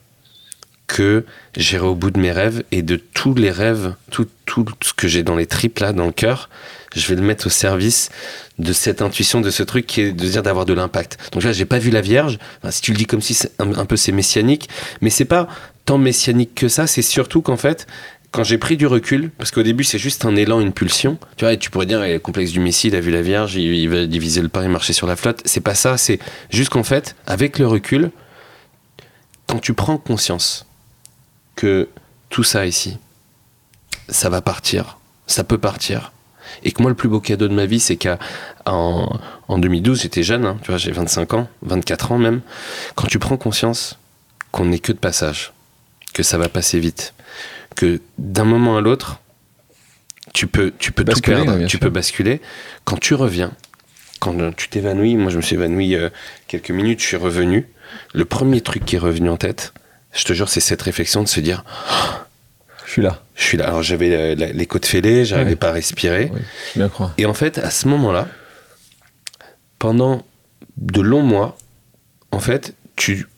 que 0.87 1.25
j'irai 1.57 1.87
au 1.87 1.95
bout 1.95 2.11
de 2.11 2.19
mes 2.21 2.33
rêves 2.33 2.63
et 2.73 2.83
de 2.83 2.97
tous 2.97 3.35
les 3.35 3.51
rêves, 3.51 3.95
tout- 4.11 4.29
tout 4.45 4.65
ce 4.83 4.93
que 4.95 5.09
j'ai 5.09 5.23
dans 5.23 5.37
les 5.37 5.47
tripes 5.47 5.79
là, 5.81 5.93
dans 5.93 6.07
le 6.07 6.13
cœur, 6.13 6.49
je 6.95 7.07
vais 7.09 7.15
le 7.17 7.23
mettre 7.23 7.47
au 7.47 7.51
service 7.51 8.09
de 8.59 8.73
cette 8.73 9.03
intuition, 9.03 9.41
de 9.41 9.51
ce 9.51 9.63
truc 9.63 9.87
qui 9.87 10.01
est 10.01 10.13
de 10.13 10.27
dire 10.27 10.43
d'avoir 10.43 10.65
de 10.65 10.73
l'impact. 10.73 11.19
Donc 11.33 11.43
là, 11.43 11.53
j'ai 11.53 11.67
pas 11.67 11.79
vu 11.79 11.91
la 11.91 12.01
Vierge. 12.01 12.39
si 12.71 12.81
tu 12.81 12.93
le 12.93 12.97
dis 12.97 13.07
comme 13.07 13.21
si 13.21 13.35
c'est 13.35 13.53
un, 13.59 13.85
peu 13.85 13.97
c'est 13.97 14.13
messianique, 14.13 14.69
mais 15.01 15.11
c'est 15.11 15.25
pas 15.27 15.49
tant 15.85 15.99
messianique 15.99 16.55
que 16.55 16.69
ça. 16.69 16.87
C'est 16.87 17.03
surtout 17.03 17.43
qu'en 17.43 17.57
fait, 17.57 17.87
quand 18.31 18.45
j'ai 18.45 18.59
pris 18.59 18.77
du 18.77 18.87
recul, 18.87 19.31
parce 19.37 19.51
qu'au 19.51 19.63
début 19.63 19.85
c'est 19.85 19.99
juste 19.99 20.25
un 20.25 20.37
élan, 20.37 20.61
une 20.61 20.73
pulsion, 20.73 21.19
tu 21.37 21.45
vois, 21.45 21.53
et 21.53 21.59
tu 21.59 21.71
pourrais 21.71 21.87
dire, 21.87 22.01
le 22.01 22.19
complexe 22.19 22.53
du 22.53 22.61
Messie, 22.61 22.89
il 22.89 22.97
a 22.97 23.01
vu 23.01 23.11
la 23.11 23.23
Vierge, 23.23 23.57
il, 23.57 23.89
va 23.89 24.07
diviser 24.07 24.41
le 24.41 24.49
pain 24.49 24.63
et 24.63 24.69
marcher 24.69 24.93
sur 24.93 25.07
la 25.07 25.17
flotte. 25.17 25.43
C'est 25.45 25.61
pas 25.61 25.75
ça, 25.75 25.97
c'est 25.99 26.19
juste 26.51 26.71
qu'en 26.71 26.83
fait, 26.83 27.15
avec 27.27 27.59
le 27.59 27.67
recul, 27.67 28.11
quand 29.47 29.59
tu 29.59 29.75
prends 29.75 29.99
conscience 29.99 30.67
que 31.57 31.89
tout 32.31 32.45
ça 32.45 32.67
ici, 32.67 32.99
ça 34.09 34.29
va 34.29 34.41
partir, 34.41 34.99
ça 35.27 35.43
peut 35.43 35.59
partir, 35.59 36.13
et 36.63 36.73
que 36.73 36.83
moi, 36.83 36.91
le 36.91 36.97
plus 36.97 37.09
beau 37.09 37.21
cadeau 37.21 37.49
de 37.49 37.55
ma 37.55 37.67
vie, 37.67 37.81
c'est 37.81 37.97
qu'en 37.97 39.19
en 39.49 39.59
2012, 39.59 40.03
j'étais 40.03 40.23
jeune, 40.23 40.45
hein, 40.45 40.59
tu 40.63 40.71
vois, 40.71 40.79
j'ai 40.79 40.93
25 40.93 41.35
ans, 41.35 41.49
24 41.63 42.13
ans 42.13 42.19
même. 42.19 42.41
Quand 42.95 43.07
tu 43.07 43.19
prends 43.19 43.37
conscience 43.37 43.99
qu'on 44.53 44.67
n'est 44.67 44.79
que 44.79 44.93
de 44.93 44.99
passage, 44.99 45.53
que 46.15 46.23
ça 46.23 46.39
va 46.39 46.49
passer 46.49 46.79
vite, 46.79 47.15
que 47.75 48.01
d'un 48.19 48.45
moment 48.45 48.77
à 48.77 48.81
l'autre, 48.81 49.21
tu 50.33 50.47
peux, 50.47 50.73
tu 50.79 50.93
peux 50.93 51.05
tout 51.05 51.21
perdre, 51.21 51.67
tu 51.67 51.79
peux 51.79 51.91
basculer. 51.91 52.41
Quand 52.85 52.99
tu 52.99 53.15
reviens, 53.15 53.53
quand 54.21 54.55
tu 54.57 54.69
t'évanouis, 54.69 55.17
moi 55.17 55.31
je 55.31 55.37
me 55.37 55.43
suis 55.43 55.57
évanoui 55.57 55.95
euh, 55.95 56.11
quelques 56.49 56.71
minutes, 56.71 57.01
je 57.01 57.07
suis 57.07 57.17
revenu. 57.17 57.69
Le 58.13 58.25
premier 58.25 58.61
truc 58.61 58.85
qui 58.85 58.97
est 58.97 59.01
revenu 59.01 59.29
en 59.29 59.37
tête, 59.37 59.73
je 60.17 60.25
te 60.25 60.33
jure, 60.33 60.49
c'est 60.49 60.61
cette 60.61 60.83
réflexion 60.83 61.23
de 61.23 61.29
se 61.29 61.41
dire 61.41 61.65
Je 62.85 62.91
suis 62.91 63.03
là. 63.03 63.23
Je 63.35 63.43
suis 63.43 63.59
là. 63.59 63.69
Alors 63.69 63.83
j'avais 63.83 64.35
les 64.35 64.67
côtes 64.67 64.87
fêlées, 64.87 65.25
j'arrivais 65.25 65.57
pas 65.57 65.69
à 65.69 65.73
respirer. 65.73 66.33
bien 66.75 66.89
croire. 66.89 67.13
Et 67.19 67.27
en 67.27 67.35
fait, 67.35 67.59
à 67.59 67.71
ce 67.71 67.87
moment-là, 67.89 68.27
pendant 69.79 70.25
de 70.79 71.01
longs 71.01 71.23
mois, 71.23 71.57
en 72.33 72.41
fait, 72.41 72.75
tu... 72.97 73.29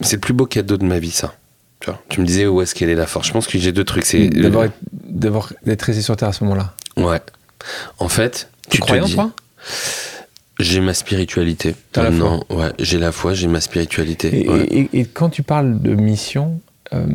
c'est 0.00 0.16
le 0.16 0.20
plus 0.20 0.34
beau 0.34 0.46
cadeau 0.46 0.76
de 0.76 0.84
ma 0.84 0.98
vie, 0.98 1.10
ça. 1.10 1.34
Tu, 1.80 1.90
vois, 1.90 2.02
tu 2.08 2.20
me 2.20 2.26
disais 2.26 2.46
où 2.46 2.60
est-ce 2.60 2.74
qu'elle 2.74 2.90
est 2.90 2.96
la 2.96 3.06
force. 3.06 3.28
Je 3.28 3.32
pense 3.32 3.46
que 3.46 3.58
j'ai 3.58 3.70
deux 3.70 3.84
trucs. 3.84 4.04
C'est 4.04 4.28
d'avoir 4.28 5.52
d'être 5.64 5.82
resté 5.82 6.02
sur 6.02 6.16
terre 6.16 6.28
à 6.28 6.32
ce 6.32 6.42
moment-là. 6.44 6.74
Ouais. 6.96 7.20
En 7.98 8.08
fait, 8.08 8.50
tu, 8.70 8.80
crois 8.80 8.98
en 8.98 9.08
toi? 9.08 9.30
J'ai 10.58 10.80
ma 10.80 10.94
spiritualité. 10.94 11.74
Non, 11.96 12.44
ouais, 12.50 12.72
j'ai 12.78 12.98
la 12.98 13.12
foi, 13.12 13.32
j'ai 13.34 13.46
ma 13.46 13.60
spiritualité. 13.60 14.46
Et, 14.92 15.04
quand 15.04 15.30
tu 15.30 15.42
parles 15.42 15.80
de 15.80 15.94
mission, 15.94 16.60
euh, 16.92 17.06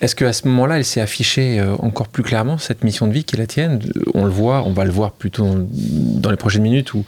est-ce 0.00 0.14
qu'à 0.14 0.32
ce 0.32 0.46
moment-là, 0.48 0.78
elle 0.78 0.84
s'est 0.84 1.00
affichée 1.00 1.60
euh, 1.60 1.74
encore 1.78 2.08
plus 2.08 2.22
clairement, 2.22 2.58
cette 2.58 2.84
mission 2.84 3.06
de 3.06 3.12
vie 3.12 3.24
qui 3.24 3.36
est 3.36 3.38
la 3.38 3.46
tienne? 3.46 3.80
On 4.12 4.24
le 4.24 4.30
voit, 4.30 4.64
on 4.64 4.72
va 4.72 4.84
le 4.84 4.90
voir 4.90 5.12
plutôt 5.12 5.46
dans 5.70 6.30
les 6.30 6.36
prochaines 6.36 6.62
minutes 6.62 6.92
où, 6.92 7.06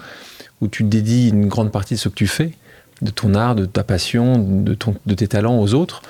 où 0.62 0.68
tu 0.68 0.82
dédies 0.82 1.28
une 1.28 1.46
grande 1.46 1.70
partie 1.70 1.94
de 1.94 1.98
ce 1.98 2.08
que 2.08 2.14
tu 2.14 2.26
fais, 2.26 2.52
de 3.02 3.10
ton 3.10 3.34
art, 3.34 3.54
de 3.54 3.66
ta 3.66 3.84
passion, 3.84 4.38
de, 4.38 4.72
ton, 4.74 4.94
de 5.04 5.14
tes 5.14 5.28
talents 5.28 5.58
aux 5.58 5.74
autres. 5.74 6.02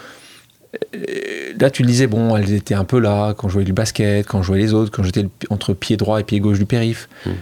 Là, 1.58 1.70
tu 1.70 1.82
le 1.82 1.88
disais, 1.88 2.06
bon, 2.06 2.36
elles 2.36 2.52
étaient 2.52 2.74
un 2.74 2.84
peu 2.84 3.00
là 3.00 3.34
quand 3.34 3.48
je 3.48 3.54
jouais 3.54 3.64
du 3.64 3.72
basket, 3.72 4.26
quand 4.26 4.42
je 4.42 4.46
jouais 4.46 4.58
les 4.58 4.74
autres, 4.74 4.92
quand 4.92 5.02
j'étais 5.02 5.26
entre 5.50 5.74
pied 5.74 5.96
droit 5.96 6.20
et 6.20 6.24
pied 6.24 6.38
gauche 6.38 6.58
du 6.58 6.66
périph'. 6.66 7.08
Hmm. 7.26 7.32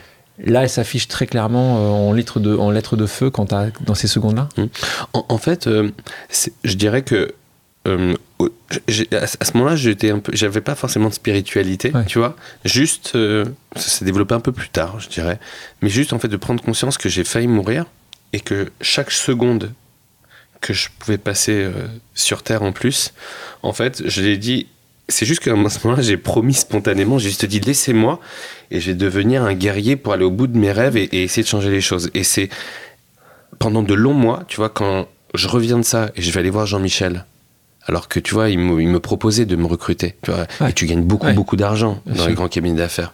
Là, 0.42 0.62
elle 0.62 0.70
s'affiche 0.70 1.08
très 1.08 1.26
clairement 1.26 1.78
euh, 1.78 1.88
en, 1.88 2.12
lettres 2.12 2.40
de, 2.40 2.56
en 2.56 2.70
lettres 2.70 2.96
de 2.96 3.06
feu 3.06 3.30
quand 3.30 3.54
dans 3.80 3.94
ces 3.94 4.08
secondes-là. 4.08 4.48
Hmm. 4.56 4.66
En, 5.12 5.38
fait, 5.38 5.66
euh, 5.66 5.90
je 6.64 6.74
dirais 6.74 7.02
que 7.02 7.34
euh, 7.88 8.14
à 8.70 9.44
ce 9.44 9.56
moment-là, 9.56 9.76
j'étais 9.76 10.10
un 10.10 10.18
peu, 10.18 10.32
j'avais 10.34 10.60
pas 10.60 10.74
forcément 10.74 11.08
de 11.08 11.14
spiritualité, 11.14 11.92
tu 12.06 12.18
vois. 12.18 12.36
Juste, 12.64 13.12
euh, 13.14 13.44
ça 13.74 13.88
s'est 13.88 14.04
développé 14.04 14.34
un 14.34 14.40
peu 14.40 14.52
plus 14.52 14.68
tard, 14.68 15.00
je 15.00 15.08
dirais. 15.08 15.38
Mais 15.82 15.88
juste 15.88 16.12
en 16.12 16.18
fait 16.18 16.28
de 16.28 16.36
prendre 16.36 16.62
conscience 16.62 16.98
que 16.98 17.08
j'ai 17.08 17.24
failli 17.24 17.48
mourir 17.48 17.86
et 18.32 18.40
que 18.40 18.70
chaque 18.80 19.10
seconde 19.10 19.72
que 20.60 20.74
je 20.74 20.88
pouvais 20.98 21.18
passer 21.18 21.52
euh, 21.52 21.72
sur 22.14 22.42
Terre 22.42 22.62
en 22.62 22.72
plus, 22.72 23.12
en 23.62 23.72
fait, 23.72 24.02
je 24.06 24.22
l'ai 24.22 24.36
dit. 24.36 24.66
C'est 25.10 25.26
juste 25.26 25.40
qu'à 25.40 25.50
ce 25.50 25.54
moment-là, 25.86 26.02
j'ai 26.02 26.16
promis 26.16 26.54
spontanément, 26.54 27.18
j'ai 27.18 27.28
juste 27.28 27.44
dit 27.44 27.60
laissez-moi 27.60 28.20
et 28.70 28.80
je 28.80 28.86
vais 28.86 28.96
devenir 28.96 29.42
un 29.42 29.54
guerrier 29.54 29.96
pour 29.96 30.12
aller 30.12 30.24
au 30.24 30.30
bout 30.30 30.46
de 30.46 30.56
mes 30.56 30.72
rêves 30.72 30.96
et, 30.96 31.04
et 31.04 31.22
essayer 31.22 31.42
de 31.42 31.48
changer 31.48 31.70
les 31.70 31.80
choses. 31.80 32.10
Et 32.14 32.24
c'est 32.24 32.48
pendant 33.58 33.82
de 33.82 33.94
longs 33.94 34.14
mois, 34.14 34.44
tu 34.48 34.56
vois, 34.56 34.70
quand 34.70 35.06
je 35.34 35.48
reviens 35.48 35.78
de 35.78 35.84
ça 35.84 36.10
et 36.16 36.22
je 36.22 36.30
vais 36.32 36.40
aller 36.40 36.50
voir 36.50 36.66
Jean-Michel 36.66 37.24
alors 37.86 38.08
que 38.08 38.20
tu 38.20 38.34
vois, 38.34 38.50
il 38.50 38.58
me, 38.58 39.00
proposait 39.00 39.46
de 39.46 39.56
me 39.56 39.66
recruter. 39.66 40.14
Tu 40.22 40.30
vois, 40.30 40.46
Et 40.68 40.72
tu 40.72 40.86
gagnes 40.86 41.02
beaucoup, 41.02 41.30
beaucoup 41.32 41.56
d'argent 41.56 42.00
dans 42.06 42.26
les 42.26 42.34
grands 42.34 42.48
cabinets 42.48 42.78
d'affaires. 42.78 43.12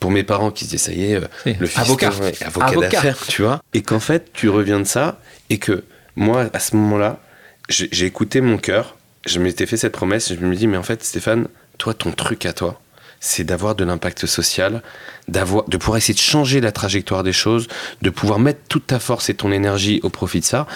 Pour 0.00 0.10
mes 0.10 0.22
parents 0.22 0.50
qui 0.50 0.64
se 0.64 0.70
disaient, 0.70 0.92
ça 0.92 0.92
y 0.92 1.12
est, 1.12 1.16
euh, 1.16 1.54
le 1.58 1.66
fils 1.66 1.78
avocat, 1.80 2.12
avocat, 2.40 2.80
d'affaires, 2.80 3.18
tu 3.26 3.42
vois. 3.42 3.60
Et 3.74 3.82
qu'en 3.82 4.00
fait, 4.00 4.30
tu 4.32 4.48
reviens 4.48 4.78
de 4.78 4.84
ça 4.84 5.20
et 5.50 5.58
que 5.58 5.84
moi, 6.14 6.48
à 6.52 6.60
ce 6.60 6.76
moment-là, 6.76 7.20
j'ai 7.68 8.06
écouté 8.06 8.40
mon 8.40 8.58
cœur, 8.58 8.95
je 9.26 9.38
m'étais 9.40 9.66
fait 9.66 9.76
cette 9.76 9.92
promesse, 9.92 10.30
et 10.30 10.36
je 10.36 10.40
me 10.40 10.54
dis, 10.54 10.66
mais 10.66 10.76
en 10.76 10.82
fait, 10.82 11.02
Stéphane, 11.02 11.48
toi, 11.78 11.94
ton 11.94 12.12
truc 12.12 12.46
à 12.46 12.52
toi, 12.52 12.80
c'est 13.20 13.44
d'avoir 13.44 13.74
de 13.74 13.84
l'impact 13.84 14.26
social, 14.26 14.82
d'avoir, 15.28 15.64
de 15.68 15.76
pouvoir 15.76 15.96
essayer 15.96 16.14
de 16.14 16.18
changer 16.18 16.60
la 16.60 16.72
trajectoire 16.72 17.22
des 17.22 17.32
choses, 17.32 17.66
de 18.02 18.10
pouvoir 18.10 18.38
mettre 18.38 18.60
toute 18.68 18.86
ta 18.86 18.98
force 18.98 19.28
et 19.28 19.34
ton 19.34 19.52
énergie 19.52 20.00
au 20.02 20.10
profit 20.10 20.40
de 20.40 20.44
ça. 20.44 20.66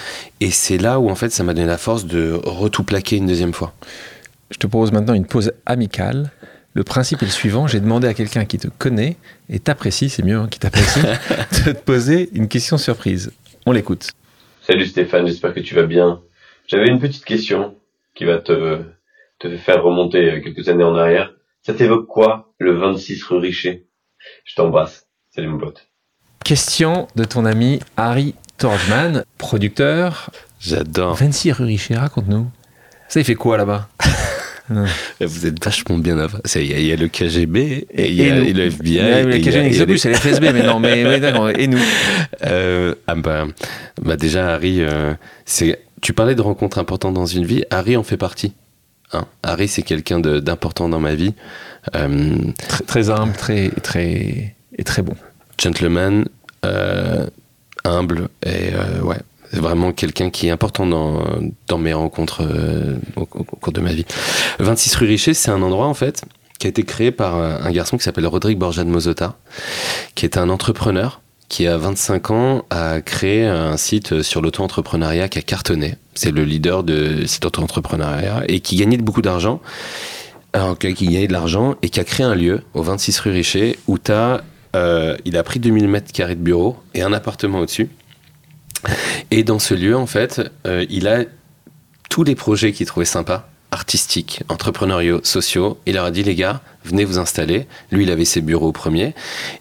Et 0.41 0.51
c'est 0.51 0.79
là 0.79 1.01
où 1.01 1.11
en 1.11 1.15
fait 1.15 1.31
ça 1.31 1.45
m'a 1.45 1.55
donné 1.55 1.67
la 1.67 1.79
force 1.79 2.07
de 2.07 2.33
retout 2.43 2.83
plaquer 2.83 3.17
une 3.17 3.27
deuxième 3.27 3.53
fois. 3.53 3.75
Je 4.51 4.59
te 4.59 4.67
propose 4.67 4.93
maintenant 4.93 5.15
une 5.15 5.27
pause 5.27 5.53
amicale. 5.67 6.31
Le 6.75 6.85
principe 6.85 7.23
est 7.23 7.27
le 7.27 7.33
suivant, 7.33 7.67
j'ai 7.67 7.81
demandé 7.81 8.07
à 8.09 8.15
quelqu'un 8.15 8.45
qui 8.45 8.59
te 8.59 8.69
connaît 8.69 9.17
et 9.49 9.59
t'apprécie, 9.59 10.09
c'est 10.09 10.25
mieux, 10.25 10.37
hein, 10.37 10.49
qui 10.51 10.59
t'apprécie, 10.59 11.01
de 11.67 11.73
te 11.73 11.79
poser 11.79 12.31
une 12.33 12.49
question 12.49 12.79
surprise. 12.79 13.33
On 13.67 13.73
l'écoute. 13.73 14.13
Salut 14.67 14.87
Stéphane, 14.87 15.27
j'espère 15.27 15.53
que 15.53 15.61
tu 15.61 15.75
vas 15.75 15.85
bien. 15.85 16.21
J'avais 16.69 16.89
une 16.89 17.01
petite 17.01 17.25
question 17.25 17.75
qui 18.21 18.27
va 18.27 18.37
te, 18.37 18.83
te 19.39 19.57
faire 19.57 19.83
remonter 19.83 20.43
quelques 20.45 20.69
années 20.69 20.85
en 20.85 20.95
arrière. 20.95 21.33
Ça 21.63 21.73
t'évoque 21.73 22.07
quoi, 22.07 22.53
le 22.59 22.77
26 22.77 23.23
rue 23.25 23.39
Richer? 23.39 23.87
Je 24.45 24.55
t'embrasse. 24.57 25.07
Salut 25.35 25.49
mon 25.49 25.57
pote. 25.57 25.89
Question 26.45 27.09
de 27.17 27.25
ton 27.25 27.47
ami 27.47 27.81
Harry 27.97 28.35
Tordman, 28.59 29.25
producteur. 29.39 30.29
J'adore. 30.61 31.15
26 31.15 31.53
rue 31.53 31.65
Richer, 31.65 31.95
raconte-nous. 31.95 32.47
Ça, 33.09 33.21
il 33.21 33.25
fait 33.25 33.35
quoi 33.37 33.57
là-bas? 33.57 33.89
Vous 35.21 35.47
êtes 35.47 35.65
vachement 35.65 35.97
bien 35.97 36.19
avant. 36.19 36.41
Il 36.55 36.87
y, 36.87 36.93
a 36.93 36.97
le 36.97 37.09
KGB 37.09 37.87
et 37.91 38.09
il 38.09 38.15
y, 38.15 38.29
a 38.29 38.35
le 38.35 38.67
FBI. 38.67 39.25
le 39.25 39.39
KGB 39.39 39.63
n'existe 39.63 39.87
plus, 39.87 39.99
c'est 39.99 40.11
l'FSB 40.11 40.45
mais 40.53 40.63
non, 40.63 40.79
mais, 40.79 41.19
d'accord. 41.21 41.49
Et 41.49 41.67
nous? 41.67 41.81
Euh, 42.43 42.95
ah 43.07 43.17
bah, 43.17 43.47
bah, 44.01 44.17
déjà, 44.17 44.55
Harry, 44.55 44.81
euh, 44.81 45.13
c'est. 45.45 45.79
Tu 46.01 46.13
parlais 46.13 46.35
de 46.35 46.43
rencontres 46.43 46.79
importantes 46.79 47.15
dans 47.15 47.27
une 47.27 47.45
vie. 47.45 47.65
Harry 47.71 47.97
en 47.97 48.03
fait 48.03 48.17
partie. 48.17 48.53
Hein. 49.13 49.27
Harry, 49.43 49.69
c'est 49.69 49.83
quelqu'un 49.83 50.21
d'important 50.21 50.89
dans 50.89 51.01
ma 51.01 51.15
vie. 51.15 51.35
Euh, 51.95 52.37
très, 52.87 53.11
humble, 53.11 53.35
très, 53.35 53.71
très, 53.83 54.57
et 54.77 54.85
très 54.85 55.03
bon. 55.03 55.15
Gentleman, 55.59 56.27
euh, 56.65 57.27
humble, 57.85 58.29
et 58.45 58.73
euh, 58.73 59.03
ouais, 59.03 59.19
c'est 59.51 59.61
vraiment 59.61 59.93
quelqu'un 59.93 60.31
qui 60.31 60.47
est 60.47 60.51
important 60.51 60.87
dans, 60.87 61.25
dans 61.67 61.79
mes 61.79 61.93
rencontres 61.93 62.47
au, 63.17 63.27
cours 63.27 63.73
de 63.73 63.81
ma 63.81 63.93
vie. 63.93 64.07
26 64.61 64.95
rue 64.97 65.07
Richer, 65.07 65.35
c'est 65.35 65.51
un 65.51 65.63
endroit 65.63 65.87
en 65.87 65.95
fait 65.95 66.25
qui 66.59 66.67
a 66.67 66.71
été 66.71 66.83
créé 66.83 67.11
par 67.11 67.37
un 67.37 67.71
garçon 67.71 67.97
qui 67.97 68.05
s'appelle 68.05 68.27
Rodrigue 68.27 68.59
Borja 68.59 68.85
de 68.85 68.91
Mozota, 68.91 69.39
qui 70.15 70.27
est 70.27 70.37
un 70.37 70.51
entrepreneur 70.51 71.23
qui 71.51 71.67
a 71.67 71.77
25 71.77 72.31
ans 72.31 72.65
a 72.71 73.01
créé 73.03 73.45
un 73.45 73.77
site 73.77 74.23
sur 74.23 74.41
l'auto-entrepreneuriat 74.41 75.29
qui 75.29 75.41
a 75.41 75.43
cartonné. 75.43 75.97
C'est 76.15 76.31
le 76.31 76.45
leader 76.45 76.85
de 76.85 77.27
site 77.27 77.45
auto-entrepreneuriat 77.45 78.45
et 78.47 78.61
qui 78.61 78.77
gagnait 78.77 78.97
beaucoup 78.97 79.21
d'argent. 79.21 79.61
Alors, 80.53 80.79
qui 80.79 80.95
gagnait 80.95 81.27
de 81.27 81.33
l'argent 81.33 81.75
et 81.83 81.91
qui 81.91 81.99
a 81.99 82.05
créé 82.05 82.25
un 82.25 82.37
lieu 82.37 82.63
au 82.73 82.83
26 82.83 83.19
rue 83.21 83.33
Richer 83.33 83.79
où 83.89 83.99
euh, 84.77 85.17
il 85.25 85.37
a 85.37 85.43
pris 85.43 85.59
2000 85.59 85.89
mètres 85.89 86.13
carrés 86.13 86.37
de 86.37 86.41
bureau 86.41 86.77
et 86.95 87.03
un 87.03 87.13
appartement 87.13 87.59
au-dessus. 87.59 87.91
Et 89.33 89.43
dans 89.43 89.59
ce 89.59 89.75
lieu, 89.75 89.97
en 89.97 90.07
fait, 90.07 90.41
euh, 90.69 90.87
il 90.89 91.09
a 91.09 91.25
tous 92.09 92.23
les 92.23 92.37
projets 92.37 92.73
qu'il 92.73 92.87
trouvait 92.87 93.05
sympas 93.05 93.49
artistiques, 93.73 94.43
entrepreneuriaux, 94.49 95.21
sociaux. 95.25 95.79
Il 95.87 95.95
leur 95.95 96.05
a 96.05 96.11
dit, 96.13 96.23
les 96.23 96.37
gars, 96.37 96.61
venez 96.85 97.05
vous 97.05 97.19
installer. 97.19 97.67
Lui, 97.91 98.05
il 98.05 98.11
avait 98.11 98.25
ses 98.25 98.41
bureaux 98.41 98.69
au 98.69 98.73
premier. 98.73 99.15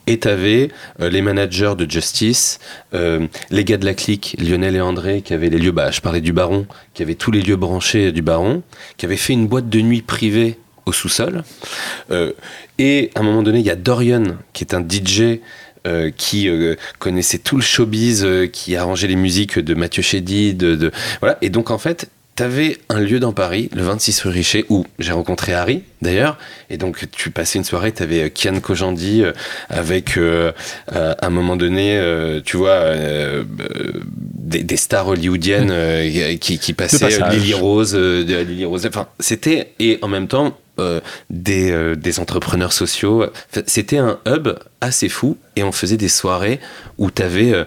Et 0.06 0.18
tu 0.18 0.28
avais 0.28 0.70
euh, 1.00 1.10
les 1.10 1.22
managers 1.22 1.74
de 1.76 1.90
Justice, 1.90 2.58
euh, 2.94 3.26
les 3.50 3.64
gars 3.64 3.76
de 3.76 3.84
la 3.84 3.94
clique, 3.94 4.36
Lionel 4.38 4.76
et 4.76 4.80
André, 4.80 5.22
qui 5.22 5.34
avaient 5.34 5.50
les 5.50 5.58
lieux, 5.58 5.72
bah, 5.72 5.90
je 5.90 6.00
parlais 6.00 6.20
du 6.20 6.32
Baron, 6.32 6.66
qui 6.94 7.02
avaient 7.02 7.14
tous 7.14 7.30
les 7.30 7.42
lieux 7.42 7.56
branchés 7.56 8.12
du 8.12 8.22
Baron, 8.22 8.62
qui 8.96 9.06
avaient 9.06 9.16
fait 9.16 9.32
une 9.32 9.46
boîte 9.46 9.68
de 9.68 9.80
nuit 9.80 10.02
privée 10.02 10.58
au 10.86 10.92
sous-sol. 10.92 11.44
Euh, 12.10 12.32
et 12.78 13.10
à 13.14 13.20
un 13.20 13.22
moment 13.22 13.42
donné, 13.42 13.58
il 13.58 13.66
y 13.66 13.70
a 13.70 13.76
Dorian, 13.76 14.24
qui 14.52 14.64
est 14.64 14.74
un 14.74 14.80
DJ 14.80 15.40
qui 16.18 16.46
connaissait 16.98 17.38
tout 17.38 17.56
le 17.56 17.62
showbiz, 17.62 18.28
qui 18.52 18.76
arrangeait 18.76 19.06
les 19.06 19.16
musiques 19.16 19.58
de 19.58 19.72
Mathieu 19.72 20.02
Chédid, 20.02 20.58
de, 20.58 20.92
voilà. 21.20 21.38
Et 21.40 21.48
donc 21.48 21.70
en 21.70 21.78
fait, 21.78 22.10
T'avais 22.40 22.78
un 22.88 23.00
lieu 23.00 23.20
dans 23.20 23.34
Paris, 23.34 23.68
le 23.74 23.82
26 23.82 24.22
rue 24.22 24.30
Richer, 24.30 24.64
où 24.70 24.86
j'ai 24.98 25.12
rencontré 25.12 25.52
Harry, 25.52 25.82
d'ailleurs. 26.00 26.38
Et 26.70 26.78
donc, 26.78 27.04
tu 27.12 27.30
passais 27.30 27.58
une 27.58 27.66
soirée, 27.66 27.92
t'avais 27.92 28.22
euh, 28.22 28.28
Kian 28.30 28.58
Kojandi 28.60 29.22
euh, 29.22 29.32
avec, 29.68 30.16
euh, 30.16 30.50
à 30.88 31.26
un 31.26 31.28
moment 31.28 31.56
donné, 31.56 32.00
tu 32.46 32.56
vois, 32.56 32.94
des, 33.44 34.76
stars 34.78 35.08
hollywoodiennes 35.08 36.38
qui, 36.38 36.58
qui 36.58 36.72
passaient 36.72 37.10
Lily 37.30 37.52
Rose, 37.52 37.94
Lily 37.94 38.64
Rose. 38.64 38.86
Enfin, 38.86 39.08
c'était, 39.18 39.74
et 39.78 39.98
en 40.00 40.08
même 40.08 40.26
temps, 40.26 40.58
des, 41.28 41.94
des, 41.94 42.20
entrepreneurs 42.20 42.72
sociaux. 42.72 43.26
C'était 43.66 43.98
un 43.98 44.18
hub 44.26 44.48
assez 44.80 45.10
fou 45.10 45.36
et 45.56 45.62
on 45.62 45.72
faisait 45.72 45.98
des 45.98 46.08
soirées 46.08 46.58
où 46.96 47.10
tu 47.10 47.20
avais 47.20 47.66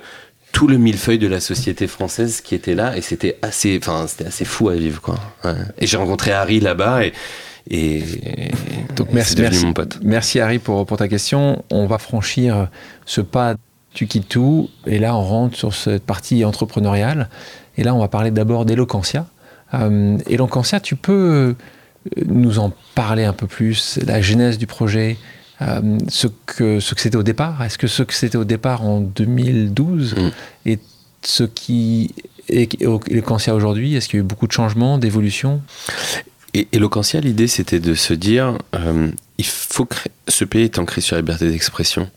tout 0.54 0.68
le 0.68 0.78
millefeuille 0.78 1.18
de 1.18 1.28
la 1.28 1.41
société 1.41 1.88
française 1.88 2.39
qui 2.39 2.56
était 2.56 2.76
là 2.76 2.95
et 2.95 3.01
c'était 3.01 3.38
assez, 3.41 3.78
enfin, 3.82 4.06
c'était 4.08 4.28
assez 4.28 4.45
fou 4.45 4.70
à 4.70 4.76
vivre, 4.76 5.01
quoi. 5.01 5.20
Et 5.78 5.88
j'ai 5.88 5.97
rencontré 5.97 6.32
Harry 6.32 6.62
là-bas 6.62 7.04
et, 7.04 7.14
et, 7.70 8.04
donc 8.95 9.10
merci, 9.12 9.36
merci, 9.39 9.66
mon 9.66 9.74
pote. 9.74 9.99
Merci 10.04 10.39
Harry 10.39 10.60
pour, 10.60 10.86
pour 10.86 10.97
ta 10.97 11.08
question. 11.08 11.64
On 11.72 11.88
va 11.88 11.97
franchir 11.97 12.70
ce 13.06 13.20
pas, 13.20 13.56
tu 13.93 14.06
quittes 14.06 14.30
tout 14.30 14.70
et 14.86 14.99
là 14.99 15.16
on 15.16 15.24
rentre 15.24 15.58
sur 15.58 15.74
cette 15.74 16.04
partie 16.04 16.45
entrepreneuriale 16.45 17.30
et 17.78 17.84
là 17.84 17.93
on 17.95 17.99
va 17.99 18.08
parler 18.08 18.32
d'abord 18.32 18.66
d'Eloquentia. 18.66 19.26
Euh, 19.74 20.18
tu 20.84 20.95
peux 20.95 21.56
nous 22.26 22.60
en 22.60 22.72
parler 22.95 23.24
un 23.24 23.34
peu 23.34 23.47
plus, 23.47 23.99
la 24.06 24.22
genèse 24.22 24.58
du 24.60 24.68
projet, 24.68 25.18
euh, 25.62 25.97
ce 26.10 26.28
que, 26.45 26.80
ce 26.80 26.95
que 26.95 27.01
c'était 27.01 27.18
au 27.18 27.24
départ 27.24 27.64
Est-ce 27.64 27.78
que 27.78 27.88
ce 27.88 28.04
que 28.04 28.14
c'était 28.14 28.38
au 28.38 28.43
départ 28.43 28.84
en 28.84 29.01
2012 29.01 30.16
mm. 30.16 30.32
est 30.66 30.82
ce 31.24 31.43
qui 31.43 32.14
est 32.49 32.82
Eloquentia 32.82 33.56
aujourd'hui? 33.56 33.95
Est-ce 33.95 34.10
qu'il 34.10 34.20
y 34.20 34.22
a 34.22 34.26
eu 34.26 34.28
beaucoup 34.28 34.47
de 34.47 34.51
changements, 34.51 34.97
d'évolutions? 34.97 35.62
Et 36.54 36.68
Eloquentia, 36.72 37.20
l'idée, 37.20 37.47
c'était 37.47 37.80
de 37.80 37.95
se 37.95 38.14
dire, 38.14 38.58
euh, 38.76 39.10
il 39.38 39.45
faut 39.45 39.86
que 39.86 39.95
ce 40.28 40.45
pays 40.45 40.64
est 40.64 40.78
ancré 40.78 41.01
sur 41.01 41.16
la 41.16 41.22
liberté 41.22 41.49
d'expression. 41.49 42.10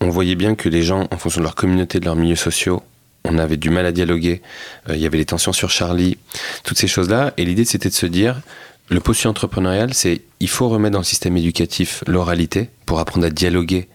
On 0.00 0.10
voyait 0.10 0.36
bien 0.36 0.54
que 0.54 0.68
les 0.68 0.82
gens, 0.82 1.08
en 1.10 1.16
fonction 1.16 1.40
de 1.40 1.44
leur 1.44 1.54
communauté, 1.54 1.98
de 1.98 2.04
leurs 2.04 2.16
milieux 2.16 2.36
sociaux, 2.36 2.82
on 3.24 3.38
avait 3.38 3.56
du 3.56 3.70
mal 3.70 3.86
à 3.86 3.92
dialoguer. 3.92 4.42
Euh, 4.88 4.96
il 4.96 5.00
y 5.00 5.06
avait 5.06 5.18
les 5.18 5.24
tensions 5.24 5.52
sur 5.52 5.70
Charlie, 5.70 6.16
toutes 6.62 6.78
ces 6.78 6.86
choses-là. 6.86 7.32
Et 7.36 7.44
l'idée, 7.44 7.64
c'était 7.64 7.88
de 7.88 7.94
se 7.94 8.06
dire, 8.06 8.40
le 8.88 9.00
postulat 9.00 9.30
entrepreneurial, 9.30 9.94
c'est 9.94 10.22
il 10.40 10.48
faut 10.48 10.68
remettre 10.68 10.92
dans 10.92 11.00
le 11.00 11.04
système 11.04 11.36
éducatif 11.36 12.04
l'oralité 12.06 12.70
pour 12.84 13.00
apprendre 13.00 13.26
à 13.26 13.30
dialoguer 13.30 13.88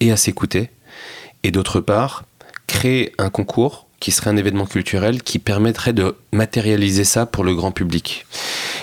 et 0.00 0.12
à 0.12 0.16
s'écouter. 0.16 0.70
Et 1.42 1.50
d'autre 1.50 1.80
part, 1.80 2.24
créer 2.66 3.12
un 3.18 3.30
concours 3.30 3.86
qui 4.00 4.12
serait 4.12 4.30
un 4.30 4.36
événement 4.36 4.66
culturel 4.66 5.22
qui 5.22 5.38
permettrait 5.38 5.92
de 5.92 6.14
matérialiser 6.32 7.04
ça 7.04 7.26
pour 7.26 7.42
le 7.42 7.54
grand 7.54 7.72
public. 7.72 8.26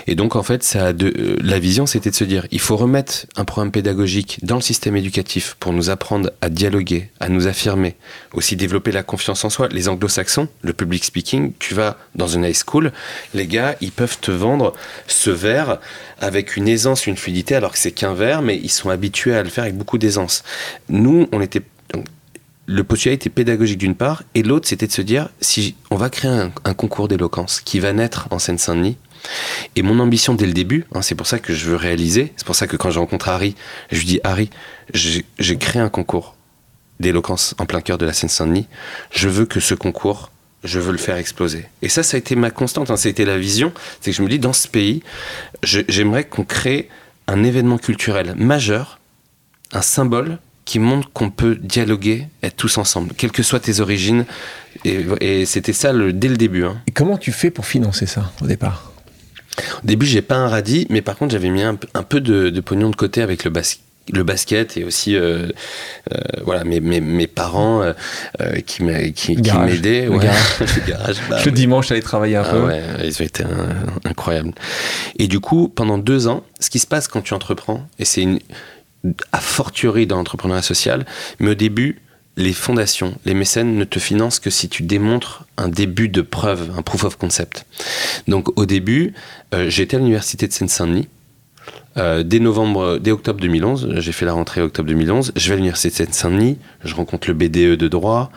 Et 0.07 0.15
donc 0.15 0.35
en 0.35 0.43
fait, 0.43 0.73
euh, 0.75 1.35
la 1.41 1.59
vision, 1.59 1.85
c'était 1.85 2.09
de 2.09 2.15
se 2.15 2.23
dire, 2.23 2.47
il 2.51 2.59
faut 2.59 2.77
remettre 2.77 3.25
un 3.35 3.45
programme 3.45 3.71
pédagogique 3.71 4.39
dans 4.43 4.55
le 4.55 4.61
système 4.61 4.95
éducatif 4.95 5.55
pour 5.59 5.73
nous 5.73 5.89
apprendre 5.89 6.31
à 6.41 6.49
dialoguer, 6.49 7.09
à 7.19 7.29
nous 7.29 7.47
affirmer, 7.47 7.95
aussi 8.33 8.55
développer 8.55 8.91
la 8.91 9.03
confiance 9.03 9.43
en 9.45 9.49
soi. 9.49 9.67
Les 9.69 9.87
anglo-saxons, 9.87 10.47
le 10.61 10.73
public 10.73 11.03
speaking, 11.03 11.53
tu 11.59 11.73
vas 11.73 11.97
dans 12.15 12.27
une 12.27 12.43
high 12.43 12.55
school, 12.55 12.91
les 13.33 13.47
gars, 13.47 13.75
ils 13.81 13.91
peuvent 13.91 14.19
te 14.19 14.31
vendre 14.31 14.73
ce 15.07 15.29
verre 15.29 15.79
avec 16.19 16.55
une 16.55 16.67
aisance, 16.67 17.07
une 17.07 17.17
fluidité, 17.17 17.55
alors 17.55 17.71
que 17.71 17.79
c'est 17.79 17.91
qu'un 17.91 18.13
verre, 18.13 18.41
mais 18.41 18.57
ils 18.57 18.69
sont 18.69 18.89
habitués 18.89 19.35
à 19.35 19.43
le 19.43 19.49
faire 19.49 19.63
avec 19.63 19.77
beaucoup 19.77 19.97
d'aisance. 19.97 20.43
Nous, 20.89 21.27
on 21.31 21.41
était 21.41 21.61
le 22.71 22.83
postulat 22.83 23.15
était 23.15 23.29
pédagogique 23.29 23.79
d'une 23.79 23.95
part, 23.95 24.23
et 24.33 24.43
l'autre 24.43 24.67
c'était 24.67 24.87
de 24.87 24.91
se 24.91 25.01
dire 25.01 25.29
si 25.41 25.75
on 25.89 25.97
va 25.97 26.09
créer 26.09 26.31
un, 26.31 26.73
concours 26.73 27.07
d'éloquence 27.07 27.59
qui 27.59 27.79
va 27.79 27.91
naître 27.91 28.27
en 28.31 28.39
Seine-Saint-Denis. 28.39 28.97
Et 29.75 29.81
mon 29.81 29.99
ambition 29.99 30.33
dès 30.33 30.45
le 30.45 30.53
début, 30.53 30.85
hein, 30.93 31.01
c'est 31.01 31.15
pour 31.15 31.27
ça 31.27 31.39
que 31.39 31.53
je 31.53 31.65
veux 31.65 31.75
réaliser, 31.75 32.33
c'est 32.35 32.45
pour 32.45 32.55
ça 32.55 32.67
que 32.67 32.75
quand 32.75 32.91
je 32.91 32.99
rencontre 32.99 33.29
Harry, 33.29 33.55
je 33.91 33.99
lui 33.99 34.05
dis 34.05 34.19
Harry, 34.23 34.49
j'ai 34.93 35.57
créé 35.57 35.81
un 35.81 35.89
concours 35.89 36.35
d'éloquence 36.99 37.55
en 37.57 37.65
plein 37.65 37.81
cœur 37.81 37.97
de 37.97 38.05
la 38.05 38.13
Seine-Saint-Denis. 38.13 38.67
Je 39.11 39.27
veux 39.27 39.45
que 39.45 39.59
ce 39.59 39.73
concours, 39.73 40.31
je 40.63 40.79
veux 40.79 40.91
le 40.91 40.97
faire 40.97 41.17
exploser. 41.17 41.65
Et 41.81 41.89
ça, 41.89 42.03
ça 42.03 42.15
a 42.15 42.19
été 42.19 42.35
ma 42.35 42.51
constante, 42.51 42.91
hein, 42.91 42.97
ça 42.97 43.07
a 43.07 43.11
été 43.11 43.25
la 43.25 43.37
vision. 43.37 43.73
C'est 43.99 44.11
que 44.11 44.17
je 44.17 44.21
me 44.21 44.29
dis, 44.29 44.39
dans 44.39 44.53
ce 44.53 44.67
pays, 44.67 45.03
j'aimerais 45.63 46.23
qu'on 46.23 46.45
crée 46.45 46.89
un 47.27 47.43
événement 47.43 47.77
culturel 47.77 48.35
majeur, 48.37 48.99
un 49.73 49.81
symbole 49.81 50.37
qui 50.65 50.79
montre 50.79 51.09
qu'on 51.11 51.31
peut 51.31 51.55
dialoguer, 51.55 52.27
être 52.43 52.55
tous 52.55 52.77
ensemble, 52.77 53.13
quelles 53.15 53.31
que 53.31 53.43
soient 53.43 53.59
tes 53.59 53.79
origines. 53.79 54.25
Et, 54.85 55.45
c'était 55.45 55.73
ça 55.73 55.91
dès 55.93 56.29
le 56.29 56.37
début. 56.37 56.65
Hein. 56.65 56.81
Et 56.87 56.91
comment 56.91 57.17
tu 57.17 57.31
fais 57.31 57.49
pour 57.49 57.65
financer 57.65 58.05
ça 58.05 58.31
au 58.41 58.45
départ? 58.45 58.90
Au 59.57 59.87
début, 59.87 60.05
j'ai 60.05 60.21
pas 60.21 60.35
un 60.35 60.47
radis, 60.47 60.87
mais 60.89 61.01
par 61.01 61.17
contre, 61.17 61.31
j'avais 61.33 61.49
mis 61.49 61.63
un, 61.63 61.75
peu 61.75 62.21
de, 62.21 62.59
pognon 62.61 62.89
de 62.89 62.95
côté 62.95 63.21
avec 63.21 63.43
le 63.43 63.51
basket 63.51 63.81
le 64.11 64.23
basket 64.23 64.77
et 64.77 64.83
aussi 64.83 65.15
euh, 65.15 65.47
euh, 66.11 66.17
voilà 66.43 66.63
mes, 66.63 66.79
mes, 66.79 67.27
parents 67.27 67.83
euh, 67.83 67.93
qui 68.65 68.83
m'aidaient 68.83 70.05
le, 70.09 70.17
garage. 70.17 71.17
Bah 71.29 71.37
le 71.45 71.51
dimanche 71.51 71.89
j'allais 71.89 72.01
travailler 72.01 72.35
un 72.35 72.43
ah 72.43 72.51
peu. 72.51 72.65
ouais, 72.65 72.81
ils 73.03 73.21
ont 73.21 73.25
été 73.25 73.43
incroyables. 74.03 74.53
Et 75.19 75.27
du 75.27 75.39
coup 75.39 75.69
pendant 75.69 75.99
deux 75.99 76.27
ans 76.27 76.43
ce 76.59 76.71
qui 76.71 76.79
se 76.79 76.87
passe 76.87 77.07
quand 77.07 77.21
tu 77.21 77.35
entreprends 77.35 77.87
et 77.99 78.05
c'est 78.05 78.23
une 78.23 78.39
a 79.31 79.39
fortiori 79.39 80.05
dans 80.05 80.17
l'entrepreneuriat 80.17 80.61
social, 80.61 81.05
mais 81.39 81.51
au 81.51 81.55
début, 81.55 82.00
les 82.37 82.53
fondations, 82.53 83.15
les 83.25 83.33
mécènes 83.33 83.75
ne 83.75 83.83
te 83.83 83.99
financent 83.99 84.39
que 84.39 84.49
si 84.49 84.69
tu 84.69 84.83
démontres 84.83 85.45
un 85.57 85.67
début 85.67 86.07
de 86.07 86.21
preuve, 86.21 86.71
un 86.77 86.81
proof 86.81 87.03
of 87.03 87.17
concept. 87.17 87.65
Donc 88.27 88.57
au 88.57 88.65
début, 88.65 89.13
euh, 89.53 89.69
j'étais 89.69 89.97
à 89.97 89.99
l'université 89.99 90.47
de 90.47 90.53
Seine-Saint-Denis. 90.53 91.07
Euh, 91.97 92.23
dès 92.23 92.39
novembre, 92.39 92.99
dès 92.99 93.11
octobre 93.11 93.41
2011, 93.41 93.95
j'ai 93.97 94.11
fait 94.13 94.25
la 94.25 94.33
rentrée 94.33 94.61
octobre 94.61 94.87
2011. 94.87 95.33
Je 95.35 95.47
vais 95.47 95.53
à 95.53 95.55
l'université 95.57 95.89
de 95.89 95.95
Seine-Saint-Denis, 95.95 96.57
je 96.83 96.95
rencontre 96.95 97.27
le 97.27 97.33
BDE 97.33 97.77
de 97.77 97.87
droit, 97.87 98.31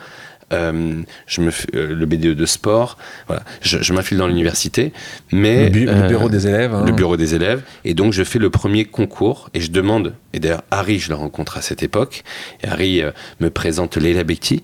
euh, 0.55 1.01
je 1.27 1.41
me 1.41 1.51
fais, 1.51 1.67
euh, 1.75 1.93
le 1.93 2.05
BDE 2.05 2.35
de 2.35 2.45
sport, 2.45 2.97
voilà, 3.27 3.43
je, 3.61 3.81
je 3.81 3.93
m'infile 3.93 4.17
dans 4.17 4.27
l'université, 4.27 4.93
mais 5.31 5.69
le, 5.69 5.89
euh, 5.89 6.07
bureau 6.07 6.29
des 6.29 6.47
élèves, 6.47 6.73
hein. 6.73 6.83
le 6.85 6.91
bureau 6.91 7.17
des 7.17 7.35
élèves, 7.35 7.61
et 7.83 7.93
donc 7.93 8.13
je 8.13 8.23
fais 8.23 8.39
le 8.39 8.49
premier 8.49 8.85
concours 8.85 9.49
et 9.53 9.61
je 9.61 9.71
demande, 9.71 10.13
et 10.33 10.39
d'ailleurs 10.39 10.63
Harry, 10.71 10.99
je 10.99 11.09
le 11.09 11.15
rencontre 11.15 11.57
à 11.57 11.61
cette 11.61 11.83
époque, 11.83 12.23
et 12.63 12.67
Harry 12.67 13.01
me 13.39 13.49
présente 13.49 13.97
Leila 13.97 14.23
Bekti. 14.23 14.63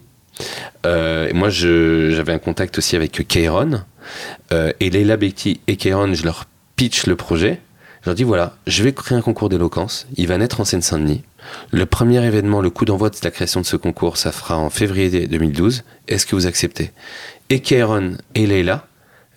et 0.86 1.34
moi, 1.34 1.50
j'avais 1.50 2.34
un 2.34 2.40
contact 2.40 2.78
aussi 2.78 2.96
avec 2.96 3.28
Kairon, 3.28 3.82
et 4.52 4.90
Leila 4.90 5.18
Bekti 5.18 5.60
et 5.68 5.76
Kairon, 5.76 6.14
je 6.14 6.24
leur 6.24 6.46
pitch 6.76 7.06
le 7.06 7.16
projet. 7.16 7.60
Je 8.02 8.10
leur 8.10 8.16
dis 8.16 8.24
voilà, 8.24 8.56
je 8.66 8.82
vais 8.82 8.94
créer 8.94 9.16
un 9.16 9.22
concours 9.22 9.48
d'éloquence. 9.48 10.08
Il 10.18 10.28
va 10.28 10.40
naître 10.40 10.60
en 10.60 10.66
Seine-Saint-Denis. 10.66 11.22
Le 11.72 11.86
premier 11.86 12.24
événement, 12.26 12.62
le 12.62 12.70
coup 12.70 12.86
d'envoi 12.86 13.10
de 13.10 13.18
la 13.24 13.32
création 13.32 13.62
de 13.62 13.66
ce 13.66 13.76
concours, 13.76 14.18
ça 14.18 14.32
fera 14.32 14.58
en 14.58 14.70
février 14.70 15.28
2012. 15.28 15.84
Est-ce 16.08 16.26
que 16.26 16.36
vous 16.36 16.48
acceptez? 16.48 16.92
Et 17.50 17.60
Kairon 17.60 18.18
et 18.36 18.48
Leila 18.48 18.88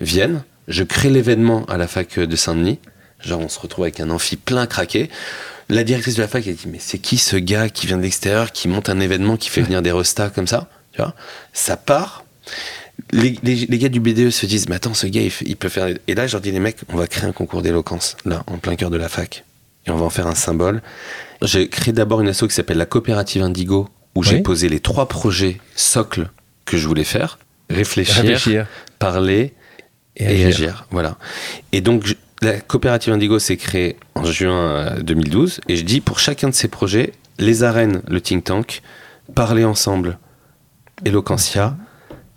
viennent. 0.00 0.42
Je 0.68 0.82
crée 0.82 1.10
l'événement 1.10 1.64
à 1.66 1.76
la 1.76 1.86
fac 1.86 2.18
de 2.18 2.36
Saint-Denis. 2.36 2.78
Genre, 3.20 3.40
on 3.40 3.48
se 3.48 3.58
retrouve 3.58 3.84
avec 3.84 4.00
un 4.00 4.10
amphi 4.10 4.36
plein 4.36 4.66
craqué. 4.66 5.10
La 5.68 5.84
directrice 5.84 6.16
de 6.16 6.22
la 6.22 6.28
fac, 6.28 6.46
elle 6.46 6.56
dit, 6.56 6.68
mais 6.68 6.78
c'est 6.78 6.98
qui 6.98 7.16
ce 7.16 7.36
gars 7.36 7.68
qui 7.68 7.86
vient 7.86 7.96
de 7.96 8.02
l'extérieur, 8.02 8.52
qui 8.52 8.68
monte 8.68 8.88
un 8.88 9.00
événement, 9.00 9.36
qui 9.36 9.48
fait 9.48 9.62
venir 9.62 9.82
des 9.82 9.92
restas 9.92 10.30
comme 10.30 10.46
ça? 10.46 10.68
Tu 10.92 11.00
vois? 11.00 11.14
Ça 11.52 11.76
part. 11.76 12.24
Les, 13.12 13.32
gars 13.32 13.88
du 13.88 14.00
BDE 14.00 14.30
se 14.30 14.46
disent, 14.46 14.68
mais 14.68 14.76
attends, 14.76 14.94
ce 14.94 15.06
gars, 15.06 15.22
il, 15.22 15.56
peut 15.56 15.68
faire... 15.68 15.88
Et 16.06 16.14
là, 16.14 16.26
je 16.26 16.32
leur 16.32 16.40
dis, 16.40 16.52
les 16.52 16.60
mecs, 16.60 16.78
on 16.92 16.96
va 16.96 17.06
créer 17.06 17.28
un 17.28 17.32
concours 17.32 17.62
d'éloquence, 17.62 18.16
là, 18.24 18.44
en 18.46 18.58
plein 18.58 18.76
cœur 18.76 18.90
de 18.90 18.96
la 18.96 19.08
fac. 19.08 19.44
Et 19.86 19.90
on 19.90 19.96
va 19.96 20.04
en 20.04 20.10
faire 20.10 20.26
un 20.26 20.34
symbole. 20.34 20.82
J'ai 21.42 21.68
créé 21.68 21.92
d'abord 21.92 22.20
une 22.20 22.28
asso 22.28 22.46
qui 22.46 22.54
s'appelle 22.54 22.78
la 22.78 22.86
coopérative 22.86 23.42
Indigo, 23.42 23.88
où 24.14 24.22
j'ai 24.22 24.40
posé 24.40 24.68
les 24.68 24.80
trois 24.80 25.08
projets 25.08 25.60
socles 25.74 26.30
que 26.64 26.76
je 26.76 26.86
voulais 26.86 27.04
faire. 27.04 27.38
Réfléchir, 27.70 28.66
parler 28.98 29.54
et, 30.16 30.44
agir. 30.44 30.86
Voilà. 30.90 31.18
Et 31.72 31.80
donc, 31.80 32.16
la 32.42 32.60
coopérative 32.60 33.12
Indigo 33.12 33.38
s'est 33.38 33.56
créée 33.56 33.96
en 34.14 34.24
juin 34.24 34.96
2012. 35.00 35.60
Et 35.68 35.76
je 35.76 35.82
dis, 35.82 36.00
pour 36.00 36.18
chacun 36.18 36.48
de 36.48 36.54
ces 36.54 36.68
projets, 36.68 37.12
les 37.38 37.62
arènes, 37.62 38.02
le 38.08 38.20
think 38.20 38.44
tank, 38.44 38.82
parler 39.34 39.64
ensemble, 39.64 40.18
Eloquentia, 41.04 41.76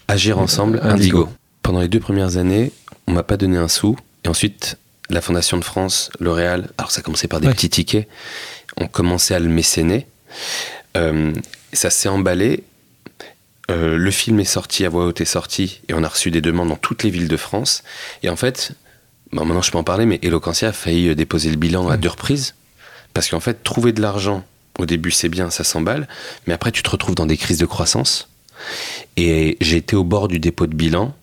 agir 0.08 0.40
ensemble, 0.40 0.80
Indigo. 0.84 1.30
Pendant 1.62 1.82
les 1.82 1.90
deux 1.90 2.00
premières 2.00 2.38
années, 2.38 2.72
on 3.08 3.12
m'a 3.12 3.24
pas 3.24 3.38
donné 3.38 3.58
un 3.58 3.68
sou. 3.68 3.98
Et 4.24 4.30
ensuite, 4.30 4.78
la 5.10 5.22
Fondation 5.22 5.58
de 5.58 5.64
France, 5.64 6.10
L'Oréal, 6.20 6.70
alors 6.78 6.92
ça 6.92 7.00
a 7.00 7.04
commencé 7.04 7.28
par 7.28 7.40
des 7.40 7.50
petits 7.50 7.70
tickets 7.70 8.08
ont 8.80 8.88
commencé 8.88 9.34
à 9.34 9.40
le 9.40 9.50
mécéner. 9.50 10.08
Euh, 10.96 11.34
ça 11.74 11.90
s'est 11.90 12.10
emballé. 12.10 12.64
Euh, 13.70 13.98
le 13.98 14.12
film 14.12 14.40
est 14.40 14.46
sorti, 14.46 14.86
à 14.86 14.90
voix 14.90 15.06
haute 15.06 15.20
est 15.20 15.26
sorti, 15.26 15.82
et 15.90 15.94
on 15.94 16.04
a 16.04 16.08
reçu 16.08 16.32
des 16.32 16.42
demandes 16.42 16.70
dans 16.70 16.78
toutes 16.78 17.04
les 17.04 17.10
villes 17.10 17.28
de 17.28 17.38
France. 17.38 17.84
Et 18.24 18.30
en 18.30 18.36
fait, 18.36 18.72
maintenant 19.32 19.62
je 19.62 19.72
peux 19.72 19.78
en 19.78 19.84
parler, 19.84 20.06
mais 20.06 20.20
Eloquentia 20.22 20.70
a 20.70 20.74
failli 20.74 21.10
euh, 21.10 21.16
déposer 21.16 21.50
le 21.50 21.58
bilan 21.58 21.90
à 21.90 21.98
deux 21.98 22.10
reprises. 22.10 22.56
Parce 23.14 23.30
qu'en 23.30 23.40
fait, 23.40 23.64
trouver 23.64 23.92
de 23.92 24.02
l'argent, 24.02 24.46
au 24.80 24.86
début 24.86 25.12
c'est 25.12 25.30
bien, 25.30 25.50
ça 25.50 25.64
s'emballe, 25.64 26.08
mais 26.46 26.54
après 26.54 26.72
tu 26.72 26.84
te 26.84 26.90
retrouves 26.90 27.16
dans 27.16 27.26
des 27.26 27.38
crises 27.38 27.58
de 27.58 27.66
croissance. 27.66 28.30
Et 29.18 29.58
j'ai 29.60 29.78
été 29.78 29.96
au 29.96 30.04
bord 30.04 30.28
du 30.28 30.40
dépôt 30.40 30.68
de 30.68 30.76
bilan 30.76 31.16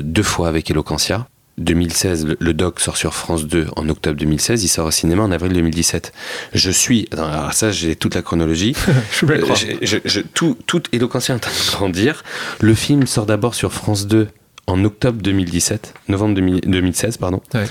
deux 0.00 0.22
fois 0.22 0.48
avec 0.48 0.70
Eloquentia. 0.70 1.28
2016, 1.58 2.26
le, 2.26 2.36
le 2.38 2.54
doc 2.54 2.80
sort 2.80 2.96
sur 2.96 3.14
France 3.14 3.46
2 3.46 3.66
en 3.76 3.88
octobre 3.88 4.18
2016, 4.18 4.62
il 4.64 4.68
sort 4.68 4.86
au 4.86 4.90
cinéma 4.90 5.22
en 5.22 5.30
avril 5.32 5.52
2017. 5.52 6.12
Je 6.52 6.70
suis, 6.70 7.08
alors 7.12 7.52
ça 7.52 7.70
j'ai 7.72 7.96
toute 7.96 8.14
la 8.14 8.22
chronologie, 8.22 8.74
Je 9.10 9.16
suis 9.16 9.26
Euh, 9.26 9.76
je- 9.82 9.96
je- 10.04 10.20
tout, 10.20 10.56
tout 10.66 10.82
Éloquentia 10.92 11.34
est 11.34 11.36
en 11.36 11.40
train 11.40 11.50
de 11.52 11.70
grandir. 11.76 12.24
Le 12.60 12.74
film 12.74 13.06
sort 13.06 13.26
d'abord 13.26 13.54
sur 13.54 13.72
France 13.72 14.06
2 14.06 14.28
en 14.66 14.84
octobre 14.84 15.20
2017, 15.22 15.94
novembre 16.08 16.34
2000 16.34 16.60
2016, 16.66 17.16
pardon. 17.18 17.40
Ouais. 17.54 17.64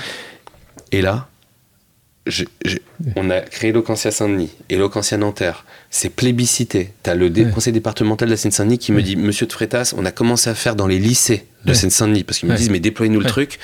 Et 0.92 1.02
là, 1.02 1.28
je- 2.28 2.44
je- 2.66 2.78
on 3.16 3.30
a 3.30 3.42
créé 3.42 3.70
Éloquentia 3.70 4.10
Saint-Denis, 4.12 4.52
Éloquentia 4.70 5.18
Nanterre. 5.18 5.66
C'est 5.90 6.10
plébiscité. 6.10 6.92
Tu 7.04 7.10
as 7.10 7.16
le 7.16 7.30
dé- 7.30 7.46
Ouais. 7.46 7.52
conseil 7.52 7.72
départemental 7.74 8.28
de 8.28 8.34
la 8.34 8.38
Seine-Saint-Denis 8.38 8.80
qui 8.80 8.92
me 8.92 9.02
dit 9.02 9.16
Monsieur 9.16 9.46
de 9.46 9.54
Frétas, 9.54 9.94
on 9.98 10.06
a 10.06 10.12
commencé 10.12 10.50
à 10.50 10.56
faire 10.56 10.76
dans 10.76 10.88
les 10.88 10.98
lycées 11.00 11.46
de 11.66 11.70
Ouais. 11.70 11.76
Seine-Saint-Denis 11.76 12.24
parce 12.24 12.40
qu'ils 12.40 12.50
me 12.50 12.56
disent 12.58 12.70
Mais 12.70 12.80
déployez-nous 12.80 13.20
le 13.20 13.26
truc. 13.28 13.60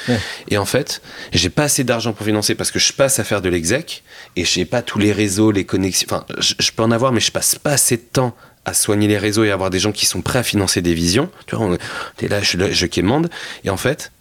Et 0.49 0.57
en 0.57 0.65
fait, 0.65 1.01
j'ai 1.33 1.49
pas 1.49 1.63
assez 1.63 1.83
d'argent 1.83 2.13
pour 2.13 2.25
financer 2.25 2.55
parce 2.55 2.71
que 2.71 2.79
je 2.79 2.93
passe 2.93 3.19
à 3.19 3.23
faire 3.23 3.41
de 3.41 3.49
l'exec 3.49 4.03
et 4.35 4.45
j'ai 4.45 4.65
pas 4.65 4.81
tous 4.81 4.99
les 4.99 5.11
réseaux, 5.11 5.51
les 5.51 5.65
connexions. 5.65 6.07
Enfin, 6.11 6.25
je, 6.39 6.53
je 6.59 6.71
peux 6.71 6.83
en 6.83 6.91
avoir, 6.91 7.11
mais 7.11 7.19
je 7.19 7.31
passe 7.31 7.55
pas 7.55 7.71
assez 7.71 7.97
de 7.97 8.03
temps 8.03 8.35
à 8.65 8.73
soigner 8.75 9.07
les 9.07 9.17
réseaux 9.17 9.43
et 9.43 9.49
à 9.49 9.53
avoir 9.55 9.71
des 9.71 9.79
gens 9.79 9.91
qui 9.91 10.05
sont 10.05 10.21
prêts 10.21 10.39
à 10.39 10.43
financer 10.43 10.81
des 10.83 10.93
visions. 10.93 11.31
Tu 11.47 11.55
vois, 11.55 11.65
on- 11.65 11.77
t'es 12.17 12.27
là, 12.27 12.41
je, 12.43 12.57
je 12.71 12.85
quémande. 12.85 13.29
Et 13.63 13.69
en 13.71 13.77
fait, 13.77 14.11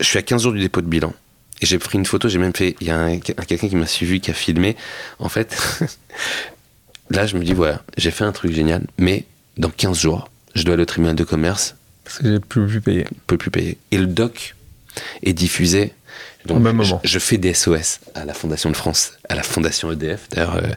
je 0.00 0.04
suis 0.04 0.18
à 0.18 0.22
15 0.22 0.42
jours 0.42 0.52
du 0.52 0.60
dépôt 0.60 0.80
de 0.82 0.86
bilan. 0.86 1.14
Et 1.60 1.66
j'ai 1.66 1.78
pris 1.78 1.98
une 1.98 2.06
photo, 2.06 2.28
j'ai 2.28 2.38
même 2.38 2.54
fait. 2.54 2.76
Il 2.80 2.86
y 2.86 2.90
a 2.90 2.96
un- 2.98 3.14
un- 3.14 3.18
quelqu'un 3.18 3.68
qui 3.68 3.76
m'a 3.76 3.86
suivi, 3.86 4.20
qui 4.20 4.30
a 4.30 4.34
filmé. 4.34 4.76
En 5.18 5.28
fait, 5.28 5.56
là, 7.10 7.26
je 7.26 7.36
me 7.36 7.44
dis, 7.44 7.52
voilà, 7.54 7.82
j'ai 7.96 8.10
fait 8.10 8.24
un 8.24 8.32
truc 8.32 8.52
génial, 8.52 8.82
mais 8.98 9.24
dans 9.56 9.70
15 9.70 9.98
jours, 9.98 10.30
je 10.54 10.62
dois 10.64 10.74
aller 10.74 10.82
au 10.82 10.86
tribunal 10.86 11.16
de 11.16 11.24
commerce 11.24 11.74
Parce 12.04 12.18
que 12.18 12.32
j'ai 12.32 12.40
plus, 12.40 12.66
plus 12.66 12.80
payé. 12.80 13.06
peut 13.26 13.36
plus 13.38 13.50
payer. 13.50 13.78
Et 13.90 13.98
le 13.98 14.06
doc 14.06 14.54
est 15.22 15.32
diffusé. 15.32 15.92
Au 16.48 16.54
même 16.60 16.82
je, 16.82 16.90
moment. 16.90 17.00
je 17.04 17.18
fais 17.18 17.36
des 17.36 17.52
SOS 17.52 18.00
à 18.14 18.24
la 18.24 18.32
Fondation 18.32 18.70
de 18.70 18.76
France, 18.76 19.12
à 19.28 19.34
la 19.34 19.42
Fondation 19.42 19.92
EDF. 19.92 20.28
D'ailleurs, 20.30 20.56
euh, 20.56 20.68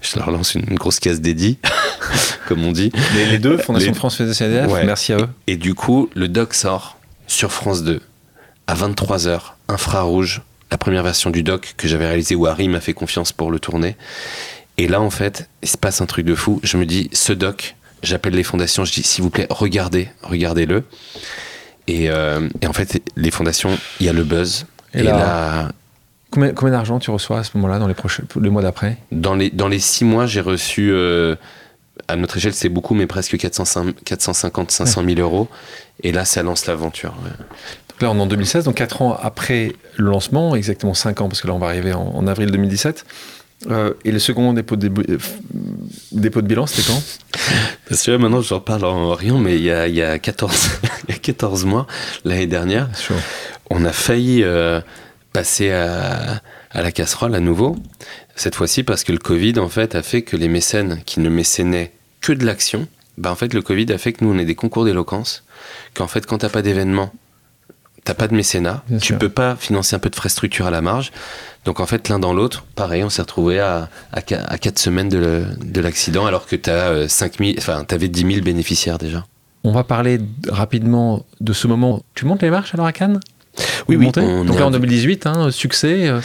je 0.00 0.18
leur 0.18 0.30
lance 0.32 0.54
une, 0.56 0.64
grosse 0.74 0.98
case 0.98 1.20
dédiée, 1.20 1.58
comme 2.48 2.64
on 2.64 2.72
dit. 2.72 2.90
Les, 3.14 3.26
les 3.26 3.38
deux, 3.38 3.56
Fondation 3.58 3.92
de 3.92 3.96
France, 3.96 4.16
Fondation 4.16 4.46
CDF, 4.46 4.68
Ouais. 4.72 4.84
merci 4.84 5.12
à 5.12 5.18
eux. 5.18 5.28
Et 5.46 5.56
du 5.56 5.74
coup, 5.74 6.10
le 6.16 6.26
doc 6.26 6.54
sort 6.54 6.98
sur 7.28 7.52
France 7.52 7.84
2 7.84 8.00
à 8.66 8.74
23h, 8.74 9.40
infrarouge, 9.70 10.42
la 10.70 10.78
première 10.78 11.02
version 11.02 11.30
du 11.30 11.42
doc 11.42 11.74
que 11.76 11.88
j'avais 11.88 12.06
réalisé 12.06 12.34
où 12.34 12.46
Harry 12.46 12.68
m'a 12.68 12.80
fait 12.80 12.92
confiance 12.92 13.32
pour 13.32 13.50
le 13.50 13.58
tourner. 13.58 13.96
Et 14.78 14.88
là, 14.88 15.00
en 15.00 15.10
fait, 15.10 15.48
il 15.62 15.68
se 15.68 15.76
passe 15.76 16.00
un 16.00 16.06
truc 16.06 16.24
de 16.26 16.34
fou. 16.34 16.60
Je 16.62 16.76
me 16.76 16.86
dis, 16.86 17.08
ce 17.12 17.32
doc, 17.32 17.76
j'appelle 18.02 18.34
les 18.34 18.42
fondations, 18.44 18.84
je 18.84 18.92
dis, 18.92 19.02
s'il 19.02 19.22
vous 19.22 19.30
plaît, 19.30 19.46
regardez, 19.50 20.08
regardez-le. 20.22 20.84
Et, 21.86 22.08
euh, 22.10 22.48
et 22.60 22.66
en 22.66 22.72
fait, 22.72 23.02
les 23.16 23.30
fondations, 23.30 23.76
il 23.98 24.06
y 24.06 24.08
a 24.08 24.12
le 24.12 24.22
buzz. 24.24 24.66
Et 24.94 25.00
Et, 25.00 25.02
là- 25.02 25.12
là, 25.16 25.68
Combien, 26.30 26.52
combien 26.52 26.72
d'argent 26.74 27.00
tu 27.00 27.10
reçois 27.10 27.40
à 27.40 27.44
ce 27.44 27.50
moment-là, 27.56 27.80
dans 27.80 27.88
les, 27.88 27.94
prochains, 27.94 28.22
les 28.40 28.50
mois 28.50 28.62
d'après? 28.62 28.96
Dans 29.10 29.34
les, 29.34 29.50
dans 29.50 29.66
les 29.66 29.80
six 29.80 30.04
mois, 30.04 30.26
j'ai 30.26 30.40
reçu, 30.40 30.90
euh, 30.92 31.34
à 32.06 32.14
notre 32.14 32.36
échelle, 32.36 32.54
c'est 32.54 32.68
beaucoup, 32.68 32.94
mais 32.94 33.08
presque 33.08 33.36
450, 33.36 34.70
500 34.70 35.02
000 35.04 35.18
euros. 35.18 35.48
Et 36.02 36.12
là, 36.12 36.24
ça 36.24 36.42
lance 36.42 36.66
l'aventure. 36.66 37.14
ouais. 37.24 37.30
Là, 38.00 38.10
on 38.10 38.16
est 38.16 38.20
en 38.22 38.26
2016, 38.26 38.64
donc 38.64 38.76
4 38.76 39.02
ans 39.02 39.18
après 39.20 39.74
le 39.96 40.06
lancement, 40.10 40.56
exactement 40.56 40.94
5 40.94 41.20
ans, 41.20 41.28
parce 41.28 41.42
que 41.42 41.46
là, 41.48 41.52
on 41.54 41.58
va 41.58 41.66
arriver 41.66 41.92
en, 41.92 42.00
en 42.14 42.26
avril 42.26 42.50
2017. 42.50 43.04
Euh, 43.70 43.92
et 44.06 44.10
le 44.10 44.18
second 44.18 44.54
dépôt 44.54 44.76
de, 44.76 44.86
euh, 44.88 45.18
f- 45.18 45.32
dépôt 46.12 46.40
de 46.40 46.46
bilan, 46.46 46.66
c'était 46.66 46.90
quand? 46.90 47.02
Parce 47.86 48.02
que 48.04 48.12
là, 48.12 48.16
maintenant, 48.16 48.40
j'en 48.40 48.60
parle 48.60 48.86
en 48.86 49.12
rien, 49.12 49.36
mais 49.36 49.56
il 49.56 49.62
y 49.62 49.70
a, 49.70 49.86
il 49.86 49.94
y 49.94 50.00
a 50.02 50.18
14, 50.18 50.70
il 51.08 51.12
y 51.14 51.16
a 51.16 51.18
14 51.18 51.66
mois, 51.66 51.86
l'année 52.24 52.46
dernière, 52.46 52.88
on 53.68 53.84
a 53.84 53.92
failli 53.92 54.42
euh, 54.44 54.80
passer 55.34 55.70
à, 55.72 56.40
à 56.70 56.80
la 56.82 56.90
casserole 56.90 57.34
à 57.34 57.40
nouveau. 57.40 57.76
Cette 58.34 58.54
fois-ci, 58.54 58.82
parce 58.82 59.04
que 59.04 59.12
le 59.12 59.18
Covid, 59.18 59.58
en 59.58 59.68
fait, 59.68 59.94
a 59.94 60.00
fait 60.02 60.22
que 60.22 60.38
les 60.38 60.48
mécènes 60.48 61.02
qui 61.04 61.20
ne 61.20 61.28
mécénaient 61.28 61.92
que 62.22 62.32
de 62.32 62.46
l'action, 62.46 62.88
bah, 63.20 63.30
en 63.30 63.34
fait, 63.34 63.52
le 63.54 63.62
Covid 63.62 63.92
a 63.92 63.98
fait 63.98 64.12
que 64.14 64.24
nous, 64.24 64.32
on 64.34 64.38
est 64.38 64.44
des 64.44 64.54
concours 64.54 64.84
d'éloquence, 64.84 65.44
qu'en 65.94 66.06
fait, 66.08 66.26
quand 66.26 66.38
t'as 66.38 66.48
pas 66.48 66.62
d'événement, 66.62 67.12
t'as 68.04 68.14
pas 68.14 68.26
de 68.28 68.34
mécénat, 68.34 68.82
Bien 68.88 68.98
tu 68.98 69.08
sûr. 69.08 69.18
peux 69.18 69.28
pas 69.28 69.56
financer 69.56 69.94
un 69.94 69.98
peu 69.98 70.08
de 70.10 70.16
frais 70.16 70.30
structure 70.30 70.66
à 70.66 70.70
la 70.70 70.80
marge. 70.80 71.12
Donc, 71.66 71.80
en 71.80 71.86
fait, 71.86 72.08
l'un 72.08 72.18
dans 72.18 72.32
l'autre, 72.32 72.64
pareil, 72.74 73.04
on 73.04 73.10
s'est 73.10 73.20
retrouvé 73.20 73.60
à, 73.60 73.90
à, 74.12 74.22
qua- 74.22 74.42
à 74.48 74.56
4 74.56 74.78
semaines 74.78 75.10
de, 75.10 75.80
l'accident, 75.80 76.24
alors 76.24 76.46
que 76.46 76.56
t'as 76.56 76.88
euh, 76.90 77.08
5000, 77.08 77.56
enfin, 77.58 77.84
t'avais 77.84 78.08
10 78.08 78.32
000 78.34 78.44
bénéficiaires 78.44 78.96
déjà. 78.96 79.26
On 79.64 79.72
va 79.72 79.84
parler 79.84 80.18
rapidement 80.48 81.26
de 81.40 81.52
ce 81.52 81.66
moment. 81.66 82.02
Tu 82.14 82.24
montes 82.24 82.40
les 82.42 82.48
marches 82.50 82.72
alors 82.72 82.86
à 82.86 82.92
Cannes? 82.92 83.20
Oui, 83.88 83.96
Vous 83.96 84.00
oui, 84.00 84.06
montez 84.06 84.20
on 84.20 84.44
Donc 84.44 84.58
là, 84.58 84.64
en 84.64 84.68
un- 84.68 84.70
2018, 84.72 85.26
hein, 85.26 85.50
succès. 85.50 86.08
euh, 86.08 86.20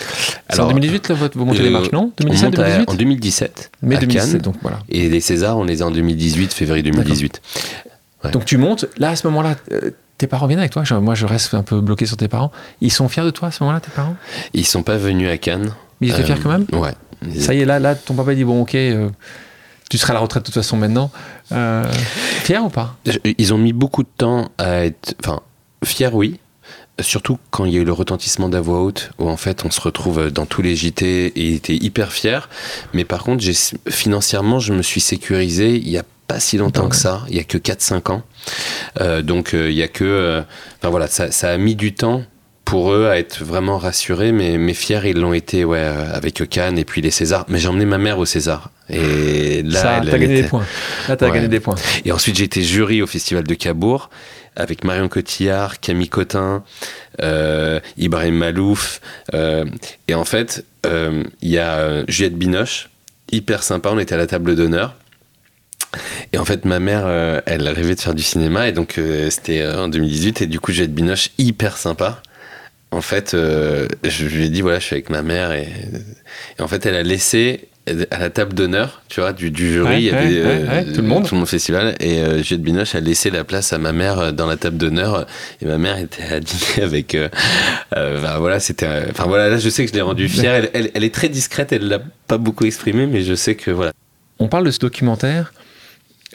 c'est 0.49 0.59
en 0.59 0.63
Alors, 0.63 0.67
2018, 0.69 1.09
là, 1.09 1.15
votre- 1.15 1.37
vous 1.37 1.45
montez 1.45 1.63
les 1.63 1.69
Euh, 1.69 1.71
marches, 1.71 1.91
non 1.91 2.11
on 2.13 2.23
2017, 2.23 2.45
monte 2.51 2.59
à- 2.59 2.63
2018 2.63 2.89
en 2.89 2.93
2017 2.95 3.71
Mai 3.81 3.95
à 3.95 3.99
2017, 3.99 4.31
Cannes. 4.33 4.41
donc 4.41 4.55
voilà. 4.61 4.79
Et 4.89 5.09
les 5.09 5.19
Césars, 5.19 5.57
on 5.57 5.63
les 5.63 5.81
a 5.81 5.87
en 5.87 5.91
2018, 5.91 6.53
février 6.53 6.83
2018. 6.83 7.41
Ouais. 8.23 8.31
Donc 8.31 8.45
tu 8.45 8.57
montes, 8.57 8.85
là 8.97 9.09
à 9.09 9.15
ce 9.15 9.25
moment-là, 9.27 9.55
euh, 9.71 9.91
tes 10.17 10.27
parents 10.27 10.47
viennent 10.47 10.59
avec 10.59 10.71
toi? 10.71 10.83
Moi, 11.01 11.15
je 11.15 11.25
reste 11.25 11.53
un 11.55 11.63
peu 11.63 11.81
bloqué 11.81 12.05
sur 12.05 12.15
tes 12.17 12.27
parents. 12.27 12.51
Ils 12.81 12.91
sont 12.91 13.09
fiers 13.09 13.23
de 13.23 13.31
toi 13.31 13.47
à 13.49 13.51
ce 13.51 13.63
moment-là, 13.63 13.79
tes 13.81 13.91
parents? 13.91 14.15
Ils 14.53 14.65
sont 14.65 14.83
pas 14.83 14.97
venus 14.97 15.29
à 15.29 15.37
Cannes. 15.37 15.71
Mais 15.99 16.07
ils 16.07 16.13
étaient 16.13 16.21
Euh, 16.23 16.25
fiers 16.35 16.35
quand 16.43 16.49
même? 16.49 16.65
Ouais. 16.73 16.93
Ça 17.39 17.53
y 17.53 17.59
est, 17.61 17.65
là, 17.65 17.79
là, 17.79 17.95
ton 17.95 18.13
papa 18.13 18.35
dit 18.35 18.43
bon, 18.43 18.61
ok, 18.61 18.75
euh, 18.75 19.09
tu 19.89 19.97
seras 19.97 20.11
à 20.11 20.13
la 20.15 20.19
retraite 20.19 20.43
de 20.43 20.45
toute 20.45 20.53
façon 20.53 20.77
maintenant. 20.77 21.11
Euh, 21.51 21.83
fier 22.43 22.63
ou 22.63 22.69
pas? 22.69 22.95
Ils 23.37 23.53
ont 23.53 23.57
mis 23.57 23.73
beaucoup 23.73 24.03
de 24.03 24.09
temps 24.15 24.49
à 24.57 24.85
être. 24.85 25.15
Enfin, 25.23 25.39
fiers, 25.83 26.09
oui. 26.13 26.39
Surtout 27.01 27.37
quand 27.51 27.65
il 27.65 27.73
y 27.73 27.77
a 27.77 27.81
eu 27.81 27.83
le 27.85 27.91
retentissement 27.91 28.47
de 28.47 28.55
la 28.55 28.61
voix 28.61 28.81
haute, 28.81 29.11
où 29.19 29.27
en 29.29 29.35
fait 29.35 29.65
on 29.65 29.71
se 29.71 29.81
retrouve 29.81 30.31
dans 30.31 30.45
tous 30.45 30.61
les 30.61 30.75
JT 30.77 31.27
et 31.27 31.31
ils 31.49 31.55
étaient 31.55 31.75
hyper 31.75 32.13
fiers. 32.13 32.39
Mais 32.93 33.03
par 33.03 33.23
contre, 33.23 33.43
j'ai, 33.43 33.53
financièrement, 33.89 34.59
je 34.59 34.71
me 34.73 34.81
suis 34.81 35.01
sécurisé 35.01 35.75
il 35.75 35.89
y 35.89 35.97
a 35.97 36.03
pas 36.27 36.39
si 36.39 36.57
longtemps 36.57 36.83
Ouais. 36.83 36.89
que 36.89 36.95
ça, 36.95 37.23
il 37.29 37.35
y 37.35 37.39
a 37.39 37.43
que 37.43 37.57
4-5 37.57 38.11
ans. 38.11 38.23
Euh, 39.01 39.21
donc 39.21 39.53
euh, 39.53 39.69
il 39.69 39.75
y 39.75 39.83
a 39.83 39.87
que. 39.89 40.05
euh, 40.05 40.41
Enfin 40.79 40.89
voilà, 40.89 41.07
ça, 41.07 41.31
ça 41.31 41.49
a 41.51 41.57
mis 41.57 41.75
du 41.75 41.93
temps 41.93 42.23
pour 42.63 42.93
eux 42.93 43.07
à 43.09 43.19
être 43.19 43.43
vraiment 43.43 43.77
rassurés, 43.77 44.31
mais, 44.31 44.57
mais 44.57 44.73
fiers 44.73 45.01
ils 45.05 45.17
l'ont 45.19 45.33
été 45.33 45.65
ouais, 45.65 45.79
avec 45.79 46.47
Cannes 46.49 46.77
et 46.79 46.85
puis 46.85 47.01
les 47.01 47.11
Césars. 47.11 47.45
Mais 47.49 47.59
j'ai 47.59 47.67
emmené 47.67 47.85
ma 47.85 47.97
mère 47.97 48.17
au 48.19 48.25
César. 48.25 48.71
Et 48.89 49.61
là, 49.63 49.81
Ça, 49.81 49.97
elle- 49.97 50.05
t'as 50.09 50.13
elle 50.15 50.19
gagné 50.21 50.33
était- 50.33 50.41
des 50.43 50.47
points. 50.47 50.65
Là, 51.09 51.15
t'as 51.17 51.27
Ouais. 51.27 51.33
gagné 51.33 51.47
des 51.49 51.59
points. 51.59 51.75
et 52.05 52.11
ensuite, 52.13 52.37
j'ai 52.37 52.45
été 52.45 52.61
jury 52.63 53.01
au 53.01 53.07
Festival 53.07 53.43
de 53.43 53.53
Cabourg 53.53 54.09
avec 54.55 54.83
Marion 54.83 55.07
Cotillard, 55.07 55.79
Camille 55.79 56.09
Cotin, 56.09 56.63
euh, 57.21 57.79
Ibrahim 57.97 58.35
Malouf. 58.35 59.01
euh, 59.33 59.65
et 60.07 60.15
en 60.15 60.25
fait, 60.25 60.65
euh, 60.85 61.23
il 61.41 61.49
y 61.49 61.57
a 61.57 61.77
euh, 61.77 62.03
Juliette 62.07 62.37
Binoche, 62.37 62.89
hyper 63.31 63.63
sympa. 63.63 63.89
On 63.91 63.99
était 63.99 64.15
à 64.15 64.17
la 64.17 64.27
table 64.27 64.55
d'honneur. 64.55 64.95
Et 66.33 66.37
en 66.37 66.45
fait, 66.45 66.65
ma 66.65 66.79
mère, 66.79 67.07
elle 67.45 67.69
rêvait 67.69 67.95
de 67.95 68.01
faire 68.01 68.13
du 68.13 68.23
cinéma. 68.23 68.67
Et 68.67 68.73
donc, 68.73 68.99
c'était 69.29 69.65
en 69.65 69.87
2018. 69.87 70.41
Et 70.41 70.47
du 70.47 70.59
coup, 70.59 70.73
Juliette 70.73 70.93
Binoche, 70.93 71.29
hyper 71.37 71.77
sympa. 71.77 72.21
En 72.91 72.99
fait, 72.99 73.31
je 73.31 74.25
lui 74.25 74.45
ai 74.45 74.49
dit, 74.49 74.59
voilà, 74.59 74.79
je 74.79 74.85
suis 74.85 74.93
avec 74.95 75.09
ma 75.09 75.21
mère. 75.21 75.53
Et 75.53 75.69
en 76.59 76.67
fait, 76.67 76.85
elle 76.85 76.95
a 76.95 77.03
laissé 77.03 77.69
à 78.11 78.19
la 78.19 78.29
table 78.31 78.53
d'honneur, 78.53 79.01
tu 79.09 79.19
vois, 79.21 79.31
du, 79.31 79.51
du 79.51 79.71
jury, 79.73 79.87
Ouais, 79.87 80.01
il 80.01 80.05
y 80.05 80.09
avait 80.09 80.25
ouais, 80.25 80.33
euh, 80.41 80.63
ouais, 80.67 80.85
ouais, 80.87 80.93
tout 80.93 81.01
le 81.01 81.07
monde. 81.07 81.27
tout 81.27 81.35
mon 81.35 81.45
festival. 81.45 81.95
Et 81.99 82.19
euh, 82.19 82.41
Juliette 82.41 82.61
Binoche 82.63 82.95
a 82.95 82.99
laissé 82.99 83.29
la 83.29 83.43
place 83.43 83.73
à 83.73 83.77
ma 83.77 83.91
mère 83.91 84.19
euh, 84.19 84.31
dans 84.31 84.47
la 84.47 84.57
table 84.57 84.77
d'honneur. 84.77 85.27
Et 85.61 85.65
ma 85.65 85.77
mère 85.77 85.97
était 85.99 86.23
à 86.23 86.39
dîner 86.39 86.81
avec. 86.83 87.13
euh, 87.15 87.29
euh, 87.95 88.19
enfin, 88.19 88.37
voilà, 88.39 88.59
c'était. 88.59 88.87
euh, 88.87 89.05
Enfin 89.11 89.25
voilà, 89.25 89.49
là, 89.49 89.57
je 89.57 89.69
sais 89.69 89.83
que 89.85 89.89
je 89.91 89.95
l'ai 89.95 90.01
rendue 90.01 90.27
fière. 90.27 90.53
Elle, 90.55 90.69
elle- 90.73 90.91
elle 90.93 91.03
est 91.03 91.13
très 91.13 91.29
discrète, 91.29 91.71
elle 91.73 91.87
l'a 91.87 91.99
pas 92.27 92.37
beaucoup 92.37 92.65
exprimé, 92.65 93.05
mais 93.05 93.21
je 93.21 93.35
sais 93.35 93.55
que 93.55 93.69
voilà. 93.71 93.91
On 94.39 94.47
parle 94.47 94.65
de 94.65 94.71
ce 94.71 94.79
documentaire. 94.79 95.53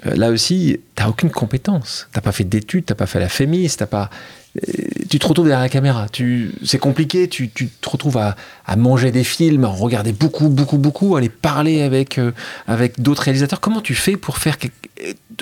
Euh, 0.07 0.15
là 0.17 0.31
aussi, 0.31 0.81
t'as 0.95 1.09
aucune 1.09 1.31
compétence. 1.31 2.09
T'as 2.13 2.21
pas 2.21 2.33
fait 2.33 2.45
d'études, 2.45 2.87
t'as 2.87 2.95
pas 2.95 3.07
fait 3.07 3.21
la 3.21 3.29
FEMIS, 3.29 3.77
t'as 3.77 3.87
pas. 3.87 4.09
euh, 4.57 4.73
Tu 5.09 5.19
te 5.19 5.27
retrouves 5.27 5.47
derrière 5.47 5.61
la 5.63 5.69
caméra. 5.69 6.09
Tu, 6.09 6.53
c'est 6.65 6.79
compliqué. 6.79 7.29
Tu, 7.29 7.51
tu 7.51 7.69
te 7.69 7.89
retrouves 7.89 8.17
à, 8.17 8.37
à 8.67 8.77
manger 8.77 9.11
des 9.11 9.25
films, 9.25 9.65
à 9.65 9.69
regarder 9.69 10.13
beaucoup, 10.13 10.49
beaucoup, 10.49 10.79
beaucoup, 10.79 11.17
à 11.17 11.19
aller 11.19 11.29
parler 11.29 11.83
avec 11.83 12.19
euh, 12.19 12.33
avec 12.67 13.01
d'autres 13.01 13.23
réalisateurs. 13.25 13.61
Comment 13.61 13.83
tu 13.83 13.95
fais 13.95 14.17
pour 14.17 14.39
faire 14.39 14.57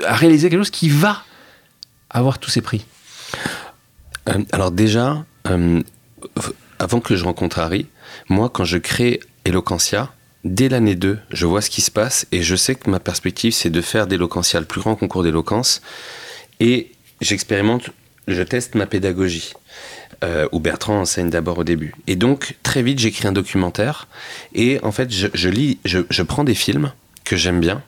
réaliser 0.04 0.50
quelque 0.50 0.60
chose 0.60 0.70
qui 0.70 0.88
va 0.88 1.22
avoir 2.10 2.38
tous 2.38 2.50
ces 2.50 2.60
prix? 2.60 2.84
Alors 4.52 4.70
déjà, 4.72 5.24
avant 6.78 7.00
que 7.00 7.16
je 7.16 7.24
rencontre 7.24 7.58
Harry, 7.60 7.86
moi, 8.28 8.50
quand 8.50 8.64
je 8.64 8.78
crée 8.78 9.20
Eloquentia, 9.44 10.12
dès 10.48 10.68
l'année 10.68 10.94
2, 10.94 11.18
je 11.30 11.46
vois 11.46 11.60
ce 11.60 11.70
qui 11.70 11.80
se 11.80 11.90
passe 11.90 12.26
et 12.32 12.42
je 12.42 12.56
sais 12.56 12.74
que 12.74 12.90
ma 12.90 13.00
perspective, 13.00 13.52
c'est 13.52 13.70
de 13.70 13.80
faire 13.80 14.06
d'Eloquentia 14.06 14.60
le 14.60 14.66
plus 14.66 14.80
grand 14.80 14.96
concours 14.96 15.22
d'éloquence. 15.22 15.82
Et 16.60 16.90
j'expérimente, 17.20 17.90
je 18.26 18.42
teste 18.42 18.74
ma 18.74 18.86
pédagogie. 18.86 19.52
Euh, 20.24 20.48
où 20.50 20.58
Bertrand 20.58 20.98
enseigne 20.98 21.30
d'abord 21.30 21.58
au 21.58 21.64
début. 21.64 21.94
Et 22.08 22.16
donc, 22.16 22.56
très 22.64 22.82
vite, 22.82 22.98
j'écris 22.98 23.28
un 23.28 23.32
documentaire. 23.32 24.08
Et 24.52 24.80
en 24.82 24.90
fait, 24.90 25.12
je, 25.12 25.48
lis, 25.48 25.78
je 25.84 26.22
prends 26.24 26.42
des 26.42 26.56
films 26.56 26.92
que 27.24 27.36
j'aime 27.36 27.60
bien. 27.60 27.84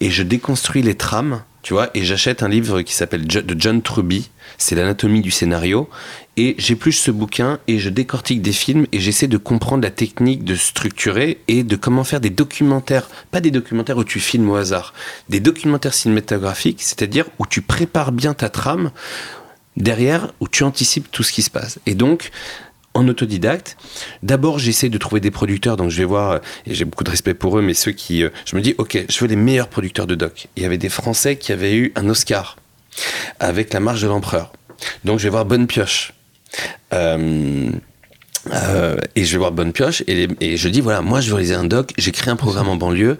Et 0.00 0.10
je 0.10 0.22
déconstruis 0.22 0.82
les 0.82 0.94
trames, 0.94 1.42
tu 1.62 1.74
vois, 1.74 1.90
et 1.94 2.04
j'achète 2.04 2.42
un 2.42 2.48
livre 2.48 2.82
qui 2.82 2.94
s'appelle 2.94 3.26
de 3.26 3.56
John 3.58 3.82
Truby, 3.82 4.30
c'est 4.56 4.74
l'anatomie 4.74 5.20
du 5.20 5.30
scénario, 5.30 5.88
et 6.36 6.54
j'épluche 6.56 6.98
ce 6.98 7.10
bouquin 7.10 7.58
et 7.66 7.78
je 7.78 7.90
décortique 7.90 8.42
des 8.42 8.52
films 8.52 8.86
et 8.92 9.00
j'essaie 9.00 9.26
de 9.26 9.36
comprendre 9.38 9.82
la 9.82 9.90
technique 9.90 10.44
de 10.44 10.54
structurer 10.54 11.38
et 11.48 11.64
de 11.64 11.76
comment 11.76 12.04
faire 12.04 12.20
des 12.20 12.30
documentaires, 12.30 13.08
pas 13.30 13.40
des 13.40 13.50
documentaires 13.50 13.98
où 13.98 14.04
tu 14.04 14.20
filmes 14.20 14.48
au 14.48 14.54
hasard, 14.54 14.94
des 15.28 15.40
documentaires 15.40 15.94
cinématographiques, 15.94 16.80
c'est-à-dire 16.80 17.26
où 17.40 17.46
tu 17.46 17.60
prépares 17.60 18.12
bien 18.12 18.34
ta 18.34 18.48
trame 18.48 18.92
derrière, 19.76 20.32
où 20.40 20.48
tu 20.48 20.62
anticipes 20.62 21.10
tout 21.10 21.22
ce 21.22 21.32
qui 21.32 21.42
se 21.42 21.50
passe. 21.50 21.78
Et 21.86 21.94
donc, 21.94 22.30
en 22.98 23.06
autodidacte. 23.08 23.76
D'abord, 24.22 24.58
j'essaie 24.58 24.88
de 24.88 24.98
trouver 24.98 25.20
des 25.20 25.30
producteurs, 25.30 25.76
donc 25.76 25.90
je 25.90 25.98
vais 25.98 26.04
voir, 26.04 26.40
et 26.66 26.74
j'ai 26.74 26.84
beaucoup 26.84 27.04
de 27.04 27.10
respect 27.10 27.34
pour 27.34 27.58
eux, 27.58 27.62
mais 27.62 27.74
ceux 27.74 27.92
qui. 27.92 28.24
Euh, 28.24 28.30
je 28.44 28.56
me 28.56 28.60
dis, 28.60 28.74
ok, 28.78 29.04
je 29.08 29.20
veux 29.20 29.28
les 29.28 29.36
meilleurs 29.36 29.68
producteurs 29.68 30.06
de 30.06 30.14
doc. 30.14 30.48
Il 30.56 30.62
y 30.62 30.66
avait 30.66 30.78
des 30.78 30.88
Français 30.88 31.36
qui 31.36 31.52
avaient 31.52 31.76
eu 31.76 31.92
un 31.94 32.08
Oscar 32.08 32.56
avec 33.38 33.72
La 33.72 33.80
Marche 33.80 34.02
de 34.02 34.08
l'Empereur. 34.08 34.52
Donc 35.04 35.18
je 35.18 35.24
vais 35.24 35.30
voir 35.30 35.44
Bonne 35.44 35.66
Pioche. 35.66 36.12
Euh, 36.92 37.70
euh, 38.52 38.96
et 39.14 39.24
je 39.24 39.32
vais 39.32 39.38
voir 39.38 39.52
Bonne 39.52 39.72
Pioche 39.72 40.02
et, 40.06 40.56
je 40.56 40.68
dis 40.68 40.80
voilà, 40.80 41.02
moi 41.02 41.20
je 41.20 41.28
veux 41.28 41.34
réaliser 41.34 41.54
un 41.54 41.64
doc, 41.64 41.92
j'ai 41.98 42.12
créé 42.12 42.32
un 42.32 42.36
programme 42.36 42.68
en 42.68 42.76
banlieue, 42.76 43.18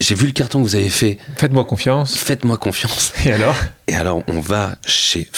j'ai 0.00 0.14
vu 0.14 0.26
le 0.26 0.32
carton 0.32 0.62
que 0.62 0.68
vous 0.68 0.76
avez 0.76 0.88
fait. 0.88 1.18
Faites-moi 1.36 1.64
confiance. 1.64 2.16
Faites-moi 2.16 2.56
confiance. 2.56 3.12
Et 3.26 3.32
alors? 3.32 3.56
Et 3.86 3.94
alors 3.94 4.22
on 4.26 4.40
va 4.40 4.76
chez 4.86 5.28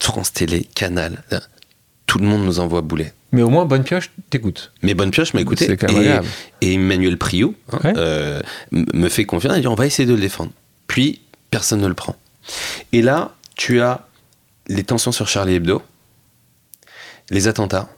France 0.00 0.32
Télé, 0.32 0.68
Canal, 0.74 1.22
tout 2.14 2.20
le 2.20 2.26
monde 2.26 2.44
nous 2.44 2.60
envoie 2.60 2.80
boulet. 2.80 3.12
Mais 3.32 3.42
au 3.42 3.50
moins, 3.50 3.64
Bonne 3.64 3.82
Pioche 3.82 4.12
t'écoute. 4.30 4.70
Mais 4.82 4.94
Bonne 4.94 5.10
Pioche 5.10 5.34
m'a 5.34 5.40
écouté. 5.40 5.68
Et, 5.68 6.20
et, 6.60 6.74
Emmanuel 6.74 7.18
Priou 7.18 7.56
hein, 7.72 7.92
euh, 7.96 8.40
me 8.70 9.08
fait 9.08 9.24
confiance 9.24 9.56
et 9.56 9.60
dit 9.60 9.66
on 9.66 9.74
va 9.74 9.84
essayer 9.84 10.06
de 10.06 10.14
le 10.14 10.20
défendre. 10.20 10.52
Puis, 10.86 11.22
personne 11.50 11.80
ne 11.80 11.88
le 11.88 11.94
prend. 11.94 12.14
Et 12.92 13.02
là, 13.02 13.34
tu 13.56 13.80
as 13.80 14.06
les 14.68 14.84
tensions 14.84 15.10
sur 15.10 15.26
Charlie 15.26 15.54
Hebdo, 15.54 15.82
les 17.30 17.48
attentats. 17.48 17.88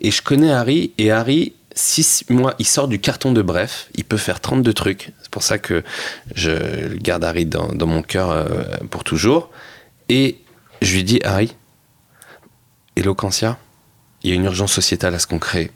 Et 0.00 0.10
je 0.10 0.22
connais 0.22 0.52
Harry, 0.52 0.92
et 0.96 1.10
Harry, 1.10 1.52
six 1.74 2.24
mois, 2.30 2.54
il 2.58 2.66
sort 2.66 2.88
du 2.88 2.98
carton 2.98 3.32
de 3.32 3.42
Bref, 3.42 3.90
il 3.94 4.04
peut 4.04 4.16
faire 4.16 4.40
32 4.40 4.72
trucs. 4.72 5.12
C'est 5.20 5.30
pour 5.30 5.42
ça 5.42 5.58
que 5.58 5.84
je 6.34 6.96
garde 6.96 7.24
Harry 7.24 7.44
dans, 7.44 7.86
mon 7.86 8.00
cœur 8.00 8.30
euh, 8.30 8.46
pour 8.88 9.04
toujours. 9.04 9.50
Et 10.08 10.38
je 10.80 10.94
lui 10.94 11.04
dis, 11.04 11.20
Harry, 11.24 11.54
Eloquentia, 13.00 13.58
il 14.22 14.30
y 14.30 14.32
a 14.32 14.36
une 14.36 14.44
urgence 14.44 14.72
sociétale 14.72 15.14
à 15.14 15.18
ce 15.18 15.26
qu'on 15.26 15.38
crée 15.38 15.70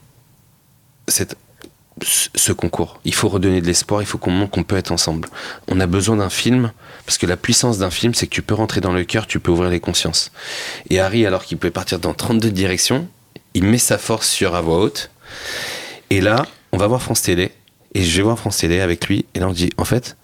ce 2.01 2.51
concours. 2.51 2.99
Il 3.05 3.13
faut 3.13 3.29
redonner 3.29 3.61
de 3.61 3.67
l'espoir, 3.67 4.01
il 4.01 4.05
faut 4.05 4.17
qu'on 4.17 4.31
montre 4.31 4.51
qu'on 4.51 4.63
peut 4.63 4.75
être 4.75 4.91
ensemble. 4.91 5.29
On 5.67 5.79
a 5.79 5.87
besoin 5.87 6.17
d'un 6.17 6.29
film, 6.29 6.71
parce 7.05 7.17
que 7.17 7.25
la 7.25 7.37
puissance 7.37 7.77
d'un 7.77 7.89
film, 7.89 8.13
c'est 8.13 8.27
que 8.27 8.33
tu 8.33 8.41
peux 8.41 8.55
rentrer 8.55 8.81
dans 8.81 8.91
le 8.91 9.03
cœur, 9.03 9.27
tu 9.27 9.39
peux 9.39 9.51
ouvrir 9.51 9.69
les 9.69 9.79
consciences. 9.79 10.31
Et 10.89 10.99
Harry, 10.99 11.25
alors 11.25 11.45
qu'il 11.45 11.57
pouvait 11.57 11.71
partir 11.71 11.99
dans 11.99 12.13
32 12.13 12.51
directions, 12.51 13.07
il 13.53 13.63
met 13.63 13.77
sa 13.77 13.97
force 13.97 14.27
sur 14.27 14.55
à 14.55 14.61
voix 14.61 14.79
haute. 14.79 15.09
Et 16.09 16.21
là, 16.21 16.45
on 16.71 16.77
va 16.77 16.87
voir 16.87 17.01
France 17.01 17.21
Télé, 17.21 17.51
et 17.93 18.03
je 18.03 18.17
vais 18.17 18.23
voir 18.23 18.37
France 18.37 18.57
Télé 18.57 18.81
avec 18.81 19.07
lui, 19.07 19.25
et 19.33 19.39
là 19.39 19.47
on 19.47 19.53
dit, 19.53 19.69
en 19.77 19.85
fait, 19.85 20.17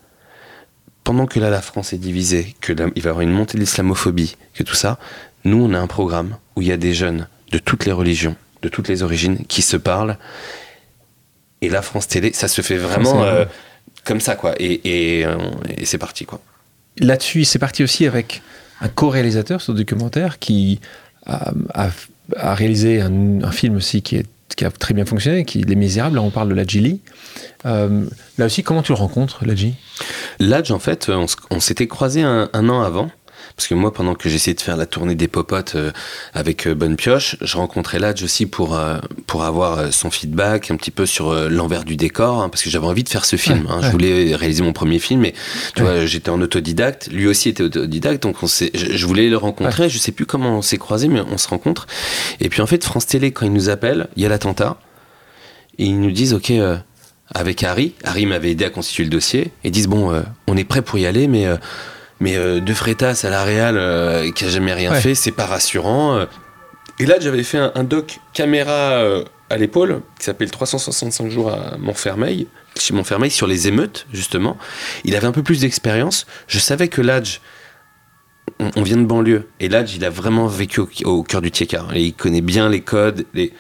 pendant 1.04 1.26
que 1.26 1.40
là 1.40 1.50
la 1.50 1.62
France 1.62 1.94
est 1.94 1.98
divisée, 1.98 2.56
que 2.60 2.74
va 2.74 2.90
y 2.94 3.00
avoir 3.00 3.22
une 3.22 3.32
montée 3.32 3.58
de 3.58 3.64
l'islamophobie, 3.64 4.36
que 4.54 4.64
tout 4.64 4.76
ça, 4.76 5.00
nous 5.44 5.64
on 5.64 5.74
a 5.74 5.80
un 5.80 5.88
programme 5.88 6.38
où 6.56 6.62
il 6.62 6.68
y 6.68 6.72
a 6.72 6.78
des 6.78 6.94
jeunes 6.94 7.28
de 7.52 7.58
toutes 7.58 7.86
les 7.86 7.92
religions, 7.92 8.36
de 8.62 8.70
toutes 8.70 8.88
les 8.88 9.04
origines, 9.04 9.46
qui 9.48 9.62
se 9.62 9.78
parlent. 9.78 10.18
Et 11.62 11.70
la 11.70 11.82
France 11.82 12.08
Télé, 12.08 12.34
ça 12.34 12.48
se 12.48 12.62
fait 12.62 12.78
vraiment 12.78 13.24
euh, 13.24 13.46
comme 14.04 14.20
ça, 14.20 14.36
quoi. 14.36 14.54
Et, 14.60 15.24
euh, 15.26 15.38
et, 15.78 15.86
c'est 15.86 15.98
parti, 15.98 16.26
quoi. 16.26 16.42
Là-dessus, 16.98 17.46
c'est 17.46 17.60
parti 17.60 17.84
aussi 17.84 18.08
avec 18.08 18.42
un 18.82 18.90
co-réalisateur 18.90 19.62
sur 19.62 19.74
le 19.74 19.80
documentaire 19.80 20.40
qui 20.40 20.80
a, 21.26 21.54
a, 21.74 22.56
réalisé 22.56 23.02
un, 23.02 23.44
un, 23.44 23.52
film 23.52 23.76
aussi 23.76 24.02
qui, 24.02 24.16
est, 24.18 24.26
qui, 24.56 24.66
a 24.66 24.72
très 24.72 24.94
bien 24.94 25.06
fonctionné, 25.06 25.46
qui 25.46 25.62
est 25.62 25.70
Les 25.70 25.76
Misérables. 25.76 26.16
Là, 26.16 26.22
on 26.24 26.32
parle 26.32 26.50
de 26.50 26.56
la 26.56 26.64
Euh, 27.66 28.06
là 28.38 28.46
aussi, 28.46 28.64
comment 28.64 28.82
tu 28.82 28.92
le 28.92 28.98
rencontres, 28.98 29.46
Ladji 29.46 29.76
Ladj, 30.40 30.72
en 30.72 30.80
fait, 30.80 31.10
on, 31.10 31.28
on 31.52 31.60
s'était 31.60 31.88
croisé 31.88 32.24
un, 32.24 32.50
un, 32.54 32.70
an 32.70 32.82
avant. 32.82 33.12
Parce 33.62 33.68
que 33.68 33.76
moi, 33.76 33.94
pendant 33.94 34.16
que 34.16 34.28
j'essayais 34.28 34.56
de 34.56 34.62
faire 34.62 34.76
la 34.76 34.88
tournée 34.88 35.14
des 35.14 35.28
popotes 35.28 35.74
euh, 35.76 35.92
avec 36.34 36.66
euh, 36.66 36.74
Bonne 36.74 36.96
Pioche, 36.96 37.36
je 37.42 37.58
rencontrais 37.58 38.00
Ladj 38.00 38.24
aussi 38.24 38.48
pour, 38.48 38.76
euh, 38.76 38.98
pour 39.28 39.44
avoir 39.44 39.94
son 39.94 40.10
feedback 40.10 40.72
un 40.72 40.78
petit 40.78 40.90
peu 40.90 41.06
sur 41.06 41.32
l'envers 41.48 41.84
du 41.84 41.96
décor, 41.96 42.42
hein, 42.42 42.50
parce 42.50 42.64
que 42.64 42.72
j'avais 42.72 42.88
envie 42.88 43.04
de 43.04 43.10
faire 43.10 43.24
ce 43.24 43.36
film. 43.36 43.68
hein. 43.70 43.82
Je 43.84 43.90
voulais 43.92 44.36
réaliser 44.36 44.64
mon 44.64 44.74
premier 44.74 44.98
film, 44.98 45.20
mais 45.22 45.36
tu 45.76 45.84
vois, 45.84 46.08
j'étais 46.08 46.32
en 46.32 46.42
autodidacte. 46.42 47.10
Lui 47.12 47.28
aussi 47.28 47.50
était 47.50 47.62
autodidacte, 47.62 48.24
donc 48.24 48.42
on 48.42 48.48
je, 48.48 48.66
je 48.74 49.06
voulais 49.06 49.30
le 49.30 49.38
rencontrer. 49.38 49.90
Je 49.90 50.00
sais 50.00 50.12
plus 50.12 50.26
comment 50.26 50.58
on 50.58 50.64
s'est 50.64 50.80
croisés, 50.80 51.08
mais 51.08 51.22
on 51.22 51.38
se 51.38 51.48
rencontre. 51.48 51.86
Et 52.40 52.50
puis 52.50 52.64
en 52.64 52.66
fait, 52.66 52.84
France 52.84 53.06
Télé, 53.06 53.32
quand 53.32 53.46
ils 53.46 53.54
nous 53.54 53.70
appellent, 53.70 54.08
il 54.16 54.24
y 54.24 54.26
a 54.26 54.30
l'attentat, 54.30 54.80
et 55.78 55.86
ils 55.86 56.00
nous 56.02 56.10
disent, 56.10 56.34
ok 56.34 56.52
avec 57.34 57.64
Harry. 57.64 57.94
Harry 58.04 58.26
m'avait 58.26 58.50
aidé 58.50 58.66
à 58.66 58.72
constituer 58.72 59.04
le 59.04 59.12
dossier 59.12 59.52
et 59.64 59.70
disent 59.70 59.88
bon, 59.88 60.20
on 60.48 60.58
est 60.58 60.64
prêt 60.64 60.82
pour 60.82 60.98
y 60.98 61.06
aller, 61.06 61.28
mais 61.28 61.46
mais 62.22 62.38
euh, 62.38 62.62
De 62.62 62.74
Freitas 62.74 63.26
à 63.26 63.30
la 63.30 63.44
Real 63.44 63.78
euh, 63.78 64.32
qui 64.32 64.46
a 64.46 64.48
jamais 64.48 64.74
rien 64.74 64.94
fait, 64.94 65.16
c'est 65.16 65.32
pas 65.32 65.48
rassurant. 65.48 66.16
Euh. 66.16 66.26
Et 67.00 67.06
là, 67.06 67.16
j'avais 67.20 67.44
fait 67.44 67.58
un, 67.58 67.84
doc 67.84 68.20
caméra 68.32 69.04
à 69.50 69.58
l'épaule 69.58 70.02
qui 70.20 70.26
s'appelle 70.26 70.52
365 70.52 71.32
jours 71.32 71.52
à 71.52 71.78
Montfermeil, 71.80 72.48
chez 72.78 72.94
Montfermeil, 72.94 73.32
sur 73.32 73.48
les 73.48 73.68
émeutes, 73.68 74.06
justement. 74.14 74.56
Il 75.04 75.16
avait 75.16 75.26
un 75.26 75.32
peu 75.32 75.42
plus 75.42 75.62
d'expérience. 75.62 76.28
Je 76.48 76.60
savais 76.60 76.90
que 76.90 77.02
Ladj, 77.02 77.42
on, 78.60 78.84
vient 78.84 78.98
de 78.98 79.06
banlieue, 79.06 79.50
et 79.60 79.68
Ladj, 79.68 79.96
il 79.96 80.06
a 80.06 80.12
vraiment 80.12 80.46
vécu 80.46 80.80
au, 81.06 81.24
cœur 81.24 81.42
du 81.42 81.50
Tieka. 81.50 81.88
Et 81.96 82.04
il 82.04 82.14
connaît 82.14 82.42
bien 82.42 82.70
les 82.70 82.82
codes. 82.82 83.26
Les... 83.34 83.52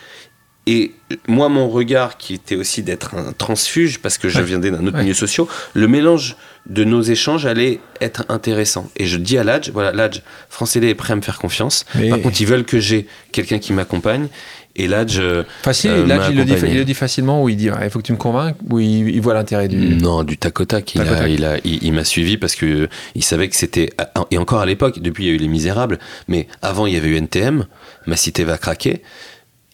Et 0.71 0.93
moi, 1.27 1.49
mon 1.49 1.67
regard, 1.67 2.15
qui 2.15 2.33
était 2.33 2.55
aussi 2.55 2.81
d'être 2.81 3.13
un 3.15 3.33
transfuge, 3.33 3.99
parce 3.99 4.17
que 4.17 4.29
je 4.29 4.39
viens 4.39 4.57
d'un 4.57 4.87
autre 4.87 4.99
milieu 4.99 5.13
social, 5.13 5.45
le 5.73 5.85
mélange 5.89 6.37
de 6.65 6.85
nos 6.85 7.01
échanges 7.01 7.45
allait 7.45 7.81
être 7.99 8.23
intéressant. 8.29 8.89
Et 8.95 9.05
je 9.05 9.17
dis 9.17 9.37
à 9.37 9.43
Ladj, 9.43 9.71
voilà, 9.71 9.91
Ladj, 9.91 10.21
France 10.49 10.77
est 10.77 10.95
prêt 10.95 11.11
à 11.11 11.17
me 11.17 11.21
faire 11.21 11.39
confiance. 11.39 11.83
Par 12.09 12.21
contre, 12.21 12.39
ils 12.39 12.47
veulent 12.47 12.63
que 12.63 12.79
j'ai 12.79 13.05
quelqu'un 13.33 13.59
qui 13.59 13.73
m'accompagne. 13.73 14.29
Et 14.77 14.87
Ladj. 14.87 15.19
Euh, 15.19 15.43
Facile, 15.61 15.91
euh, 15.91 16.07
Ladj, 16.07 16.29
il, 16.29 16.37
le 16.37 16.45
dit, 16.45 16.53
il 16.65 16.77
le 16.77 16.85
dit 16.85 16.93
facilement, 16.93 17.43
ou 17.43 17.49
il 17.49 17.57
dit, 17.57 17.69
il 17.83 17.89
faut 17.89 17.99
que 17.99 18.05
tu 18.05 18.13
me 18.13 18.17
convainques, 18.17 18.55
ou 18.69 18.79
il, 18.79 19.19
voit 19.19 19.33
l'intérêt 19.33 19.67
du. 19.67 19.75
Non, 19.75 20.23
du 20.23 20.37
tac 20.37 20.57
au 20.61 20.63
tac. 20.63 20.95
Il, 20.95 21.01
a, 21.01 21.57
il, 21.65 21.83
il, 21.83 21.91
m'a 21.91 22.05
suivi 22.05 22.37
parce 22.37 22.55
que 22.55 22.87
il 23.13 23.23
savait 23.25 23.49
que 23.49 23.57
c'était. 23.57 23.89
Et 24.29 24.37
encore 24.37 24.61
à 24.61 24.65
l'époque, 24.65 24.99
depuis, 24.99 25.25
il 25.25 25.27
y 25.27 25.31
a 25.31 25.33
eu 25.33 25.37
Les 25.37 25.49
Misérables, 25.49 25.99
mais 26.29 26.47
avant, 26.61 26.85
il 26.85 26.93
y 26.93 26.97
avait 26.97 27.09
eu 27.09 27.17
NTM, 27.17 27.65
Ma 28.05 28.15
Cité 28.15 28.45
va 28.45 28.57
craquer. 28.57 29.01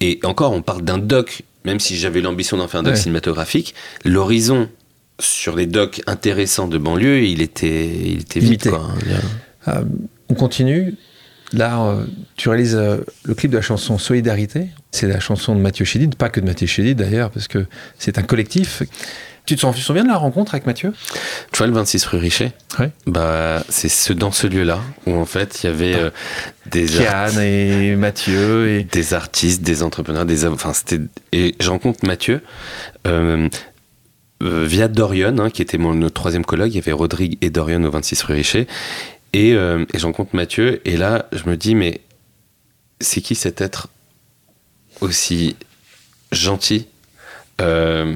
Et 0.02 0.20
encore, 0.24 0.52
on 0.52 0.62
parle 0.62 0.84
d'un 0.84 0.98
doc, 0.98 1.44
même 1.66 1.80
si 1.80 1.98
j'avais 1.98 2.22
l'ambition 2.22 2.58
d'en 2.58 2.68
faire 2.68 2.82
un 2.82 2.84
doc 2.84 2.98
cinématographique, 2.98 3.74
l'horizon 4.06 4.70
sur 5.20 5.56
les 5.56 5.66
docs 5.66 6.02
intéressants 6.08 6.68
de 6.68 6.78
banlieue, 6.78 7.24
il 7.24 7.42
était, 7.42 7.88
il 7.88 8.22
était 8.22 8.40
vite. 8.40 8.70
Quoi, 8.70 8.88
hein, 8.88 9.20
euh, 9.68 9.84
on 10.30 10.36
continue. 10.36 10.96
Là, 11.54 11.82
euh, 11.82 12.06
tu 12.36 12.50
réalises 12.50 12.76
euh, 12.76 12.98
le 13.24 13.34
clip 13.34 13.52
de 13.52 13.56
la 13.56 13.62
chanson 13.62 13.98
Solidarité. 13.98 14.68
C'est 14.92 15.08
la 15.08 15.20
chanson 15.20 15.56
de 15.56 15.62
Mathieu 15.62 15.86
Chédid, 15.86 16.16
pas 16.16 16.30
que 16.30 16.40
de 16.40 16.46
Mathieu 16.46 16.68
Chédid 16.68 16.98
d'ailleurs, 16.98 17.32
parce 17.32 17.48
que 17.48 17.66
c'est 17.98 18.18
un 18.18 18.24
collectif. 18.24 18.84
Tu 19.48 19.56
te 19.56 19.62
souviens 19.62 20.04
de 20.04 20.10
la 20.10 20.18
rencontre 20.18 20.54
avec 20.56 20.66
Mathieu? 20.68 20.94
Tu 21.54 21.58
vois 21.58 21.68
le 21.68 21.74
26 21.74 22.06
rue 22.08 22.18
Richer. 22.18 22.52
Bah, 23.06 23.64
C'est 23.70 23.88
ce, 23.88 24.12
dans 24.12 24.34
ce 24.34 24.46
lieu-là 24.46 24.82
où 25.06 25.16
en 25.16 25.26
fait 25.26 25.64
il 25.64 25.68
y 25.68 25.70
avait 25.70 25.96
euh, 25.96 26.10
des 26.66 26.86
Kian 26.86 27.40
et 27.40 27.96
Mathieu 27.96 28.68
et 28.70 28.84
des 28.84 29.14
artistes, 29.14 29.62
des 29.62 29.84
entrepreneurs, 29.84 30.26
des 30.26 30.46
enfin 30.46 30.74
c'était 30.74 31.00
et 31.32 31.56
je 31.62 31.70
rencontre 31.70 32.06
Mathieu 32.06 32.42
euh, 33.08 33.48
euh, 34.44 34.66
via 34.66 34.90
Dorian 34.90 35.38
hein, 35.40 35.50
qui 35.50 35.62
était 35.62 35.78
mon 35.78 35.94
notre 35.94 36.16
troisième 36.16 36.44
collègue. 36.44 36.74
Il 36.74 36.76
y 36.76 36.80
avait 36.80 36.92
Rodrigue 36.92 37.38
et 37.40 37.50
Dorian 37.50 37.82
au 37.86 37.90
26 37.90 38.24
rue 38.24 38.34
Richer. 38.34 38.68
Et, 39.32 39.52
et 39.52 39.98
je 40.00 40.06
rencontre 40.06 40.36
Mathieu. 40.36 40.82
Et 40.84 40.98
là 40.98 41.28
je 41.32 41.50
me 41.50 41.56
dis 41.56 41.74
mais 41.74 42.02
c'est 43.00 43.22
qui 43.22 43.36
cet 43.36 43.62
être 43.62 43.88
aussi 45.00 45.56
gentil 46.34 46.88
euh, 47.62 48.14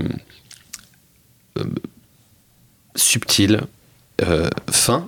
subtil, 2.96 3.62
euh, 4.22 4.50
fin. 4.70 5.08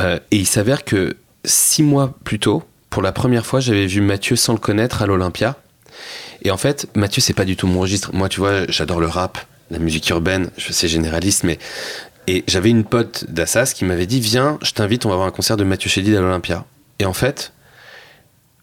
Euh, 0.00 0.18
et 0.30 0.36
il 0.36 0.46
s'avère 0.46 0.84
que 0.84 1.16
six 1.44 1.82
mois 1.82 2.14
plus 2.24 2.38
tôt, 2.38 2.64
pour 2.90 3.02
la 3.02 3.12
première 3.12 3.46
fois, 3.46 3.60
j'avais 3.60 3.86
vu 3.86 4.00
Mathieu 4.00 4.36
sans 4.36 4.52
le 4.52 4.58
connaître 4.58 5.02
à 5.02 5.06
l'Olympia. 5.06 5.56
Et 6.42 6.50
en 6.50 6.56
fait, 6.56 6.88
Mathieu, 6.94 7.20
c'est 7.20 7.34
pas 7.34 7.44
du 7.44 7.56
tout 7.56 7.66
mon 7.66 7.80
registre. 7.80 8.14
Moi, 8.14 8.28
tu 8.28 8.40
vois, 8.40 8.66
j'adore 8.68 9.00
le 9.00 9.06
rap, 9.06 9.38
la 9.70 9.78
musique 9.78 10.08
urbaine, 10.10 10.50
je 10.56 10.72
sais 10.72 10.88
généraliste, 10.88 11.44
mais. 11.44 11.58
Et 12.28 12.42
j'avais 12.48 12.70
une 12.70 12.82
pote 12.82 13.24
d'Assas 13.28 13.72
qui 13.72 13.84
m'avait 13.84 14.06
dit 14.06 14.18
Viens, 14.18 14.58
je 14.60 14.72
t'invite, 14.72 15.06
on 15.06 15.08
va 15.08 15.14
avoir 15.14 15.28
un 15.28 15.32
concert 15.32 15.56
de 15.56 15.62
Mathieu 15.62 15.88
Chédid 15.88 16.14
à 16.16 16.20
l'Olympia. 16.20 16.64
Et 16.98 17.04
en 17.04 17.12
fait, 17.12 17.52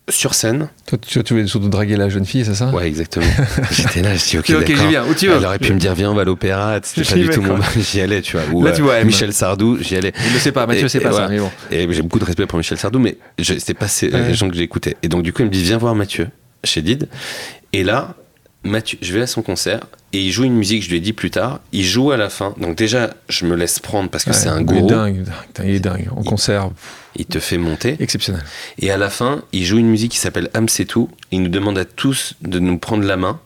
sur 0.10 0.34
scène. 0.34 0.68
Toi, 0.86 0.98
tu, 0.98 1.24
tu 1.24 1.34
voulais 1.34 1.48
surtout 1.48 1.70
draguer 1.70 1.96
la 1.96 2.10
jeune 2.10 2.26
fille, 2.26 2.44
c'est 2.44 2.56
ça? 2.56 2.68
Ouais, 2.72 2.88
exactement. 2.88 3.26
J'étais 3.72 4.02
là, 4.02 4.16
je 4.16 4.24
dis 4.30 4.38
ok, 4.38 4.50
Ok, 4.62 4.68
d'accord. 4.70 4.88
viens. 4.90 5.06
Où 5.06 5.14
tu 5.14 5.28
veux 5.28 5.36
Elle 5.38 5.46
aurait 5.46 5.60
pu 5.60 5.72
me 5.74 5.80
dire 5.80 5.94
viens 5.96 6.12
on 6.12 6.14
va 6.16 6.24
à 6.24 6.26
l'opéra, 6.26 6.80
c'était 6.84 7.08
pas 7.08 7.16
J'y 7.16 7.22
du 7.24 7.30
tout 7.30 7.42
mon 7.42 7.58
j'y 7.80 8.02
allais, 8.02 8.22
tu 8.22 8.36
vois. 8.38 8.46
Ou 8.54 8.64
Là, 8.66 8.72
tu 8.74 8.82
euh, 8.82 8.84
vois, 8.84 8.96
elle 8.96 9.06
Michel 9.06 9.32
Sardou, 9.34 9.78
j'y 9.80 9.96
allais. 9.96 10.12
Il 10.28 10.34
ne 10.34 10.40
sait 10.40 10.52
pas, 10.52 10.68
Mathieu, 10.68 10.88
c'est 10.90 11.00
pas 11.00 11.12
ça, 11.12 11.28
voilà. 11.28 11.28
mais 11.30 11.40
bon. 11.40 11.52
Et 11.72 11.88
j'ai 11.94 12.02
beaucoup 12.02 12.20
de 12.20 12.26
respect 12.26 12.46
pour 12.46 12.58
Michel 12.58 12.78
Sardou, 12.78 13.00
mais 13.00 13.18
je- 13.40 13.54
c'était 13.54 13.74
pas 13.74 13.88
ces- 13.88 14.10
Ouais. 14.12 14.28
les 14.28 14.34
gens 14.34 14.50
que 14.50 14.56
j'écoutais. 14.58 14.98
Et 15.04 15.08
donc 15.08 15.24
du 15.24 15.32
coup, 15.32 15.42
il 15.42 15.46
me 15.46 15.52
dit 15.52 15.64
viens 15.64 15.78
voir 15.78 15.96
Mathieu 15.96 16.28
chez 16.66 16.82
Did. 16.82 17.08
Et 17.72 17.84
là, 17.84 18.16
Mathieu, 18.64 18.98
je 19.02 19.14
vais 19.14 19.22
à 19.22 19.28
son 19.28 19.42
concert 19.42 19.82
et 20.14 20.22
il 20.22 20.32
joue 20.32 20.46
une 20.46 20.56
musique. 20.56 20.84
Je 20.84 20.90
lui 20.90 20.98
ai 20.98 21.00
dit 21.02 21.12
plus 21.14 21.32
tard. 21.32 21.60
Il 21.74 21.84
joue 21.84 22.12
à 22.12 22.18
la 22.18 22.30
fin. 22.30 22.54
Donc 22.58 22.78
déjà, 22.78 23.14
je 23.30 23.46
me 23.46 23.56
laisse 23.56 23.80
prendre 23.80 24.10
parce 24.10 24.24
que 24.24 24.30
Ouais, 24.30 24.36
c'est 24.36 24.48
un 24.48 24.62
il 24.62 24.78
est 24.78 24.82
dingue, 24.84 25.24
dingue, 25.24 25.26
il 25.66 25.70
est 25.76 25.80
dingue. 25.80 26.08
En 26.16 26.22
Il- 26.22 26.28
concert, 26.30 26.70
Il 27.16 27.26
te 27.26 27.40
fait 27.40 27.58
monter. 27.58 27.98
exceptionnel. 28.00 28.42
Et 28.80 28.90
à 28.90 28.98
la 28.98 29.10
fin, 29.10 29.44
il 29.52 29.66
joue 29.66 29.78
une 29.80 29.90
musique 29.90 30.12
qui 30.14 30.18
s'appelle 30.18 30.50
Am 30.54 30.70
c'est 30.70 30.86
tout. 30.86 31.10
Il 31.32 31.42
nous 31.44 31.50
demande 31.50 31.78
à 31.78 31.86
tous 31.86 32.36
de 32.42 32.60
nous 32.60 32.78
prendre 32.78 33.04
la 33.04 33.18
main. 33.18 33.40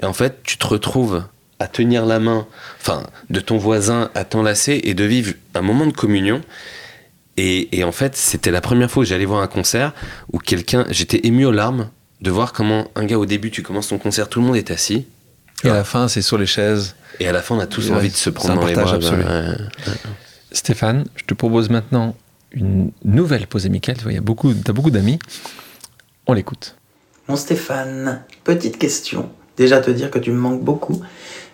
Et 0.00 0.06
en 0.06 0.12
fait, 0.12 0.42
tu 0.44 0.56
te 0.58 0.66
retrouves 0.66 1.24
à 1.58 1.66
tenir 1.66 2.06
la 2.06 2.18
main, 2.20 2.46
enfin, 2.80 3.02
de 3.30 3.40
ton 3.40 3.56
voisin 3.56 4.10
à 4.14 4.24
t'enlacer 4.24 4.80
et 4.84 4.94
de 4.94 5.04
vivre 5.04 5.32
un 5.54 5.62
moment 5.62 5.86
de 5.86 5.92
communion. 5.92 6.40
Et, 7.36 7.76
et 7.78 7.82
en 7.84 7.92
fait, 7.92 8.16
c'était 8.16 8.50
la 8.50 8.60
première 8.60 8.90
fois 8.90 9.02
que 9.04 9.08
j'allais 9.08 9.24
voir 9.24 9.40
un 9.42 9.46
concert 9.46 9.92
où 10.32 10.38
quelqu'un, 10.38 10.84
j'étais 10.90 11.26
ému 11.26 11.46
aux 11.46 11.52
larmes 11.52 11.88
de 12.22 12.30
voir 12.30 12.52
comment 12.52 12.88
un 12.94 13.04
gars 13.04 13.18
au 13.18 13.26
début, 13.26 13.50
tu 13.50 13.62
commences 13.62 13.88
ton 13.88 13.98
concert, 13.98 14.28
tout 14.28 14.40
le 14.40 14.46
monde 14.46 14.56
est 14.56 14.70
assis. 14.70 15.06
Et 15.64 15.68
à 15.68 15.74
la 15.74 15.84
fin, 15.84 16.08
c'est 16.08 16.22
sur 16.22 16.38
les 16.38 16.46
chaises. 16.46 16.94
Et 17.20 17.28
à 17.28 17.32
la 17.32 17.42
fin, 17.42 17.56
on 17.56 17.60
a 17.60 17.66
tous 17.66 17.90
Ouais, 17.90 17.96
envie 17.96 18.08
de 18.10 18.16
se 18.16 18.30
prendre 18.30 18.54
un 18.54 18.56
dans 18.62 18.66
les 18.66 18.74
partage 18.74 19.00
bras. 19.00 19.08
absolu. 19.16 19.24
Ouais. 19.24 19.94
Stéphane, 20.52 21.04
je 21.16 21.24
te 21.24 21.34
propose 21.34 21.68
maintenant 21.70 22.16
une 22.52 22.90
nouvelle 23.04 23.46
pause 23.46 23.66
amicale. 23.66 23.96
Tu 23.96 24.02
vois, 24.02 24.12
il 24.12 24.16
y 24.16 24.18
a 24.18 24.22
beaucoup, 24.22 24.52
t'as 24.54 24.72
beaucoup 24.72 24.90
d'amis. 24.90 25.18
On 26.26 26.32
l'écoute. 26.32 26.76
Mon 27.28 27.36
Stéphane, 27.36 28.22
petite 28.44 28.78
question. 28.78 29.30
Déjà 29.56 29.80
te 29.80 29.90
dire 29.90 30.10
que 30.10 30.18
tu 30.18 30.30
me 30.30 30.38
manques 30.38 30.62
beaucoup. 30.62 31.02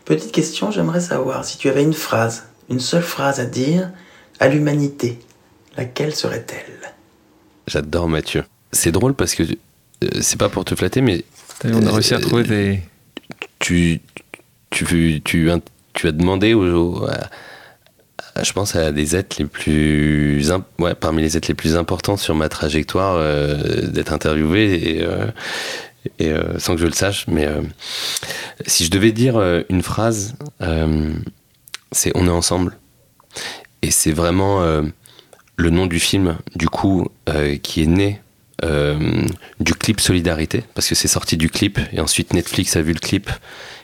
Petite 0.04 0.32
question, 0.32 0.70
j'aimerais 0.70 1.00
savoir 1.00 1.44
si 1.44 1.58
tu 1.58 1.68
avais 1.68 1.82
une 1.82 1.92
phrase, 1.92 2.44
une 2.70 2.80
seule 2.80 3.02
phrase 3.02 3.40
à 3.40 3.44
dire 3.44 3.90
à 4.40 4.48
l'humanité, 4.48 5.18
laquelle 5.76 6.14
serait-elle? 6.14 6.92
J'adore 7.66 8.08
Mathieu. 8.08 8.44
C'est 8.72 8.92
drôle 8.92 9.14
parce 9.14 9.34
que 9.34 9.42
c'est 10.20 10.38
pas 10.38 10.48
pour 10.48 10.64
te 10.64 10.74
flatter, 10.74 11.00
mais 11.00 11.24
On 11.64 11.82
a 11.86 11.88
Euh, 11.88 11.92
réussi 11.92 12.14
à 12.14 12.20
trouver 12.20 12.44
des. 12.44 12.80
tu, 13.58 14.00
tu, 14.70 15.20
tu, 15.24 15.50
tu 15.94 16.06
as 16.08 16.12
demandé 16.12 16.54
aux, 16.54 17.06
je 18.40 18.52
pense 18.52 18.76
à 18.76 18.92
des 18.92 19.16
êtres 19.16 19.36
les 19.40 19.46
plus 19.46 20.52
imp- 20.52 20.64
ouais, 20.78 20.94
parmi 20.94 21.22
les 21.22 21.36
êtres 21.36 21.48
les 21.48 21.54
plus 21.54 21.76
importants 21.76 22.16
sur 22.16 22.34
ma 22.36 22.48
trajectoire 22.48 23.16
euh, 23.16 23.88
d'être 23.88 24.12
interviewé 24.12 24.96
et, 24.98 25.02
euh, 25.04 25.26
et, 26.20 26.28
euh, 26.28 26.58
sans 26.60 26.74
que 26.76 26.80
je 26.80 26.86
le 26.86 26.92
sache 26.92 27.26
mais 27.26 27.46
euh, 27.46 27.62
si 28.66 28.84
je 28.84 28.90
devais 28.90 29.10
dire 29.10 29.36
euh, 29.36 29.62
une 29.70 29.82
phrase 29.82 30.34
euh, 30.62 31.12
c'est 31.90 32.12
on 32.14 32.26
est 32.28 32.30
ensemble 32.30 32.76
et 33.82 33.90
c'est 33.90 34.12
vraiment 34.12 34.62
euh, 34.62 34.82
le 35.56 35.70
nom 35.70 35.86
du 35.86 35.98
film 35.98 36.38
du 36.54 36.68
coup 36.68 37.08
euh, 37.28 37.56
qui 37.56 37.82
est 37.82 37.86
né 37.86 38.20
euh, 38.64 39.22
du 39.60 39.74
clip 39.74 40.00
Solidarité, 40.00 40.64
parce 40.74 40.88
que 40.88 40.94
c'est 40.94 41.08
sorti 41.08 41.36
du 41.36 41.48
clip, 41.50 41.78
et 41.92 42.00
ensuite 42.00 42.32
Netflix 42.34 42.76
a 42.76 42.82
vu 42.82 42.92
le 42.92 42.98
clip 43.00 43.30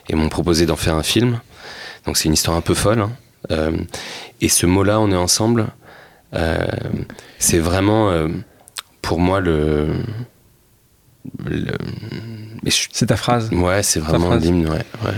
et 0.09 0.15
m'ont 0.15 0.29
proposé 0.29 0.65
d'en 0.65 0.75
faire 0.75 0.95
un 0.95 1.03
film. 1.03 1.39
Donc 2.05 2.17
c'est 2.17 2.25
une 2.25 2.33
histoire 2.33 2.55
un 2.57 2.61
peu 2.61 2.73
folle. 2.73 2.99
hein. 3.01 3.11
Euh, 3.51 3.71
et 4.41 4.49
ce 4.49 4.65
mot-là, 4.65 4.99
on 4.99 5.11
est 5.11 5.15
ensemble, 5.15 5.67
euh, 6.33 6.65
c'est 7.39 7.59
vraiment 7.59 8.09
euh, 8.11 8.27
pour 9.01 9.19
moi 9.19 9.39
le. 9.39 9.87
le- 11.45 11.71
mais 12.63 12.71
je- 12.71 12.87
C'est 12.91 13.07
ta 13.07 13.17
phrase. 13.17 13.49
ouais, 13.51 13.83
c'est 13.83 13.99
vraiment 13.99 14.35
l'hymne, 14.35 14.67
ouais, 14.67 14.83
ouais. 15.05 15.13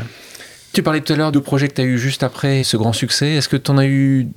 Tu 0.73 0.83
parlais 0.83 1.01
tout 1.01 1.13
à 1.13 1.15
l'heure 1.15 1.31
du 1.31 1.41
projet 1.41 1.67
que 1.69 1.73
tu 1.73 1.81
as 1.81 1.85
eu 1.85 1.97
juste 1.97 2.21
après 2.23 2.63
ce 2.63 2.77
grand 2.77 2.93
succès. 2.93 3.31
Est-ce 3.31 3.49
que 3.49 3.57
tu 3.57 3.71
en 3.71 3.77
as 3.77 3.87
eu 3.87 4.27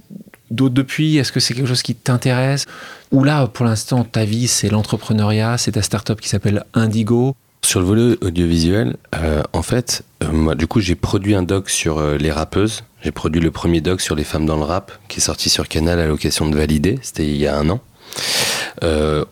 d'autres 0.51 0.74
depuis? 0.74 1.16
Est-ce 1.16 1.32
que 1.32 1.40
c'est 1.40 1.55
quelque 1.55 1.66
chose 1.66 1.82
qui 1.82 1.94
t'intéresse? 1.94 2.66
Ou 3.12 3.24
là, 3.24 3.46
pour 3.46 3.64
l'instant, 3.64 4.05
ta 4.05 4.24
vie, 4.24 4.48
c'est 4.48 4.68
l'entrepreneuriat, 4.68 5.59
c'est 5.59 5.72
ta 5.72 5.82
start-up 5.82 6.20
qui 6.20 6.28
s'appelle 6.28 6.64
Indigo. 6.74 7.34
Sur 7.62 7.80
le 7.80 7.86
volet 7.86 8.16
audiovisuel, 8.22 8.96
euh, 9.14 9.42
en 9.53 9.62
fait, 9.62 10.03
euh, 10.22 10.32
moi, 10.32 10.55
du 10.55 10.66
coup, 10.66 10.80
j'ai 10.80 10.94
produit 10.94 11.34
un 11.34 11.42
doc 11.42 11.68
sur 11.68 11.98
euh, 11.98 12.16
les 12.16 12.30
rappeuses. 12.30 12.84
J'ai 13.03 13.12
produit 13.12 13.40
le 13.40 13.51
premier 13.51 13.80
doc 13.80 14.01
sur 14.01 14.14
les 14.14 14.24
femmes 14.24 14.46
dans 14.46 14.57
le 14.57 14.64
rap, 14.64 14.92
qui 15.09 15.18
est 15.18 15.22
sorti 15.22 15.51
sur 15.51 15.68
Canal 15.68 16.01
à 16.01 16.07
l'occasion 16.07 16.48
de 16.48 16.57
Valider. 16.57 16.98
C'était 17.03 17.26
il 17.26 17.36
y 17.36 17.46
a 17.46 17.57
un 17.57 17.68
an. 17.70 17.80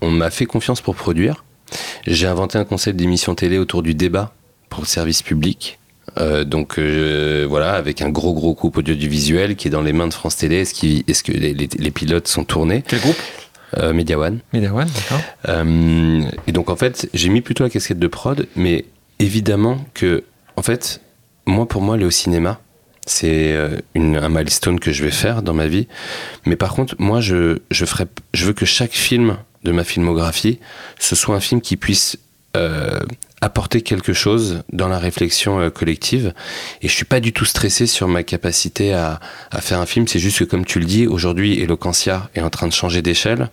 On 0.01 0.11
m'a 0.11 0.31
fait 0.31 0.47
confiance 0.47 0.81
pour 0.81 0.95
produire. 0.95 1.45
J'ai 2.07 2.27
inventé 2.27 2.59
un 2.59 2.64
concept 2.64 2.97
d'émission 2.97 3.35
télé 3.35 3.59
autour 3.59 3.83
du 3.83 3.95
débat 3.95 4.33
pour 4.71 4.81
le 4.81 4.87
service 4.87 5.23
public. 5.23 5.79
Euh, 6.17 6.45
donc 6.45 6.79
euh, 6.79 7.47
voilà, 7.49 7.73
avec 7.75 8.01
un 8.03 8.09
gros 8.09 8.33
gros 8.33 8.55
coup 8.55 8.73
audiovisuel 8.75 9.57
qui 9.57 9.69
est 9.69 9.71
dans 9.71 9.83
les 9.83 9.93
mains 9.93 10.07
de 10.09 10.15
France 10.15 10.37
Télé. 10.37 10.57
Est-ce, 10.61 11.23
que 11.23 11.33
les, 11.33 11.53
les- 11.55 11.69
les 11.77 11.91
pilotes 11.91 12.29
sont 12.29 12.45
tournés 12.45 12.83
Quel 12.87 13.01
groupe? 13.01 13.17
Euh, 13.77 13.93
Media 13.93 14.19
One. 14.19 14.39
Media 14.55 14.73
One, 14.75 14.89
d'accord. 14.89 15.21
Euh, 15.49 16.23
et 16.47 16.53
donc 16.53 16.71
en 16.71 16.77
fait, 16.77 17.09
j'ai 17.13 17.29
mis 17.29 17.43
plutôt 17.43 17.65
la 17.65 17.71
casquette 17.71 17.99
de 17.99 18.07
prod, 18.07 18.47
mais 18.57 18.87
évidemment 19.19 19.85
que, 19.93 20.25
en 20.57 20.63
fait, 20.63 21.03
moi 21.45 21.67
pour 21.69 21.83
moi, 21.83 21.97
aller 21.97 22.07
au 22.07 22.11
cinéma, 22.11 22.61
c'est 23.07 23.57
un 23.95 24.29
milestone 24.29 24.81
que 24.81 24.93
je 24.93 25.03
vais 25.05 25.11
faire 25.11 25.43
dans 25.43 25.55
ma 25.55 25.67
vie. 25.67 25.87
Mais 26.47 26.57
par 26.57 26.75
contre, 26.75 26.95
moi, 26.99 27.21
je, 27.21 27.59
je, 27.71 27.85
ferai, 27.85 28.05
je 28.35 28.45
veux 28.47 28.53
que 28.53 28.67
chaque 28.67 28.93
film 28.93 29.37
de 29.65 29.73
ma 29.73 29.85
filmographie, 29.85 30.59
ce 30.99 31.15
soit 31.17 31.35
un 31.35 31.41
film 31.41 31.61
qui 31.61 31.77
puisse 31.77 32.19
euh, 32.57 33.01
apporter 33.41 33.82
quelque 33.82 34.12
chose 34.12 34.62
dans 34.72 34.89
la 34.89 34.99
réflexion 34.99 35.61
euh, 35.61 35.70
collective. 35.70 36.32
Et 36.82 36.89
je 36.89 36.93
suis 36.93 37.05
pas 37.05 37.20
du 37.20 37.32
tout 37.32 37.45
stressé 37.45 37.86
sur 37.86 38.09
ma 38.09 38.22
capacité 38.22 38.93
à, 38.95 39.20
à 39.51 39.61
faire 39.61 39.78
un 39.80 39.86
film. 39.86 40.09
C'est 40.09 40.18
juste 40.18 40.41
que, 40.41 40.45
comme 40.45 40.64
tu 40.64 40.80
le 40.80 40.84
dis, 40.86 41.07
aujourd'hui, 41.07 41.61
Eloquentia 41.61 42.30
est 42.34 42.41
en 42.41 42.51
train 42.51 42.66
de 42.66 42.72
changer 42.72 43.01
d'échelle. 43.03 43.51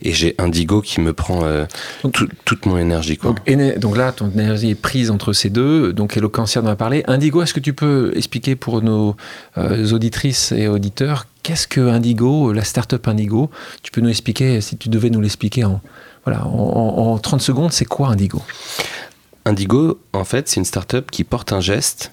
Et 0.00 0.12
j'ai 0.12 0.34
Indigo 0.38 0.80
qui 0.80 1.00
me 1.00 1.12
prend 1.12 1.44
euh, 1.44 1.66
Donc- 2.02 2.14
tout- 2.14 2.28
toute 2.44 2.64
mon 2.66 2.78
énergie. 2.78 3.16
Quoi. 3.18 3.34
Donc, 3.78 3.96
là, 3.96 4.12
ton 4.12 4.30
énergie 4.30 4.70
est 4.70 4.74
prise 4.74 5.10
entre 5.10 5.32
ces 5.32 5.50
deux. 5.50 5.92
Donc 5.92 6.16
Eloquentia 6.16 6.62
en 6.62 6.66
a 6.66 6.76
parlé. 6.76 7.04
Indigo, 7.06 7.42
est-ce 7.42 7.52
que 7.54 7.60
tu 7.60 7.74
peux 7.74 8.12
expliquer 8.16 8.56
pour 8.56 8.80
nos 8.82 9.16
euh, 9.58 9.90
auditrices 9.92 10.52
et 10.52 10.68
auditeurs 10.68 11.26
qu'est-ce 11.42 11.68
que 11.68 11.80
Indigo, 11.80 12.52
la 12.52 12.64
start-up 12.64 13.06
Indigo? 13.06 13.50
Tu 13.82 13.92
peux 13.92 14.00
nous 14.00 14.08
expliquer, 14.08 14.60
si 14.60 14.76
tu 14.76 14.88
devais 14.88 15.10
nous 15.10 15.20
l'expliquer 15.20 15.62
en, 15.64 15.80
voilà, 16.24 16.44
en, 16.44 16.48
en- 16.48 17.12
en 17.12 17.18
30 17.18 17.40
secondes, 17.40 17.72
c'est 17.72 17.84
quoi 17.84 18.08
Indigo? 18.08 18.42
Indigo, 19.46 20.00
en 20.12 20.24
fait, 20.24 20.48
c'est 20.48 20.56
une 20.56 20.64
start-up 20.64 21.08
qui 21.10 21.22
porte 21.22 21.52
un 21.52 21.60
geste 21.60 22.12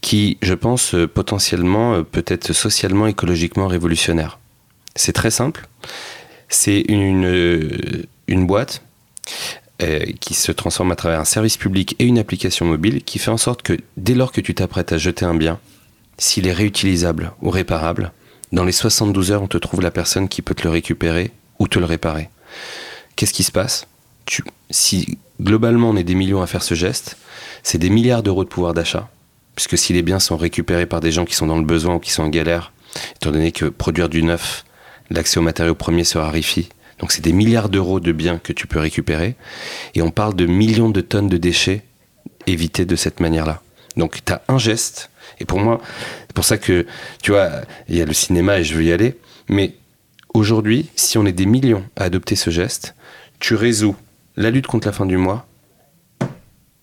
qui, 0.00 0.38
je 0.42 0.54
pense, 0.54 0.94
euh, 0.94 1.08
potentiellement 1.08 1.94
euh, 1.94 2.02
peut 2.04 2.24
être 2.28 2.52
socialement, 2.52 3.08
écologiquement 3.08 3.66
révolutionnaire. 3.66 4.38
C'est 4.94 5.12
très 5.12 5.32
simple. 5.32 5.66
C'est 6.48 6.82
une, 6.88 7.26
euh, 7.26 8.06
boîte 8.28 8.82
qui 10.20 10.34
se 10.34 10.52
transforme 10.52 10.92
à 10.92 10.96
travers 10.96 11.20
un 11.20 11.24
service 11.24 11.56
public 11.56 11.96
et 11.98 12.06
une 12.06 12.18
application 12.18 12.64
mobile 12.64 13.02
qui 13.02 13.18
fait 13.18 13.30
en 13.30 13.36
sorte 13.36 13.62
que 13.62 13.76
dès 13.96 14.14
lors 14.14 14.32
que 14.32 14.40
tu 14.40 14.54
t'apprêtes 14.54 14.92
à 14.92 14.98
jeter 14.98 15.24
un 15.26 15.34
bien, 15.34 15.58
s'il 16.16 16.46
est 16.46 16.52
réutilisable 16.52 17.32
ou 17.42 17.50
réparable, 17.50 18.12
dans 18.52 18.64
les 18.64 18.72
72 18.72 19.32
heures, 19.32 19.42
on 19.42 19.48
te 19.48 19.58
trouve 19.58 19.82
la 19.82 19.90
personne 19.90 20.28
qui 20.28 20.40
peut 20.40 20.54
te 20.54 20.62
le 20.62 20.70
récupérer 20.70 21.32
ou 21.58 21.68
te 21.68 21.78
le 21.78 21.84
réparer. 21.84 22.30
Qu'est-ce 23.16 23.34
qui 23.34 23.42
se 23.42 23.52
passe? 23.52 23.86
Si 24.70 25.18
globalement 25.40 25.90
on 25.90 25.96
est 25.96 26.04
des 26.04 26.14
millions 26.14 26.42
à 26.42 26.46
faire 26.46 26.62
ce 26.62 26.74
geste, 26.74 27.16
c'est 27.62 27.78
des 27.78 27.90
milliards 27.90 28.22
d'euros 28.22 28.44
de 28.44 28.48
pouvoir 28.48 28.74
d'achat, 28.74 29.08
puisque 29.54 29.78
si 29.78 29.92
les 29.92 30.02
biens 30.02 30.18
sont 30.18 30.36
récupérés 30.36 30.86
par 30.86 31.00
des 31.00 31.12
gens 31.12 31.24
qui 31.24 31.34
sont 31.34 31.46
dans 31.46 31.58
le 31.58 31.64
besoin 31.64 31.96
ou 31.96 31.98
qui 31.98 32.10
sont 32.10 32.24
en 32.24 32.28
galère, 32.28 32.72
étant 33.16 33.30
donné 33.30 33.52
que 33.52 33.66
produire 33.66 34.08
du 34.08 34.22
neuf, 34.22 34.64
l'accès 35.10 35.38
aux 35.38 35.42
matériaux 35.42 35.74
premiers 35.74 36.04
se 36.04 36.18
raréfie, 36.18 36.68
donc 36.98 37.12
c'est 37.12 37.22
des 37.22 37.32
milliards 37.32 37.68
d'euros 37.68 38.00
de 38.00 38.12
biens 38.12 38.38
que 38.38 38.52
tu 38.52 38.66
peux 38.66 38.78
récupérer, 38.80 39.36
et 39.94 40.02
on 40.02 40.10
parle 40.10 40.34
de 40.34 40.46
millions 40.46 40.90
de 40.90 41.00
tonnes 41.00 41.28
de 41.28 41.36
déchets 41.36 41.84
évités 42.46 42.84
de 42.84 42.96
cette 42.96 43.20
manière-là. 43.20 43.62
Donc 43.96 44.24
tu 44.24 44.32
as 44.32 44.42
un 44.48 44.58
geste, 44.58 45.10
et 45.40 45.44
pour 45.44 45.60
moi, 45.60 45.80
c'est 46.26 46.32
pour 46.34 46.44
ça 46.44 46.58
que, 46.58 46.86
tu 47.22 47.32
vois, 47.32 47.50
il 47.88 47.96
y 47.96 48.02
a 48.02 48.04
le 48.04 48.12
cinéma 48.12 48.58
et 48.58 48.64
je 48.64 48.74
veux 48.74 48.84
y 48.84 48.92
aller, 48.92 49.18
mais 49.48 49.74
aujourd'hui, 50.34 50.88
si 50.96 51.18
on 51.18 51.26
est 51.26 51.32
des 51.32 51.46
millions 51.46 51.84
à 51.96 52.04
adopter 52.04 52.36
ce 52.36 52.50
geste, 52.50 52.94
tu 53.40 53.54
résous 53.54 53.96
la 54.36 54.50
lutte 54.50 54.66
contre 54.66 54.86
la 54.86 54.92
fin 54.92 55.06
du 55.06 55.16
mois 55.16 55.46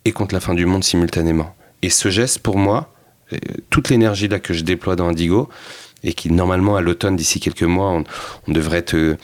et 0.05 0.11
contre 0.11 0.33
la 0.33 0.41
fin 0.41 0.53
du 0.53 0.65
monde 0.65 0.83
simultanément. 0.83 1.55
Et 1.81 1.89
ce 1.89 2.09
geste, 2.09 2.39
pour 2.39 2.57
moi, 2.57 2.93
euh, 3.31 3.37
toute 3.69 3.89
l'énergie 3.89 4.27
là 4.27 4.39
que 4.39 4.53
je 4.53 4.63
déploie 4.63 4.95
dans 4.95 5.07
Indigo, 5.07 5.49
et 6.03 6.13
qui 6.13 6.31
normalement 6.31 6.75
à 6.75 6.81
l'automne, 6.81 7.15
d'ici 7.15 7.39
quelques 7.39 7.63
mois, 7.63 8.03
on, 8.47 8.51
devrait 8.51 8.79
être, 8.79 8.95
euh, 8.95 9.17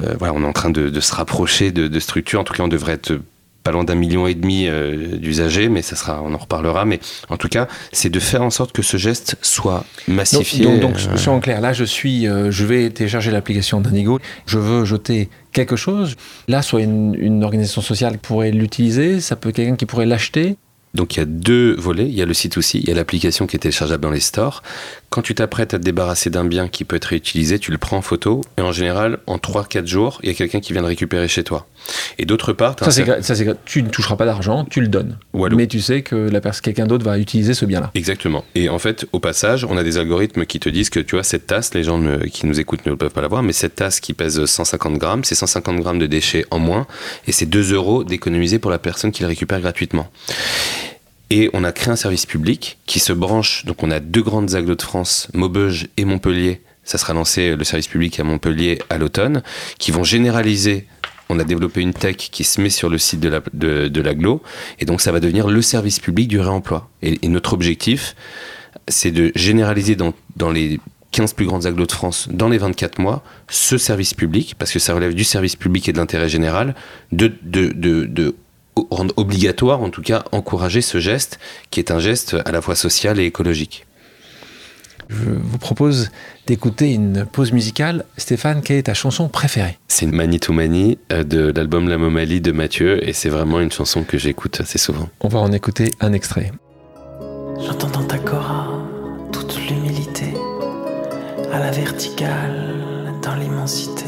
euh, 0.00 0.14
voilà, 0.18 0.34
on 0.34 0.42
est 0.42 0.46
en 0.46 0.52
train 0.52 0.70
de, 0.70 0.90
de 0.90 1.00
se 1.00 1.14
rapprocher 1.14 1.70
de, 1.70 1.88
de 1.88 2.00
structures. 2.00 2.40
En 2.40 2.44
tout 2.44 2.52
cas, 2.52 2.62
on 2.62 2.68
devrait 2.68 2.92
être 2.92 3.18
pas 3.62 3.72
loin 3.72 3.84
d'un 3.84 3.94
million 3.94 4.26
et 4.26 4.34
demi 4.34 4.66
euh, 4.66 5.16
d'usagers, 5.16 5.68
mais 5.68 5.82
ça 5.82 5.96
sera, 5.96 6.22
on 6.22 6.32
en 6.34 6.38
reparlera. 6.38 6.84
Mais 6.84 7.00
en 7.28 7.36
tout 7.36 7.48
cas, 7.48 7.68
c'est 7.92 8.10
de 8.10 8.20
faire 8.20 8.42
en 8.42 8.50
sorte 8.50 8.72
que 8.72 8.82
ce 8.82 8.96
geste 8.96 9.36
soit 9.42 9.84
massifié. 10.06 10.64
Donc, 10.64 10.80
donc, 10.80 10.92
donc 10.92 11.18
soyons 11.18 11.40
clairs, 11.40 11.60
là 11.60 11.72
je 11.72 11.84
suis, 11.84 12.26
euh, 12.26 12.50
je 12.50 12.64
vais 12.64 12.90
télécharger 12.90 13.30
l'application 13.30 13.80
d'Indigo, 13.80 14.20
je 14.46 14.58
veux 14.58 14.84
jeter 14.84 15.28
quelque 15.52 15.76
chose. 15.76 16.16
Là, 16.46 16.62
soit 16.62 16.82
une, 16.82 17.14
une 17.18 17.44
organisation 17.44 17.82
sociale 17.82 18.18
pourrait 18.18 18.50
l'utiliser, 18.50 19.20
ça 19.20 19.36
peut 19.36 19.52
quelqu'un 19.52 19.76
qui 19.76 19.86
pourrait 19.86 20.06
l'acheter. 20.06 20.56
Donc 20.94 21.16
il 21.16 21.18
y 21.18 21.22
a 21.22 21.26
deux 21.26 21.76
volets, 21.76 22.08
il 22.08 22.14
y 22.14 22.22
a 22.22 22.26
le 22.26 22.34
site 22.34 22.56
aussi, 22.56 22.78
il 22.78 22.88
y 22.88 22.90
a 22.90 22.94
l'application 22.94 23.46
qui 23.46 23.56
est 23.56 23.60
téléchargeable 23.60 24.02
dans 24.02 24.10
les 24.10 24.20
stores. 24.20 24.62
Quand 25.10 25.22
tu 25.22 25.34
t'apprêtes 25.34 25.72
à 25.72 25.78
te 25.78 25.84
débarrasser 25.84 26.28
d'un 26.28 26.44
bien 26.44 26.68
qui 26.68 26.84
peut 26.84 26.96
être 26.96 27.06
réutilisé, 27.06 27.58
tu 27.58 27.70
le 27.70 27.78
prends 27.78 27.96
en 27.96 28.02
photo 28.02 28.42
et 28.58 28.60
en 28.60 28.72
général 28.72 29.18
en 29.26 29.38
3-4 29.38 29.86
jours, 29.86 30.20
il 30.22 30.28
y 30.28 30.32
a 30.32 30.34
quelqu'un 30.34 30.60
qui 30.60 30.74
vient 30.74 30.82
le 30.82 30.88
récupérer 30.88 31.28
chez 31.28 31.44
toi. 31.44 31.66
Et 32.18 32.26
d'autre 32.26 32.52
part, 32.52 32.76
ça 32.78 32.90
c'est 32.90 33.64
tu 33.64 33.82
ne 33.82 33.88
toucheras 33.88 34.16
pas 34.16 34.26
d'argent, 34.26 34.66
tu 34.66 34.82
le 34.82 34.88
donnes. 34.88 35.16
Mais 35.32 35.66
tu 35.66 35.80
sais 35.80 36.02
que 36.02 36.14
la 36.14 36.42
personne, 36.42 36.60
quelqu'un 36.62 36.86
d'autre 36.86 37.06
va 37.06 37.18
utiliser 37.18 37.54
ce 37.54 37.64
bien-là. 37.64 37.90
Exactement. 37.94 38.44
Et 38.54 38.68
en 38.68 38.78
fait, 38.78 39.06
au 39.12 39.18
passage, 39.18 39.64
on 39.64 39.78
a 39.78 39.82
des 39.82 39.96
algorithmes 39.96 40.44
qui 40.44 40.60
te 40.60 40.68
disent 40.68 40.90
que 40.90 41.00
tu 41.00 41.14
vois 41.14 41.24
cette 41.24 41.46
tasse, 41.46 41.72
les 41.72 41.84
gens 41.84 42.02
qui 42.30 42.46
nous 42.46 42.60
écoutent 42.60 42.84
ne 42.84 42.94
peuvent 42.94 43.12
pas 43.12 43.22
la 43.22 43.28
voir, 43.28 43.42
mais 43.42 43.54
cette 43.54 43.76
tasse 43.76 44.00
qui 44.00 44.12
pèse 44.12 44.44
150 44.44 44.98
grammes, 44.98 45.24
c'est 45.24 45.34
150 45.34 45.80
grammes 45.80 45.98
de 45.98 46.06
déchets 46.06 46.44
en 46.50 46.58
moins 46.58 46.86
et 47.26 47.32
c'est 47.32 47.46
2 47.46 47.72
euros 47.72 48.04
d'économiser 48.04 48.58
pour 48.58 48.70
la 48.70 48.78
personne 48.78 49.10
qui 49.10 49.22
le 49.22 49.28
récupère 49.28 49.60
gratuitement. 49.60 50.10
Et 51.30 51.50
on 51.52 51.62
a 51.64 51.72
créé 51.72 51.92
un 51.92 51.96
service 51.96 52.26
public 52.26 52.78
qui 52.86 53.00
se 53.00 53.12
branche. 53.12 53.64
Donc 53.64 53.82
on 53.82 53.90
a 53.90 54.00
deux 54.00 54.22
grandes 54.22 54.54
agglos 54.54 54.74
de 54.74 54.82
France, 54.82 55.28
Maubeuge 55.34 55.88
et 55.96 56.04
Montpellier. 56.04 56.62
Ça 56.84 56.96
sera 56.96 57.12
lancé 57.12 57.54
le 57.54 57.64
service 57.64 57.88
public 57.88 58.18
à 58.18 58.24
Montpellier 58.24 58.78
à 58.88 58.96
l'automne, 58.96 59.42
qui 59.78 59.90
vont 59.90 60.04
généraliser. 60.04 60.86
On 61.28 61.38
a 61.38 61.44
développé 61.44 61.82
une 61.82 61.92
tech 61.92 62.16
qui 62.16 62.44
se 62.44 62.62
met 62.62 62.70
sur 62.70 62.88
le 62.88 62.96
site 62.96 63.20
de 63.20 63.28
l'agglo, 64.00 64.34
de, 64.36 64.82
et 64.82 64.86
donc 64.86 65.02
ça 65.02 65.12
va 65.12 65.20
devenir 65.20 65.48
le 65.48 65.60
service 65.60 66.00
public 66.00 66.28
du 66.28 66.40
réemploi. 66.40 66.88
Et, 67.02 67.28
notre 67.28 67.52
objectif, 67.52 68.16
c'est 68.88 69.10
de 69.10 69.30
généraliser 69.34 69.96
dans, 69.96 70.14
les 70.50 70.80
15 71.10 71.34
plus 71.34 71.44
grandes 71.44 71.66
agglos 71.66 71.84
de 71.84 71.92
France 71.92 72.28
dans 72.30 72.48
les 72.48 72.56
24 72.56 72.98
mois 73.00 73.22
ce 73.50 73.76
service 73.76 74.14
public, 74.14 74.54
parce 74.58 74.72
que 74.72 74.78
ça 74.78 74.94
relève 74.94 75.12
du 75.12 75.24
service 75.24 75.56
public 75.56 75.90
et 75.90 75.92
de 75.92 75.98
l'intérêt 75.98 76.30
général, 76.30 76.74
de, 77.12 77.30
de 77.42 78.34
rendre 78.90 79.14
obligatoire, 79.16 79.82
en 79.82 79.90
tout 79.90 80.02
cas 80.02 80.24
encourager 80.30 80.82
ce 80.82 80.98
geste, 80.98 81.38
qui 81.70 81.80
est 81.80 81.90
un 81.90 81.98
geste 81.98 82.36
à 82.44 82.52
la 82.52 82.60
fois 82.60 82.76
social 82.76 83.18
et 83.18 83.24
écologique. 83.24 83.86
Je 85.08 85.30
vous 85.42 85.56
propose 85.56 86.10
d'écouter 86.46 86.92
une 86.92 87.24
pause 87.24 87.52
musicale. 87.52 88.04
Stéphane, 88.18 88.60
quelle 88.60 88.76
est 88.76 88.82
ta 88.82 88.94
chanson 88.94 89.28
préférée? 89.28 89.78
C'est 89.88 90.04
Mani 90.04 90.38
to 90.38 90.52
Mani 90.52 90.98
de 91.08 91.50
l'album 91.50 91.88
La 91.88 91.96
Momalie 91.96 92.42
de 92.42 92.52
Mathieu 92.52 93.06
et 93.08 93.14
c'est 93.14 93.30
vraiment 93.30 93.60
une 93.60 93.72
chanson 93.72 94.02
que 94.02 94.18
j'écoute 94.18 94.60
assez 94.60 94.76
souvent. 94.76 95.08
On 95.20 95.28
va 95.28 95.38
en 95.38 95.50
écouter 95.50 95.92
un 96.00 96.12
extrait. 96.12 96.52
J'entends 97.58 97.88
dans 97.88 98.04
ta 98.04 98.18
cora 98.18 98.68
toute 99.32 99.58
l'humilité, 99.66 100.34
à 101.52 101.58
la 101.58 101.70
verticale, 101.70 103.14
dans 103.22 103.34
l'immensité. 103.34 104.04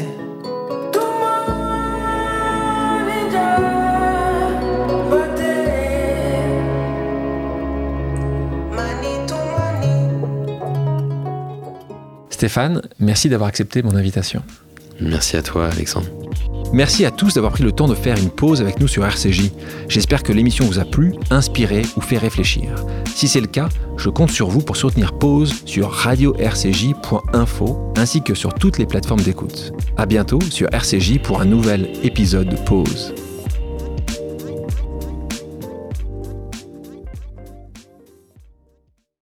Stéphane, 12.41 12.81
merci 12.97 13.29
d'avoir 13.29 13.49
accepté 13.49 13.83
mon 13.83 13.95
invitation. 13.95 14.41
Merci 14.99 15.37
à 15.37 15.43
toi, 15.43 15.67
Alexandre. 15.67 16.07
Merci 16.73 17.05
à 17.05 17.11
tous 17.11 17.35
d'avoir 17.35 17.51
pris 17.51 17.61
le 17.61 17.71
temps 17.71 17.87
de 17.87 17.93
faire 17.93 18.17
une 18.17 18.31
pause 18.31 18.61
avec 18.61 18.79
nous 18.79 18.87
sur 18.87 19.05
RCJ. 19.05 19.51
J'espère 19.87 20.23
que 20.23 20.33
l'émission 20.33 20.65
vous 20.65 20.79
a 20.79 20.85
plu, 20.85 21.13
inspiré 21.29 21.83
ou 21.97 22.01
fait 22.01 22.17
réfléchir. 22.17 22.83
Si 23.13 23.27
c'est 23.27 23.41
le 23.41 23.45
cas, 23.45 23.69
je 23.95 24.09
compte 24.09 24.31
sur 24.31 24.49
vous 24.49 24.61
pour 24.61 24.75
soutenir 24.75 25.13
Pause 25.13 25.53
sur 25.67 25.91
radio-rcj.info 25.91 27.93
ainsi 27.95 28.23
que 28.23 28.33
sur 28.33 28.55
toutes 28.55 28.79
les 28.79 28.87
plateformes 28.87 29.21
d'écoute. 29.21 29.71
À 29.95 30.07
bientôt 30.07 30.39
sur 30.49 30.67
RCJ 30.73 31.19
pour 31.19 31.41
un 31.41 31.45
nouvel 31.45 31.91
épisode 32.01 32.49
de 32.49 32.55
Pause. 32.55 33.13